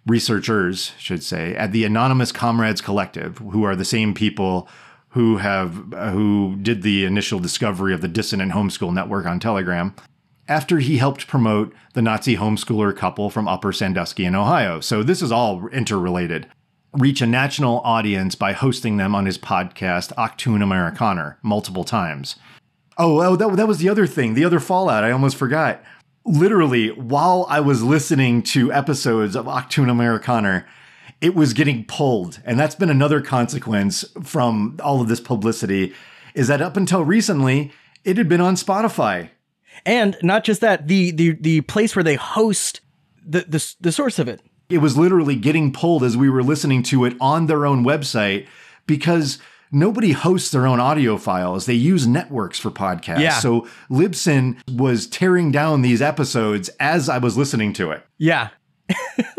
researchers, 0.07 0.93
should 0.99 1.23
say, 1.23 1.55
at 1.55 1.73
the 1.73 1.85
Anonymous 1.85 2.33
Comrades 2.33 2.81
Collective, 2.81 3.39
who 3.39 3.63
are 3.65 3.77
the 3.77 3.85
same 3.85 4.15
people 4.15 4.67
who 5.11 5.39
have 5.39 5.93
uh, 5.95 6.11
who 6.11 6.57
did 6.61 6.83
the 6.83 7.05
initial 7.05 7.39
discovery 7.39 7.95
of 7.95 8.01
the 8.01 8.09
dissonant 8.09 8.53
homeschool 8.53 8.93
network 8.93 9.27
on 9.27 9.41
Telegram. 9.41 9.95
After 10.47 10.79
he 10.79 10.97
helped 10.97 11.27
promote 11.27 11.75
the 11.93 12.03
Nazi 12.03 12.37
homeschooler 12.37 12.97
couple 12.97 13.29
from 13.29 13.49
Upper 13.49 13.73
Sandusky 13.73 14.25
in 14.25 14.35
Ohio. 14.35 14.81
So 14.81 15.03
this 15.03 15.21
is 15.21 15.31
all 15.31 15.67
interrelated. 15.69 16.47
Reach 16.95 17.21
a 17.21 17.27
national 17.27 17.81
audience 17.81 18.35
by 18.35 18.53
hosting 18.53 18.97
them 18.97 19.15
on 19.15 19.27
his 19.27 19.37
podcast 19.37 20.15
Achtung 20.15 20.63
Amerikaner 20.63 21.37
multiple 21.43 21.85
times. 21.85 22.37
Oh, 22.97 23.21
oh 23.23 23.37
that, 23.37 23.57
that 23.57 23.69
was 23.69 23.79
the 23.79 23.91
other 23.91 24.07
thing, 24.07 24.33
the 24.35 24.45
other 24.45 24.61
fallout. 24.61 25.05
I 25.05 25.11
almost 25.11 25.37
forgot. 25.37 25.83
Literally, 26.25 26.89
while 26.93 27.47
I 27.49 27.61
was 27.61 27.83
listening 27.83 28.43
to 28.45 28.73
episodes 28.73 29.37
of 29.37 29.47
Achtung 29.47 29.87
Amerikaner, 29.87 30.65
it 31.21 31.35
was 31.35 31.53
getting 31.53 31.85
pulled. 31.85 32.41
And 32.45 32.59
that's 32.59 32.75
been 32.75 32.91
another 32.91 33.21
consequence 33.21 34.05
from 34.23 34.79
all 34.83 35.01
of 35.01 35.09
this 35.09 35.21
publicity 35.21 35.95
is 36.35 36.49
that 36.49 36.63
up 36.63 36.77
until 36.77 37.05
recently, 37.05 37.73
it 38.05 38.17
had 38.17 38.29
been 38.29 38.41
on 38.41 38.55
Spotify. 38.55 39.31
And 39.85 40.17
not 40.23 40.45
just 40.45 40.61
that, 40.61 40.89
the 40.89 41.11
the 41.11 41.33
the 41.41 41.61
place 41.63 41.95
where 41.95 42.03
they 42.03 42.15
host 42.15 42.81
the 43.25 43.41
the, 43.41 43.75
the 43.81 43.93
source 43.93 44.19
of 44.19 44.29
it. 44.29 44.41
It 44.69 44.79
was 44.79 44.97
literally 44.97 45.37
getting 45.37 45.73
pulled 45.73 46.05
as 46.05 46.17
we 46.17 46.29
were 46.29 46.43
listening 46.43 46.83
to 46.85 47.05
it 47.05 47.15
on 47.21 47.47
their 47.47 47.65
own 47.65 47.85
website 47.85 48.47
because 48.87 49.39
nobody 49.73 50.13
hosts 50.13 50.51
their 50.51 50.67
own 50.67 50.81
audio 50.81 51.17
files. 51.17 51.67
They 51.67 51.75
use 51.75 52.07
networks 52.07 52.59
for 52.59 52.71
podcasts. 52.71 53.21
Yeah. 53.21 53.39
So 53.39 53.67
Libsyn 53.91 54.59
was 54.77 55.07
tearing 55.07 55.51
down 55.51 55.83
these 55.83 56.03
episodes 56.03 56.69
as 56.81 57.09
I 57.09 57.19
was 57.19 57.37
listening 57.37 57.73
to 57.75 57.93
it. 57.93 58.05
Yeah. 58.19 58.51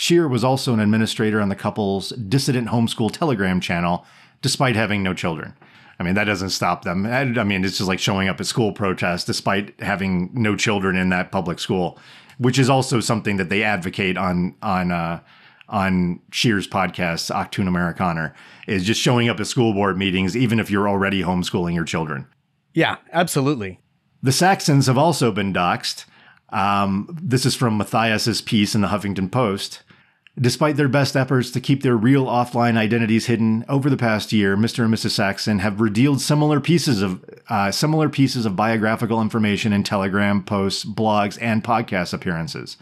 Shear 0.00 0.26
was 0.26 0.42
also 0.42 0.72
an 0.72 0.80
administrator 0.80 1.42
on 1.42 1.50
the 1.50 1.54
couple's 1.54 2.08
dissident 2.08 2.68
homeschool 2.68 3.12
Telegram 3.12 3.60
channel, 3.60 4.06
despite 4.40 4.74
having 4.74 5.02
no 5.02 5.12
children. 5.12 5.52
I 5.98 6.04
mean, 6.04 6.14
that 6.14 6.24
doesn't 6.24 6.50
stop 6.50 6.84
them. 6.84 7.04
I, 7.04 7.24
mean, 7.44 7.66
it's 7.66 7.76
just 7.76 7.86
like 7.86 7.98
showing 7.98 8.26
up 8.26 8.40
at 8.40 8.46
school 8.46 8.72
protests 8.72 9.24
despite 9.24 9.78
having 9.82 10.30
no 10.32 10.56
children 10.56 10.96
in 10.96 11.10
that 11.10 11.30
public 11.30 11.58
school, 11.58 11.98
which 12.38 12.58
is 12.58 12.70
also 12.70 13.00
something 13.00 13.36
that 13.36 13.50
they 13.50 13.62
advocate 13.62 14.16
on 14.16 14.56
on 14.62 14.90
uh, 14.90 15.20
on 15.68 16.20
Shear's 16.32 16.66
podcast, 16.66 17.30
Achtung 17.30 17.68
Amerikaner, 17.68 18.32
is 18.66 18.84
just 18.84 19.02
showing 19.02 19.28
up 19.28 19.38
at 19.38 19.48
school 19.48 19.74
board 19.74 19.98
meetings, 19.98 20.34
even 20.34 20.58
if 20.58 20.70
you're 20.70 20.88
already 20.88 21.22
homeschooling 21.22 21.74
your 21.74 21.84
children. 21.84 22.26
Yeah, 22.72 22.96
absolutely. 23.12 23.80
The 24.22 24.32
Saxons 24.32 24.86
have 24.86 24.96
also 24.96 25.30
been 25.30 25.52
doxxed. 25.52 26.06
Um, 26.48 27.18
this 27.22 27.44
is 27.44 27.54
from 27.54 27.76
Mathias's 27.76 28.40
piece 28.40 28.74
in 28.74 28.80
the 28.80 28.88
Huffington 28.88 29.30
Post. 29.30 29.82
Despite 30.38 30.76
their 30.76 30.88
best 30.88 31.16
efforts 31.16 31.50
to 31.50 31.60
keep 31.60 31.82
their 31.82 31.96
real 31.96 32.26
offline 32.26 32.76
identities 32.76 33.26
hidden, 33.26 33.64
over 33.68 33.90
the 33.90 33.96
past 33.96 34.32
year, 34.32 34.56
Mr. 34.56 34.84
and 34.84 34.94
Mrs. 34.94 35.10
Saxon 35.10 35.58
have 35.58 35.80
revealed 35.80 36.20
similar 36.20 36.60
pieces 36.60 37.02
of 37.02 37.22
uh, 37.48 37.70
similar 37.72 38.08
pieces 38.08 38.46
of 38.46 38.54
biographical 38.56 39.20
information 39.20 39.72
in 39.72 39.82
Telegram 39.82 40.42
posts, 40.42 40.84
blogs, 40.84 41.36
and 41.42 41.64
podcast 41.64 42.14
appearances. 42.14 42.76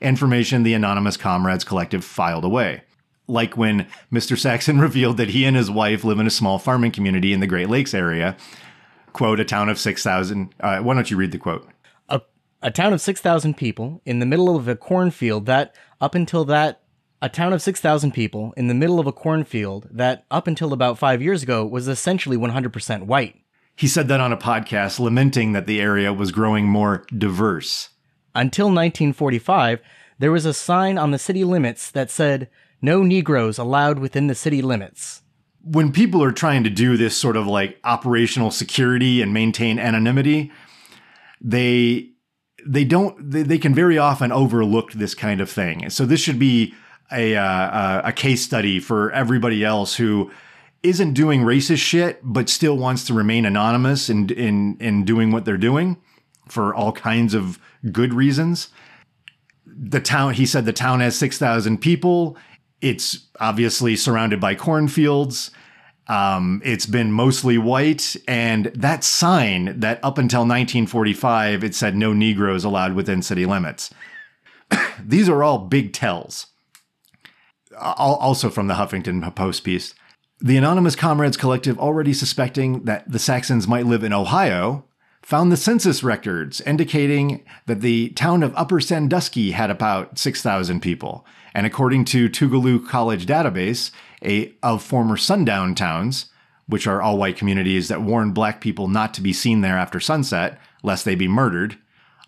Information 0.00 0.64
the 0.64 0.74
anonymous 0.74 1.16
comrades 1.16 1.64
collective 1.64 2.04
filed 2.04 2.44
away. 2.44 2.82
like 3.30 3.56
when 3.56 3.86
Mr. 4.12 4.38
Saxon 4.38 4.80
revealed 4.80 5.18
that 5.18 5.30
he 5.30 5.44
and 5.44 5.56
his 5.56 5.70
wife 5.70 6.02
live 6.02 6.18
in 6.18 6.26
a 6.26 6.30
small 6.30 6.58
farming 6.58 6.90
community 6.90 7.32
in 7.32 7.40
the 7.40 7.46
Great 7.46 7.68
Lakes 7.68 7.94
area. 7.94 8.36
Quote, 9.12 9.38
a 9.38 9.44
town 9.44 9.68
of 9.68 9.78
6,000. 9.78 10.54
Uh, 10.60 10.78
why 10.80 10.94
don't 10.94 11.10
you 11.10 11.16
read 11.16 11.32
the 11.32 11.38
quote? 11.38 11.68
A, 12.08 12.22
a 12.62 12.70
town 12.70 12.92
of 12.92 13.00
6,000 13.00 13.56
people 13.56 14.00
in 14.04 14.18
the 14.18 14.26
middle 14.26 14.56
of 14.56 14.66
a 14.66 14.76
cornfield 14.76 15.46
that, 15.46 15.74
up 16.00 16.14
until 16.14 16.44
that, 16.46 16.82
a 17.20 17.28
town 17.28 17.52
of 17.52 17.62
6,000 17.62 18.12
people 18.12 18.52
in 18.56 18.68
the 18.68 18.74
middle 18.74 19.00
of 19.00 19.06
a 19.06 19.12
cornfield 19.12 19.88
that, 19.90 20.24
up 20.30 20.46
until 20.46 20.72
about 20.72 20.98
five 20.98 21.20
years 21.20 21.42
ago, 21.42 21.66
was 21.66 21.88
essentially 21.88 22.36
100% 22.36 23.06
white. 23.06 23.36
He 23.74 23.88
said 23.88 24.08
that 24.08 24.20
on 24.20 24.32
a 24.32 24.36
podcast, 24.36 24.98
lamenting 24.98 25.52
that 25.52 25.66
the 25.66 25.80
area 25.80 26.12
was 26.12 26.32
growing 26.32 26.66
more 26.66 27.04
diverse. 27.16 27.90
Until 28.34 28.66
1945, 28.66 29.80
there 30.18 30.32
was 30.32 30.44
a 30.44 30.54
sign 30.54 30.98
on 30.98 31.10
the 31.10 31.18
city 31.18 31.44
limits 31.44 31.90
that 31.90 32.10
said, 32.10 32.48
No 32.82 33.02
Negroes 33.02 33.58
allowed 33.58 33.98
within 33.98 34.26
the 34.26 34.34
city 34.34 34.62
limits. 34.62 35.22
When 35.62 35.92
people 35.92 36.22
are 36.22 36.32
trying 36.32 36.64
to 36.64 36.70
do 36.70 36.96
this 36.96 37.16
sort 37.16 37.36
of 37.36 37.46
like 37.46 37.78
operational 37.84 38.50
security 38.50 39.22
and 39.22 39.32
maintain 39.32 39.78
anonymity, 39.78 40.50
they 41.40 42.10
they 42.66 42.84
don't 42.84 43.30
they, 43.30 43.42
they 43.42 43.58
can 43.58 43.74
very 43.74 43.98
often 43.98 44.32
overlook 44.32 44.92
this 44.92 45.14
kind 45.14 45.40
of 45.40 45.50
thing. 45.50 45.90
So 45.90 46.06
this 46.06 46.20
should 46.20 46.38
be 46.38 46.74
a 47.12 47.36
uh, 47.36 48.02
a 48.04 48.12
case 48.12 48.42
study 48.42 48.80
for 48.80 49.10
everybody 49.12 49.64
else 49.64 49.96
who 49.96 50.30
isn't 50.82 51.14
doing 51.14 51.42
racist 51.42 51.78
shit 51.78 52.20
but 52.22 52.48
still 52.48 52.76
wants 52.76 53.04
to 53.06 53.14
remain 53.14 53.44
anonymous 53.44 54.08
in 54.08 54.28
in 54.30 54.76
in 54.80 55.04
doing 55.04 55.32
what 55.32 55.44
they're 55.44 55.56
doing 55.56 55.96
for 56.48 56.74
all 56.74 56.92
kinds 56.92 57.34
of 57.34 57.58
good 57.92 58.14
reasons. 58.14 58.68
The 59.66 60.00
town 60.00 60.34
he 60.34 60.46
said 60.46 60.64
the 60.64 60.72
town 60.72 61.00
has 61.00 61.16
6,000 61.18 61.78
people. 61.78 62.36
It's 62.80 63.26
obviously 63.40 63.96
surrounded 63.96 64.40
by 64.40 64.54
cornfields. 64.54 65.50
Um, 66.06 66.62
it's 66.64 66.86
been 66.86 67.12
mostly 67.12 67.58
white, 67.58 68.16
and 68.26 68.66
that 68.74 69.04
sign 69.04 69.78
that 69.80 70.02
up 70.02 70.16
until 70.16 70.40
1945 70.40 71.62
it 71.62 71.74
said 71.74 71.94
no 71.94 72.14
Negroes 72.14 72.64
allowed 72.64 72.94
within 72.94 73.20
city 73.20 73.44
limits. 73.44 73.90
These 75.04 75.28
are 75.28 75.42
all 75.42 75.58
big 75.58 75.92
tells. 75.92 76.46
Also 77.80 78.50
from 78.50 78.66
the 78.66 78.74
Huffington 78.74 79.34
Post 79.34 79.64
piece. 79.64 79.94
The 80.40 80.56
Anonymous 80.56 80.94
Comrades 80.94 81.36
Collective, 81.36 81.78
already 81.78 82.12
suspecting 82.12 82.84
that 82.84 83.10
the 83.10 83.18
Saxons 83.18 83.66
might 83.66 83.86
live 83.86 84.04
in 84.04 84.12
Ohio, 84.12 84.84
found 85.22 85.50
the 85.50 85.56
census 85.56 86.04
records 86.04 86.60
indicating 86.60 87.44
that 87.66 87.80
the 87.80 88.10
town 88.10 88.42
of 88.42 88.54
Upper 88.54 88.80
Sandusky 88.80 89.50
had 89.50 89.68
about 89.68 90.18
6,000 90.18 90.80
people. 90.80 91.26
And 91.54 91.66
according 91.66 92.04
to 92.06 92.28
Tougaloo 92.28 92.86
College 92.86 93.26
database, 93.26 93.90
a, 94.24 94.54
of 94.62 94.82
former 94.82 95.16
sundown 95.16 95.74
towns, 95.74 96.26
which 96.66 96.86
are 96.86 97.02
all 97.02 97.18
white 97.18 97.36
communities 97.36 97.88
that 97.88 98.02
warn 98.02 98.32
black 98.32 98.60
people 98.60 98.88
not 98.88 99.12
to 99.14 99.20
be 99.20 99.32
seen 99.32 99.60
there 99.60 99.76
after 99.76 99.98
sunset, 99.98 100.58
lest 100.82 101.04
they 101.04 101.14
be 101.14 101.28
murdered, 101.28 101.78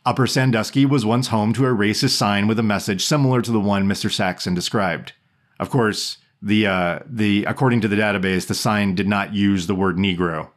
Upper 0.04 0.26
Sandusky 0.26 0.86
was 0.86 1.04
once 1.04 1.28
home 1.28 1.52
to 1.52 1.66
a 1.66 1.74
racist 1.74 2.16
sign 2.16 2.46
with 2.48 2.58
a 2.58 2.62
message 2.62 3.04
similar 3.04 3.42
to 3.42 3.52
the 3.52 3.60
one 3.60 3.86
Mr. 3.86 4.10
Saxon 4.10 4.54
described. 4.54 5.12
Of 5.60 5.68
course, 5.68 6.16
the 6.40 6.66
uh, 6.66 7.00
the 7.04 7.44
according 7.44 7.82
to 7.82 7.88
the 7.88 7.96
database, 7.96 8.46
the 8.46 8.54
sign 8.54 8.94
did 8.94 9.06
not 9.06 9.34
use 9.34 9.66
the 9.66 9.74
word 9.74 9.98
Negro. 9.98 10.48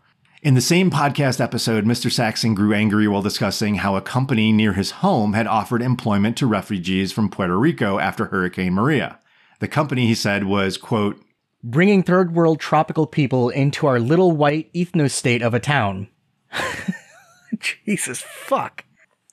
In 0.42 0.56
the 0.56 0.62
same 0.62 0.90
podcast 0.90 1.42
episode, 1.42 1.84
Mr. 1.84 2.12
Saxon 2.12 2.56
grew 2.56 2.74
angry 2.74 3.08
while 3.08 3.22
discussing 3.22 3.76
how 3.76 3.98
a 3.98 4.02
company 4.02 4.54
near 4.54 4.74
his 4.74 4.92
home 4.92 5.34
had 5.34 5.46
offered 5.46 5.82
employment 5.82 6.38
to 6.38 6.48
refugees 6.48 7.12
from 7.12 7.30
Puerto 7.30 7.58
Rico 7.58 8.00
after 8.00 8.26
Hurricane 8.26 8.74
Maria. 8.74 9.20
The 9.60 9.68
company, 9.68 10.08
he 10.08 10.16
said, 10.16 10.46
was, 10.46 10.78
quote, 10.78 11.22
bringing 11.64 12.02
third 12.02 12.34
world 12.34 12.60
tropical 12.62 13.06
people 13.06 13.50
into 13.50 13.86
our 13.88 14.00
little 14.00 14.32
white 14.32 14.72
ethno 14.74 15.12
state 15.12 15.42
of 15.42 15.54
a 15.54 15.60
town. 15.60 16.08
Jesus 17.60 18.22
fuck. 18.22 18.86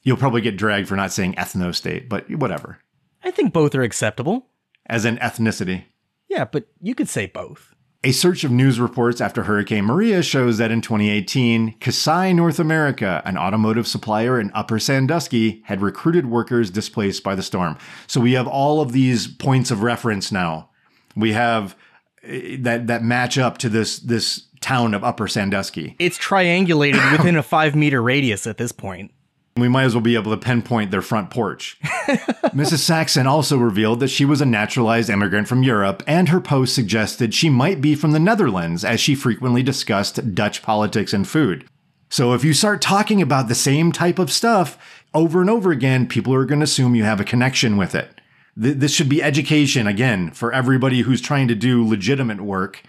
You'll 0.03 0.17
probably 0.17 0.41
get 0.41 0.57
dragged 0.57 0.89
for 0.89 0.97
not 0.97 1.13
saying 1.13 1.35
ethno 1.35 1.73
state, 1.73 2.09
but 2.09 2.29
whatever. 2.31 2.79
I 3.23 3.31
think 3.31 3.53
both 3.53 3.75
are 3.75 3.83
acceptable. 3.83 4.50
As 4.91 5.05
in 5.05 5.17
ethnicity. 5.19 5.85
Yeah, 6.29 6.45
but 6.45 6.67
you 6.83 6.95
could 6.95 7.09
say 7.09 7.27
both. 7.27 7.75
A 8.03 8.13
search 8.13 8.45
of 8.45 8.51
news 8.51 8.81
reports 8.81 9.21
after 9.21 9.45
Hurricane 9.45 9.85
Maria 9.85 10.23
shows 10.23 10.59
that 10.59 10.71
in 10.71 10.81
2018, 10.81 11.75
Kasai 11.81 12.33
North 12.33 12.59
America, 12.59 13.23
an 13.25 13.39
automotive 13.39 13.87
supplier 13.87 14.41
in 14.41 14.51
Upper 14.53 14.79
Sandusky, 14.79 15.63
had 15.67 15.81
recruited 15.81 16.27
workers 16.27 16.71
displaced 16.71 17.23
by 17.23 17.35
the 17.35 17.43
storm. 17.43 17.79
So 18.07 18.21
we 18.21 18.33
have 18.33 18.49
all 18.49 18.81
of 18.81 18.93
these 18.93 19.29
points 19.29 19.71
of 19.71 19.83
reference 19.83 20.33
now. 20.33 20.71
We 21.15 21.33
have 21.33 21.77
eh, 22.25 22.57
that 22.61 22.87
that 22.89 23.05
match 23.05 23.39
up 23.39 23.59
to 23.59 23.69
this 23.69 23.99
this 24.01 24.47
town 24.61 24.95
of 24.95 25.05
Upper 25.05 25.29
Sandusky. 25.29 25.95
It's 25.99 26.19
triangulated 26.19 27.13
within 27.13 27.37
a 27.37 27.43
five 27.45 27.77
meter 27.77 28.03
radius 28.03 28.47
at 28.47 28.57
this 28.57 28.73
point. 28.73 29.13
We 29.61 29.69
might 29.69 29.85
as 29.85 29.95
well 29.95 30.03
be 30.03 30.15
able 30.15 30.33
to 30.33 30.37
pinpoint 30.37 30.91
their 30.91 31.03
front 31.03 31.31
porch. 31.31 31.79
Mrs. 31.83 32.79
Saxon 32.79 33.27
also 33.27 33.57
revealed 33.57 34.01
that 34.01 34.09
she 34.09 34.25
was 34.25 34.41
a 34.41 34.47
naturalized 34.47 35.11
immigrant 35.11 35.47
from 35.47 35.63
Europe, 35.63 36.03
and 36.07 36.29
her 36.29 36.41
post 36.41 36.75
suggested 36.75 37.35
she 37.35 37.49
might 37.49 37.81
be 37.81 37.95
from 37.95 38.13
the 38.13 38.19
Netherlands, 38.19 38.85
as 38.85 39.01
she 39.01 39.15
frequently 39.15 39.63
discussed 39.63 40.35
Dutch 40.35 40.63
politics 40.63 41.13
and 41.13 41.29
food. 41.29 41.67
So 42.09 42.33
if 42.33 42.43
you 42.43 42.53
start 42.55 42.83
talking 42.83 43.23
about 43.23 43.49
the 43.49 43.55
same 43.55 43.93
type 43.93 44.19
of 44.19 44.33
stuff 44.33 45.05
over 45.15 45.41
and 45.41 45.49
over 45.49 45.71
again, 45.71 46.09
people 46.09 46.35
are 46.35 46.45
going 46.45 46.61
to 46.61 46.65
assume 46.65 46.95
you 46.95 47.05
have 47.05 47.21
a 47.21 47.25
connection 47.25 47.77
with 47.77 47.95
it. 47.95 48.21
Th- 48.61 48.77
this 48.77 48.93
should 48.93 49.09
be 49.09 49.23
education, 49.23 49.87
again, 49.87 50.33
for 50.33 50.53
everybody 50.53 51.03
who's 51.03 51.21
trying 51.21 51.47
to 51.49 51.55
do 51.55 51.87
legitimate 51.87 52.41
work 52.41 52.83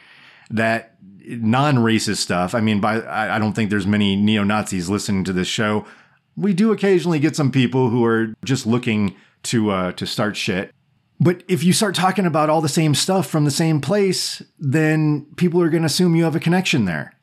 that 0.49 0.95
non-racist 1.23 2.17
stuff. 2.17 2.55
I 2.55 2.61
mean, 2.61 2.81
by 2.81 3.01
I 3.07 3.39
don't 3.39 3.53
think 3.53 3.69
there's 3.69 3.87
many 3.87 4.15
neo-Nazis 4.15 4.89
listening 4.89 5.23
to 5.25 5.33
this 5.33 5.47
show 5.47 5.85
we 6.41 6.53
do 6.53 6.71
occasionally 6.71 7.19
get 7.19 7.35
some 7.35 7.51
people 7.51 7.89
who 7.89 8.03
are 8.03 8.33
just 8.43 8.65
looking 8.65 9.15
to 9.43 9.69
uh, 9.69 9.91
to 9.93 10.07
start 10.07 10.35
shit. 10.35 10.73
But 11.19 11.43
if 11.47 11.63
you 11.63 11.71
start 11.71 11.93
talking 11.93 12.25
about 12.25 12.49
all 12.49 12.61
the 12.61 12.67
same 12.69 12.95
stuff 12.95 13.27
from 13.27 13.45
the 13.45 13.51
same 13.51 13.79
place, 13.79 14.41
then 14.57 15.27
people 15.35 15.61
are 15.61 15.69
going 15.69 15.83
to 15.83 15.87
assume 15.87 16.15
you 16.15 16.23
have 16.23 16.35
a 16.35 16.39
connection 16.39 16.85
there. 16.85 17.13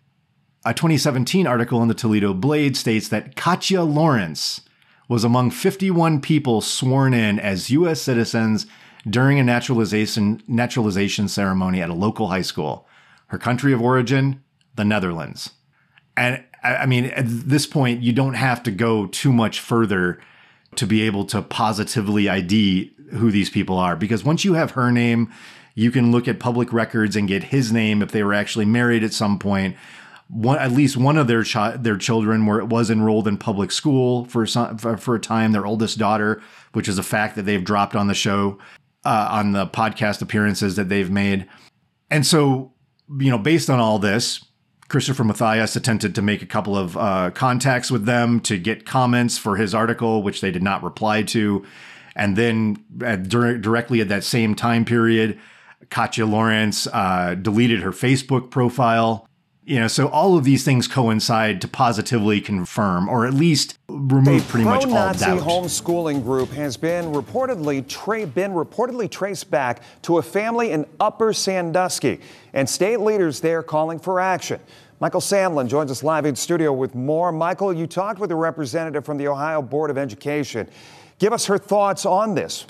A 0.64 0.72
2017 0.72 1.48
article 1.48 1.82
in 1.82 1.88
the 1.88 1.94
Toledo 1.94 2.32
Blade 2.32 2.76
states 2.76 3.08
that 3.08 3.34
Katya 3.34 3.82
Lawrence 3.82 4.60
was 5.08 5.24
among 5.24 5.50
51 5.50 6.20
people 6.20 6.60
sworn 6.60 7.12
in 7.12 7.40
as 7.40 7.70
U.S. 7.70 8.00
citizens 8.00 8.66
during 9.08 9.40
a 9.40 9.44
naturalization 9.44 10.42
naturalization 10.46 11.26
ceremony 11.26 11.82
at 11.82 11.90
a 11.90 11.94
local 11.94 12.28
high 12.28 12.42
school. 12.42 12.86
Her 13.28 13.38
country 13.38 13.72
of 13.72 13.82
origin, 13.82 14.44
the 14.76 14.84
Netherlands. 14.84 15.50
And 16.16 16.44
I 16.62 16.86
mean, 16.86 17.06
at 17.06 17.24
this 17.26 17.66
point, 17.66 18.02
you 18.02 18.12
don't 18.12 18.34
have 18.34 18.62
to 18.64 18.70
go 18.70 19.06
too 19.06 19.32
much 19.32 19.61
further 19.61 20.20
to 20.76 20.86
be 20.86 21.02
able 21.02 21.24
to 21.26 21.42
positively 21.42 22.28
ID 22.28 22.92
who 23.12 23.30
these 23.30 23.50
people 23.50 23.78
are. 23.78 23.96
Because 23.96 24.24
once 24.24 24.44
you 24.44 24.54
have 24.54 24.72
her 24.72 24.90
name, 24.90 25.32
you 25.74 25.90
can 25.90 26.11
look 26.11 26.26
at 26.26 26.40
public 26.40 26.72
records 26.72 27.16
and 27.16 27.28
get 27.28 27.44
his 27.44 27.72
name 27.72 28.02
if 28.02 28.11
they 28.11 28.22
were 28.22 28.34
actually 28.34 28.64
married 28.64 29.04
at 29.04 29.12
some 29.12 29.38
point. 29.38 29.76
One, 30.28 30.59
at 30.59 30.72
least 30.72 30.96
one 30.96 31.16
of 31.16 31.26
their 31.26 31.44
their 31.78 31.96
children 31.96 32.44
were 32.44 32.64
was 32.64 32.90
enrolled 32.90 33.26
in 33.26 33.38
public 33.38 33.72
school 33.72 34.26
for 34.26 34.44
some, 34.44 34.76
for, 34.76 34.96
for 34.98 35.14
a 35.14 35.20
time. 35.20 35.52
Their 35.52 35.64
oldest 35.64 35.96
daughter, 35.96 36.42
which 36.72 36.88
is 36.88 36.98
a 36.98 37.02
fact 37.02 37.36
that 37.36 37.42
they've 37.42 37.64
dropped 37.64 37.96
on 37.96 38.09
the 38.09 38.14
show, 38.14 38.59
uh, 39.06 39.28
on 39.30 39.52
the 39.52 39.66
podcast 39.66 40.20
appearances 40.20 40.76
that 40.76 40.90
they've 40.90 41.11
made, 41.11 41.48
and 42.11 42.26
so 42.26 42.72
you 43.18 43.30
know, 43.30 43.38
based 43.38 43.70
on 43.70 43.80
all 43.80 43.98
this, 43.98 44.44
Christopher 44.89 45.24
Mathias 45.24 45.76
attempted 45.76 46.14
to 46.14 46.22
make 46.22 46.41
a 46.41 46.47
couple 46.47 46.76
of 46.76 46.97
uh, 46.97 47.30
contacts 47.30 47.91
with 47.91 48.07
them 48.07 48.41
to 48.41 48.59
get 48.59 48.86
comments 48.86 49.36
for 49.36 49.57
his 49.57 49.74
article, 49.74 50.22
which 50.22 50.41
they 50.41 50.51
did 50.51 50.62
not 50.62 50.82
reply 50.82 51.22
to. 51.24 51.64
And 52.16 52.36
then 52.36 52.82
at, 53.03 53.28
dur- 53.28 53.59
directly 53.59 54.01
at 54.01 54.09
that 54.09 54.24
same 54.24 54.55
time 54.55 54.86
period, 54.86 55.39
Katya 55.91 56.26
Lawrence 56.26 56.86
uh, 56.93 57.34
deleted 57.34 57.82
her 57.82 57.93
Facebook 57.93 58.51
profile. 58.51 59.27
You 59.68 59.80
know, 59.80 59.86
so 59.86 60.08
all 60.08 60.38
of 60.38 60.44
these 60.44 60.64
things 60.64 60.88
coincide 60.88 61.60
to 61.60 61.68
positively 61.68 62.40
confirm, 62.40 63.06
or 63.06 63.26
at 63.26 63.34
least 63.34 63.78
remove 63.90 64.42
a 64.42 64.50
pretty 64.50 64.64
much 64.64 64.86
all 64.86 64.90
pro-Nazi 64.90 65.26
homeschooling 65.26 66.22
group 66.22 66.48
has 66.52 66.78
been 66.78 67.12
reportedly 67.12 67.86
tra- 67.86 68.26
been 68.26 68.52
reportedly 68.52 69.10
traced 69.10 69.50
back 69.50 69.82
to 70.00 70.16
a 70.16 70.22
family 70.22 70.70
in 70.70 70.86
Upper 70.98 71.34
Sandusky, 71.34 72.18
and 72.54 72.66
state 72.66 73.00
leaders 73.00 73.40
there 73.40 73.62
calling 73.62 73.98
for 73.98 74.20
action. 74.20 74.58
Michael 75.00 75.20
Sandlin 75.20 75.68
joins 75.68 75.90
us 75.90 76.02
live 76.02 76.24
in 76.24 76.34
studio 76.34 76.72
with 76.72 76.94
more. 76.94 77.30
Michael, 77.30 77.70
you 77.70 77.86
talked 77.86 78.20
with 78.20 78.30
a 78.30 78.36
representative 78.36 79.04
from 79.04 79.18
the 79.18 79.28
Ohio 79.28 79.60
Board 79.60 79.90
of 79.90 79.98
Education. 79.98 80.66
Give 81.18 81.34
us 81.34 81.44
her 81.44 81.58
thoughts 81.58 82.06
on 82.06 82.34
this. 82.34 82.64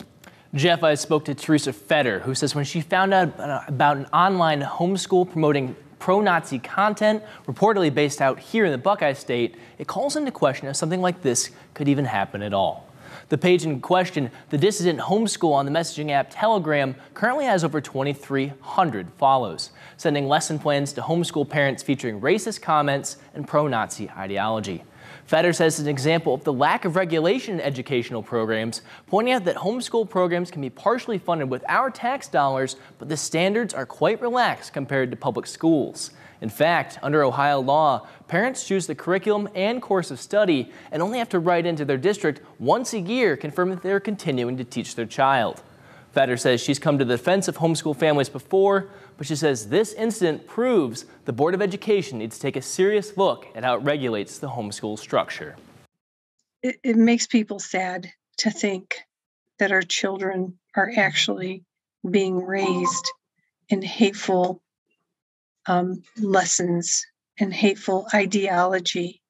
Jeff, 0.52 0.82
I 0.82 0.94
spoke 0.94 1.26
to 1.26 1.34
Teresa 1.36 1.72
Fedor, 1.72 2.18
who 2.18 2.34
says 2.34 2.56
when 2.56 2.64
she 2.64 2.80
found 2.80 3.14
out 3.14 3.34
about 3.68 3.98
an 3.98 4.06
online 4.06 4.62
homeschool 4.62 5.30
promoting 5.30 5.76
pro 5.98 6.20
Nazi 6.20 6.58
content, 6.58 7.22
reportedly 7.46 7.92
based 7.92 8.20
out 8.20 8.38
here 8.38 8.64
in 8.64 8.72
the 8.72 8.78
Buckeye 8.78 9.12
State, 9.12 9.56
it 9.78 9.86
calls 9.86 10.16
into 10.16 10.30
question 10.30 10.68
if 10.68 10.76
something 10.76 11.00
like 11.00 11.22
this 11.22 11.50
could 11.74 11.88
even 11.88 12.04
happen 12.04 12.42
at 12.42 12.54
all. 12.54 12.88
The 13.28 13.38
page 13.38 13.64
in 13.64 13.80
question, 13.80 14.30
the 14.48 14.58
dissident 14.58 15.00
homeschool 15.00 15.52
on 15.52 15.66
the 15.66 15.72
messaging 15.72 16.10
app 16.10 16.28
Telegram, 16.30 16.94
currently 17.12 17.44
has 17.44 17.62
over 17.62 17.80
2,300 17.80 19.10
follows, 19.18 19.70
sending 19.96 20.28
lesson 20.28 20.58
plans 20.58 20.92
to 20.94 21.02
homeschool 21.02 21.48
parents 21.48 21.82
featuring 21.82 22.20
racist 22.20 22.62
comments 22.62 23.16
and 23.34 23.46
pro 23.46 23.66
Nazi 23.66 24.08
ideology. 24.10 24.82
Fedor 25.28 25.52
says 25.52 25.78
an 25.78 25.88
example 25.88 26.32
of 26.32 26.44
the 26.44 26.52
lack 26.54 26.86
of 26.86 26.96
regulation 26.96 27.56
in 27.56 27.60
educational 27.60 28.22
programs, 28.22 28.80
pointing 29.06 29.34
out 29.34 29.44
that 29.44 29.56
homeschool 29.56 30.08
programs 30.08 30.50
can 30.50 30.62
be 30.62 30.70
partially 30.70 31.18
funded 31.18 31.50
with 31.50 31.62
our 31.68 31.90
tax 31.90 32.28
dollars, 32.28 32.76
but 32.98 33.10
the 33.10 33.16
standards 33.18 33.74
are 33.74 33.84
quite 33.84 34.22
relaxed 34.22 34.72
compared 34.72 35.10
to 35.10 35.18
public 35.18 35.46
schools. 35.46 36.12
In 36.40 36.48
fact, 36.48 36.98
under 37.02 37.22
Ohio 37.22 37.60
law, 37.60 38.06
parents 38.26 38.66
choose 38.66 38.86
the 38.86 38.94
curriculum 38.94 39.50
and 39.54 39.82
course 39.82 40.10
of 40.10 40.18
study 40.18 40.72
and 40.90 41.02
only 41.02 41.18
have 41.18 41.28
to 41.28 41.40
write 41.40 41.66
into 41.66 41.84
their 41.84 41.98
district 41.98 42.40
once 42.58 42.94
a 42.94 42.98
year 42.98 43.36
confirming 43.36 43.74
that 43.74 43.82
they're 43.82 44.00
continuing 44.00 44.56
to 44.56 44.64
teach 44.64 44.94
their 44.94 45.04
child. 45.04 45.62
Fedor 46.12 46.38
says 46.38 46.62
she's 46.62 46.78
come 46.78 46.98
to 46.98 47.04
the 47.04 47.18
defense 47.18 47.48
of 47.48 47.58
homeschool 47.58 47.94
families 47.94 48.30
before, 48.30 48.88
but 49.18 49.26
she 49.26 49.36
says 49.36 49.68
this 49.68 49.92
incident 49.94 50.46
proves 50.46 51.04
the 51.24 51.32
Board 51.32 51.52
of 51.52 51.60
Education 51.60 52.18
needs 52.18 52.36
to 52.36 52.42
take 52.42 52.56
a 52.56 52.62
serious 52.62 53.16
look 53.16 53.48
at 53.54 53.64
how 53.64 53.74
it 53.74 53.82
regulates 53.82 54.38
the 54.38 54.48
homeschool 54.48 54.98
structure. 54.98 55.56
It, 56.62 56.76
it 56.84 56.96
makes 56.96 57.26
people 57.26 57.58
sad 57.58 58.10
to 58.38 58.50
think 58.50 58.96
that 59.58 59.72
our 59.72 59.82
children 59.82 60.56
are 60.76 60.90
actually 60.96 61.64
being 62.08 62.46
raised 62.46 63.12
in 63.68 63.82
hateful 63.82 64.62
um, 65.66 66.02
lessons 66.16 67.04
and 67.40 67.52
hateful 67.52 68.06
ideology. 68.14 69.20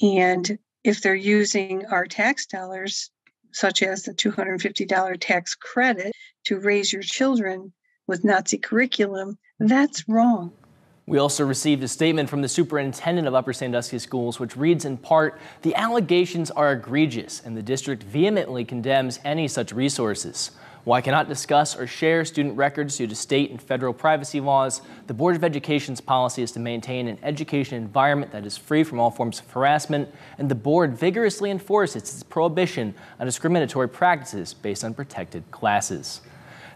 And 0.00 0.58
if 0.82 1.00
they're 1.00 1.14
using 1.14 1.86
our 1.86 2.06
tax 2.06 2.46
dollars, 2.46 3.10
such 3.52 3.84
as 3.84 4.02
the 4.02 4.14
$250 4.14 5.16
tax 5.20 5.54
credit, 5.54 6.12
to 6.46 6.58
raise 6.58 6.92
your 6.92 7.02
children 7.02 7.72
with 8.06 8.24
Nazi 8.24 8.58
curriculum, 8.58 9.38
that's 9.58 10.08
wrong. 10.08 10.52
We 11.06 11.18
also 11.18 11.44
received 11.44 11.82
a 11.82 11.88
statement 11.88 12.30
from 12.30 12.42
the 12.42 12.48
superintendent 12.48 13.26
of 13.26 13.34
Upper 13.34 13.52
Sandusky 13.52 13.98
Schools, 13.98 14.38
which 14.38 14.56
reads 14.56 14.84
in 14.84 14.96
part 14.96 15.40
The 15.62 15.74
allegations 15.74 16.50
are 16.52 16.72
egregious, 16.72 17.42
and 17.44 17.56
the 17.56 17.62
district 17.62 18.04
vehemently 18.04 18.64
condemns 18.64 19.18
any 19.24 19.48
such 19.48 19.72
resources. 19.72 20.52
While 20.84 20.98
I 20.98 21.00
cannot 21.00 21.28
discuss 21.28 21.76
or 21.76 21.86
share 21.86 22.24
student 22.24 22.56
records 22.56 22.96
due 22.96 23.06
to 23.06 23.14
state 23.14 23.50
and 23.50 23.62
federal 23.62 23.92
privacy 23.92 24.40
laws, 24.40 24.80
the 25.06 25.14
Board 25.14 25.36
of 25.36 25.44
Education's 25.44 26.00
policy 26.00 26.42
is 26.42 26.50
to 26.52 26.60
maintain 26.60 27.06
an 27.06 27.18
education 27.22 27.76
environment 27.76 28.32
that 28.32 28.44
is 28.44 28.56
free 28.56 28.82
from 28.82 28.98
all 28.98 29.10
forms 29.10 29.38
of 29.38 29.50
harassment, 29.50 30.08
and 30.38 30.48
the 30.48 30.56
board 30.56 30.96
vigorously 30.96 31.50
enforces 31.50 32.02
its 32.02 32.22
prohibition 32.24 32.94
on 33.20 33.26
discriminatory 33.26 33.88
practices 33.88 34.54
based 34.54 34.82
on 34.82 34.92
protected 34.92 35.48
classes. 35.52 36.20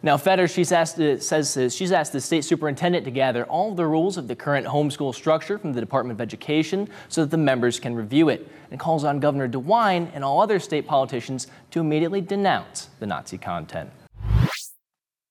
Now, 0.02 0.16
Fedor, 0.16 0.48
she's 0.48 0.72
asked, 0.72 0.98
uh, 1.00 1.18
says 1.18 1.56
uh, 1.56 1.68
she's 1.68 1.92
asked 1.92 2.12
the 2.12 2.20
state 2.20 2.44
superintendent 2.44 3.04
to 3.04 3.10
gather 3.10 3.44
all 3.44 3.74
the 3.74 3.86
rules 3.86 4.16
of 4.16 4.28
the 4.28 4.36
current 4.36 4.66
homeschool 4.66 5.14
structure 5.14 5.58
from 5.58 5.72
the 5.72 5.80
Department 5.80 6.16
of 6.16 6.20
Education 6.20 6.88
so 7.08 7.22
that 7.22 7.30
the 7.30 7.38
members 7.38 7.80
can 7.80 7.94
review 7.94 8.28
it, 8.28 8.48
and 8.70 8.78
calls 8.78 9.04
on 9.04 9.20
Governor 9.20 9.48
DeWine 9.48 10.10
and 10.14 10.22
all 10.24 10.40
other 10.40 10.58
state 10.58 10.86
politicians 10.86 11.46
to 11.70 11.80
immediately 11.80 12.20
denounce 12.20 12.88
the 13.00 13.06
Nazi 13.06 13.38
content. 13.38 13.90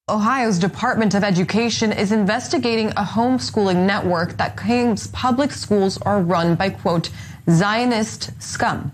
Ohio's 0.08 0.60
Department 0.60 1.16
of 1.16 1.24
Education 1.24 1.92
is 1.92 2.12
investigating 2.12 2.90
a 2.92 3.04
homeschooling 3.04 3.88
network 3.88 4.38
that 4.38 4.56
claims 4.56 5.08
public 5.08 5.52
schools 5.52 6.00
are 6.04 6.22
run 6.22 6.54
by, 6.54 6.70
quote, 6.70 7.10
Zionist 7.50 8.32
scum. 8.42 8.92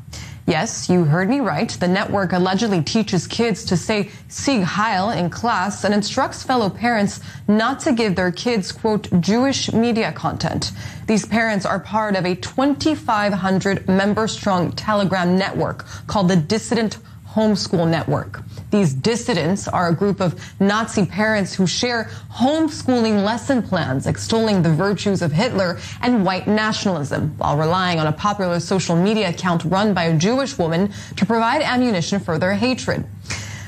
Yes, 0.47 0.89
you 0.89 1.03
heard 1.03 1.29
me 1.29 1.39
right. 1.39 1.69
The 1.69 1.87
network 1.87 2.33
allegedly 2.33 2.81
teaches 2.81 3.27
kids 3.27 3.63
to 3.65 3.77
say 3.77 4.09
Sieg 4.27 4.63
Heil 4.63 5.11
in 5.11 5.29
class 5.29 5.83
and 5.83 5.93
instructs 5.93 6.41
fellow 6.41 6.69
parents 6.69 7.19
not 7.47 7.79
to 7.81 7.93
give 7.93 8.15
their 8.15 8.31
kids, 8.31 8.71
quote, 8.71 9.07
Jewish 9.21 9.71
media 9.71 10.11
content. 10.11 10.71
These 11.05 11.27
parents 11.27 11.65
are 11.65 11.79
part 11.79 12.15
of 12.15 12.25
a 12.25 12.35
2,500 12.35 13.87
member 13.87 14.27
strong 14.27 14.71
Telegram 14.71 15.37
network 15.37 15.85
called 16.07 16.27
the 16.27 16.37
Dissident 16.37 16.97
Homeschool 17.33 17.89
Network. 17.89 18.41
These 18.71 18.93
dissidents 18.93 19.67
are 19.67 19.87
a 19.89 19.95
group 19.95 20.19
of 20.19 20.39
Nazi 20.59 21.05
parents 21.05 21.53
who 21.53 21.65
share 21.65 22.09
homeschooling 22.31 23.23
lesson 23.23 23.63
plans 23.63 24.05
extolling 24.05 24.61
the 24.61 24.69
virtues 24.69 25.21
of 25.21 25.31
Hitler 25.31 25.79
and 26.01 26.25
white 26.25 26.47
nationalism 26.47 27.35
while 27.37 27.57
relying 27.57 27.99
on 27.99 28.07
a 28.07 28.11
popular 28.11 28.59
social 28.59 28.95
media 28.95 29.29
account 29.29 29.63
run 29.63 29.93
by 29.93 30.03
a 30.05 30.17
Jewish 30.17 30.57
woman 30.57 30.91
to 31.15 31.25
provide 31.25 31.61
ammunition 31.61 32.19
for 32.19 32.37
their 32.37 32.53
hatred. 32.53 33.05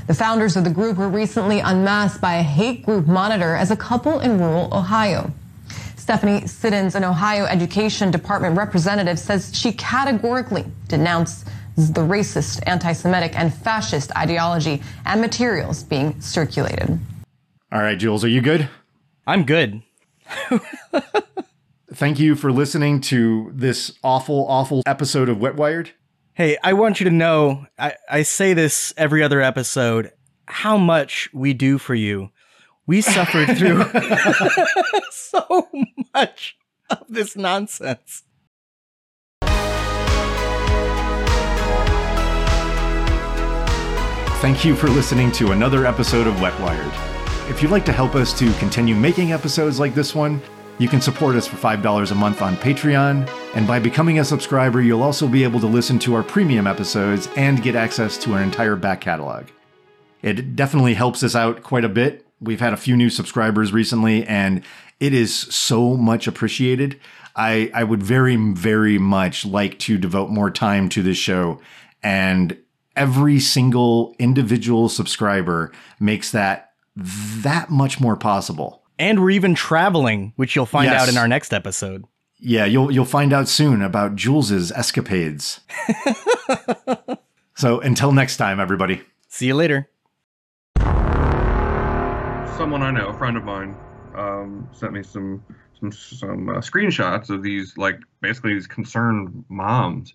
The 0.08 0.14
founders 0.14 0.58
of 0.58 0.66
the 0.66 0.70
group 0.70 0.98
were 0.98 1.08
recently 1.08 1.60
unmasked 1.60 2.20
by 2.20 2.36
a 2.36 2.44
hate 2.44 2.86
group 2.86 3.08
monitor 3.08 3.56
as 3.56 3.72
a 3.72 3.78
couple 3.78 4.20
in 4.20 4.40
rural 4.40 4.74
Ohio. 4.74 5.32
Stephanie 5.96 6.42
Siddens, 6.42 6.96
an 6.96 7.06
Ohio 7.06 7.46
Education 7.46 8.12
Department 8.12 8.58
representative, 8.58 9.18
says 9.18 9.52
she 9.58 9.72
categorically 9.72 10.66
denounced 10.90 11.48
the 11.76 12.02
racist, 12.02 12.62
anti 12.66 12.94
Semitic, 12.94 13.38
and 13.38 13.54
fascist 13.54 14.16
ideology 14.16 14.82
and 15.06 15.22
materials 15.22 15.84
being 15.84 16.20
circulated. 16.22 17.00
All 17.72 17.82
right, 17.82 17.98
Jules, 17.98 18.24
are 18.24 18.30
you 18.30 18.42
good? 18.42 18.70
I'm 19.26 19.46
good. 19.46 19.82
Thank 21.94 22.20
you 22.20 22.36
for 22.36 22.52
listening 22.52 23.02
to 23.02 23.52
this 23.54 23.98
awful, 24.04 24.48
awful 24.48 24.82
episode 24.86 25.30
of 25.30 25.40
Wet 25.40 25.56
Wired. 25.56 25.92
Hey, 26.34 26.58
I 26.64 26.74
want 26.74 27.00
you 27.00 27.04
to 27.06 27.12
know, 27.12 27.68
I, 27.78 27.94
I 28.10 28.24
say 28.24 28.54
this 28.54 28.94
every 28.98 29.22
other 29.22 29.42
episode, 29.42 30.12
how 30.48 30.78
much 30.78 31.30
we 31.34 31.54
do 31.54 31.78
for 31.78 31.94
you. 31.94 32.32
We 32.88 33.02
suffered 33.02 33.56
through 33.58 33.84
so 35.12 35.70
much 36.14 36.58
of 36.90 37.06
this 37.08 37.36
nonsense. 37.36 38.24
Thank 44.44 44.66
you 44.66 44.76
for 44.76 44.90
listening 44.90 45.32
to 45.34 45.54
another 45.54 45.86
episode 45.86 46.28
of 46.28 46.42
Wet 46.42 46.60
Wired. 46.60 46.92
If 47.50 47.62
you'd 47.62 47.72
like 47.72 47.86
to 47.86 47.94
help 47.94 48.14
us 48.14 48.38
to 48.40 48.52
continue 48.56 48.94
making 48.94 49.32
episodes 49.32 49.80
like 49.80 49.96
this 49.96 50.14
one, 50.14 50.42
you 50.80 50.90
can 50.90 51.00
support 51.00 51.38
us 51.38 51.48
for 51.48 51.56
$5 51.56 52.12
a 52.12 52.16
month 52.16 52.42
on 52.42 52.58
Patreon, 52.58 53.26
and 53.56 53.66
by 53.66 53.80
becoming 53.80 54.20
a 54.20 54.26
subscriber, 54.26 54.82
you'll 54.82 55.02
also 55.02 55.30
be 55.30 55.46
able 55.46 55.62
to 55.62 55.66
listen 55.66 55.98
to 56.00 56.14
our 56.14 56.24
premium 56.24 56.68
episodes 56.68 57.30
and 57.38 57.64
get 57.64 57.78
access 57.78 58.18
to 58.18 58.34
our 58.34 58.42
entire 58.42 58.76
back 58.76 59.00
catalog. 59.00 59.46
It 60.22 60.58
definitely 60.58 60.96
helps 60.96 61.24
us 61.24 61.38
out 61.38 61.64
quite 61.64 61.86
a 61.86 61.90
bit. 61.90 62.28
We've 62.42 62.60
had 62.60 62.74
a 62.74 62.78
few 62.78 62.98
new 62.98 63.10
subscribers 63.10 63.72
recently, 63.72 64.26
and 64.26 64.62
it 65.00 65.14
is 65.14 65.34
so 65.34 65.96
much 65.96 66.28
appreciated. 66.28 67.00
I, 67.34 67.72
I 67.74 67.86
would 67.86 68.04
very, 68.04 68.36
very 68.36 68.98
much 68.98 69.46
like 69.46 69.80
to 69.80 69.98
devote 69.98 70.32
more 70.32 70.52
time 70.52 70.90
to 70.90 71.02
this 71.02 71.18
show 71.18 71.62
and 72.04 72.58
every 72.96 73.40
single 73.40 74.16
individual 74.20 74.90
subscriber 74.90 75.72
makes 76.00 76.32
that 76.32 76.72
that 76.96 77.70
much 77.70 78.00
more 78.00 78.16
possible. 78.16 78.84
And 79.00 79.22
we're 79.22 79.32
even 79.32 79.56
traveling, 79.56 80.34
which 80.36 80.56
you'll 80.56 80.66
find 80.68 80.86
Yes. 80.86 81.02
out 81.02 81.10
in 81.10 81.18
our 81.18 81.28
next 81.28 81.54
episode. 81.54 82.06
Yeah, 82.40 82.66
you'll 82.66 82.92
you'll 82.92 83.06
find 83.06 83.34
out 83.34 83.48
soon 83.48 83.82
about 83.82 84.16
Jules's 84.16 84.72
escapades. 84.72 85.62
so 87.56 87.80
until 87.80 88.12
next 88.12 88.38
time, 88.38 88.60
everybody. 88.60 89.02
See 89.30 89.48
you 89.48 89.56
later. 89.56 89.90
someone 92.58 92.84
I 92.84 92.92
know, 92.92 93.08
a 93.08 93.18
friend 93.18 93.36
of 93.36 93.44
mine, 93.44 93.76
um, 94.16 94.70
sent 94.72 94.94
me 94.94 95.04
some 95.04 95.44
some 95.80 95.92
some 95.92 96.50
uh, 96.50 96.54
screenshots 96.60 97.30
of 97.30 97.42
these 97.44 97.76
like 97.78 98.00
basically 98.22 98.54
these 98.54 98.68
concerned 98.68 99.44
moms 99.50 100.14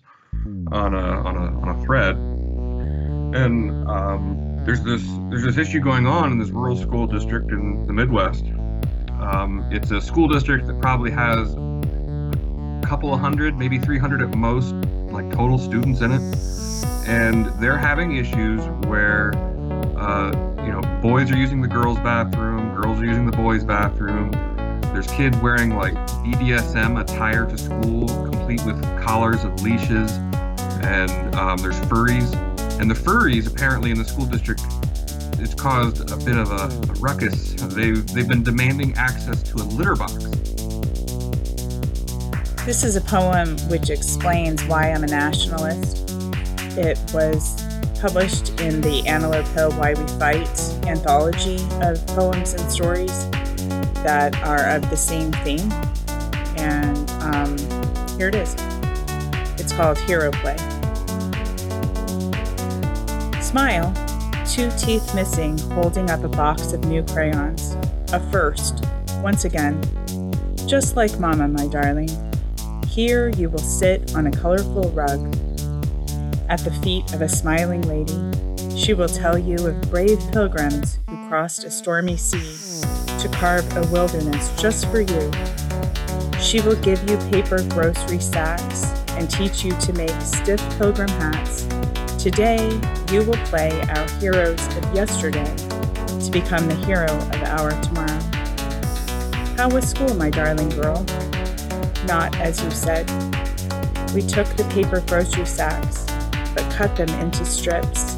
on 0.71 0.93
a 0.93 0.97
on 0.97 1.35
a 1.35 1.59
on 1.61 1.69
a 1.69 1.83
thread, 1.85 2.15
and 3.35 3.87
um, 3.87 4.61
there's 4.65 4.83
this 4.83 5.03
there's 5.29 5.43
this 5.43 5.57
issue 5.57 5.79
going 5.79 6.05
on 6.07 6.31
in 6.31 6.37
this 6.37 6.49
rural 6.49 6.77
school 6.77 7.07
district 7.07 7.51
in 7.51 7.85
the 7.85 7.93
Midwest. 7.93 8.45
Um, 9.21 9.67
it's 9.71 9.91
a 9.91 9.99
school 9.99 10.27
district 10.27 10.67
that 10.67 10.79
probably 10.81 11.11
has 11.11 11.53
a 11.53 12.81
couple 12.85 13.13
of 13.13 13.19
hundred, 13.19 13.57
maybe 13.57 13.77
300 13.77 14.21
at 14.21 14.35
most, 14.35 14.73
like 15.11 15.29
total 15.31 15.57
students 15.57 16.01
in 16.01 16.11
it, 16.11 16.21
and 17.07 17.47
they're 17.61 17.77
having 17.77 18.15
issues 18.15 18.61
where 18.87 19.33
uh, 19.97 20.31
you 20.63 20.71
know, 20.71 20.81
boys 21.01 21.31
are 21.31 21.37
using 21.37 21.61
the 21.61 21.67
girls' 21.67 21.97
bathroom, 21.99 22.75
girls 22.75 22.99
are 22.99 23.05
using 23.05 23.25
the 23.25 23.35
boys' 23.35 23.63
bathroom. 23.63 24.31
There's 24.93 25.07
kids 25.07 25.37
wearing 25.37 25.75
like 25.75 25.93
BDSM 26.23 26.99
attire 26.99 27.45
to 27.45 27.57
school, 27.57 28.07
complete 28.25 28.63
with 28.65 28.81
collars 29.01 29.43
of 29.43 29.61
leashes, 29.61 30.11
and 30.83 31.35
um, 31.35 31.57
there's 31.57 31.79
furries. 31.81 32.48
And 32.79 32.89
the 32.89 32.95
furries, 32.95 33.45
apparently, 33.45 33.91
in 33.91 33.97
the 33.97 34.05
school 34.05 34.25
district, 34.25 34.61
it's 35.37 35.53
caused 35.53 36.09
a 36.11 36.17
bit 36.17 36.37
of 36.37 36.49
a, 36.51 36.91
a 36.91 36.95
ruckus. 36.95 37.53
They've 37.53 38.07
they've 38.07 38.27
been 38.27 38.43
demanding 38.43 38.93
access 38.95 39.43
to 39.43 39.57
a 39.57 39.65
litter 39.65 39.95
box. 39.95 40.13
This 42.65 42.83
is 42.83 42.95
a 42.95 43.01
poem 43.01 43.57
which 43.67 43.89
explains 43.89 44.63
why 44.65 44.91
I'm 44.91 45.03
a 45.03 45.07
nationalist. 45.07 46.09
It 46.77 46.97
was 47.13 47.61
published 47.99 48.61
in 48.61 48.79
the 48.79 49.03
Antelope 49.05 49.47
Hill 49.47 49.71
Why 49.73 49.93
We 49.93 50.07
Fight 50.17 50.47
anthology 50.87 51.57
of 51.81 52.05
poems 52.07 52.53
and 52.53 52.71
stories 52.71 53.29
that 54.03 54.41
are 54.43 54.67
of 54.69 54.89
the 54.89 54.95
same 54.95 55.33
theme. 55.43 55.71
And 56.57 57.09
um, 57.23 57.57
here 58.17 58.29
it 58.29 58.35
is. 58.35 58.55
It's 59.59 59.73
called 59.73 59.97
Hero 59.97 60.31
Play. 60.31 60.78
Smile, 63.49 63.91
two 64.45 64.69
teeth 64.77 65.15
missing, 65.15 65.57
holding 65.73 66.11
up 66.11 66.23
a 66.23 66.27
box 66.27 66.71
of 66.71 66.85
new 66.85 67.01
crayons. 67.01 67.75
A 68.13 68.19
first, 68.29 68.85
once 69.23 69.43
again. 69.43 69.81
Just 70.67 70.95
like 70.95 71.19
Mama, 71.19 71.47
my 71.47 71.65
darling. 71.65 72.09
Here 72.87 73.29
you 73.29 73.49
will 73.49 73.57
sit 73.57 74.15
on 74.15 74.27
a 74.27 74.31
colorful 74.31 74.91
rug 74.91 75.35
at 76.47 76.59
the 76.59 76.77
feet 76.83 77.11
of 77.11 77.23
a 77.23 77.27
smiling 77.27 77.81
lady. 77.87 78.21
She 78.77 78.93
will 78.93 79.09
tell 79.09 79.35
you 79.35 79.55
of 79.65 79.81
brave 79.89 80.19
pilgrims 80.31 80.99
who 81.09 81.27
crossed 81.27 81.63
a 81.63 81.71
stormy 81.71 82.17
sea 82.17 82.83
to 83.17 83.27
carve 83.29 83.65
a 83.75 83.81
wilderness 83.91 84.55
just 84.61 84.85
for 84.91 85.01
you. 85.01 85.31
She 86.39 86.61
will 86.61 86.79
give 86.83 87.01
you 87.09 87.17
paper 87.31 87.63
grocery 87.69 88.19
sacks 88.19 88.85
and 89.17 89.27
teach 89.27 89.65
you 89.65 89.71
to 89.79 89.93
make 89.93 90.21
stiff 90.21 90.61
pilgrim 90.77 91.09
hats 91.09 91.67
Today, 92.19 92.69
you 93.13 93.23
will 93.23 93.37
play 93.45 93.71
our 93.91 94.09
heroes 94.19 94.59
of 94.75 94.93
yesterday 94.93 95.55
to 95.55 96.29
become 96.29 96.67
the 96.67 96.75
hero 96.85 97.05
of 97.05 97.43
our 97.43 97.71
tomorrow. 97.81 98.19
How 99.55 99.69
was 99.69 99.87
school, 99.87 100.13
my 100.15 100.29
darling 100.29 100.67
girl? 100.67 101.05
Not 102.05 102.35
as 102.41 102.61
you 102.61 102.71
said. 102.71 103.09
We 104.13 104.21
took 104.21 104.47
the 104.57 104.69
paper 104.73 104.99
grocery 105.07 105.45
sacks, 105.45 106.05
but 106.53 106.69
cut 106.73 106.93
them 106.97 107.07
into 107.21 107.45
strips. 107.45 108.17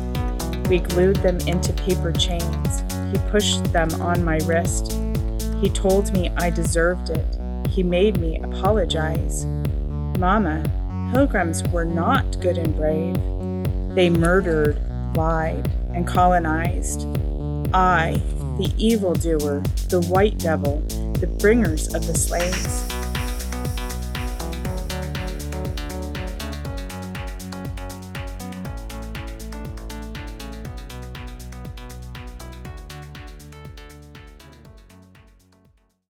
We 0.67 0.79
glued 0.79 1.17
them 1.17 1.37
into 1.41 1.71
paper 1.73 2.11
chains. 2.11 2.81
He 3.11 3.19
pushed 3.29 3.63
them 3.65 3.93
on 4.01 4.25
my 4.25 4.37
wrist. 4.45 4.99
He 5.59 5.69
told 5.69 6.11
me 6.11 6.31
I 6.37 6.49
deserved 6.49 7.11
it. 7.11 7.37
He 7.69 7.83
made 7.83 8.19
me 8.19 8.39
apologize. 8.39 9.45
Mama, 10.17 10.63
pilgrims 11.13 11.61
were 11.67 11.85
not 11.85 12.41
good 12.41 12.57
and 12.57 12.75
brave. 12.75 13.15
They 13.93 14.09
murdered, 14.09 14.77
lied, 15.15 15.69
and 15.93 16.07
colonized. 16.07 17.07
I, 17.73 18.21
the 18.57 18.73
evildoer, 18.77 19.61
the 19.89 20.05
white 20.09 20.37
devil, 20.37 20.81
the 21.19 21.27
bringers 21.27 21.93
of 21.93 22.07
the 22.07 22.15
slaves. 22.15 22.90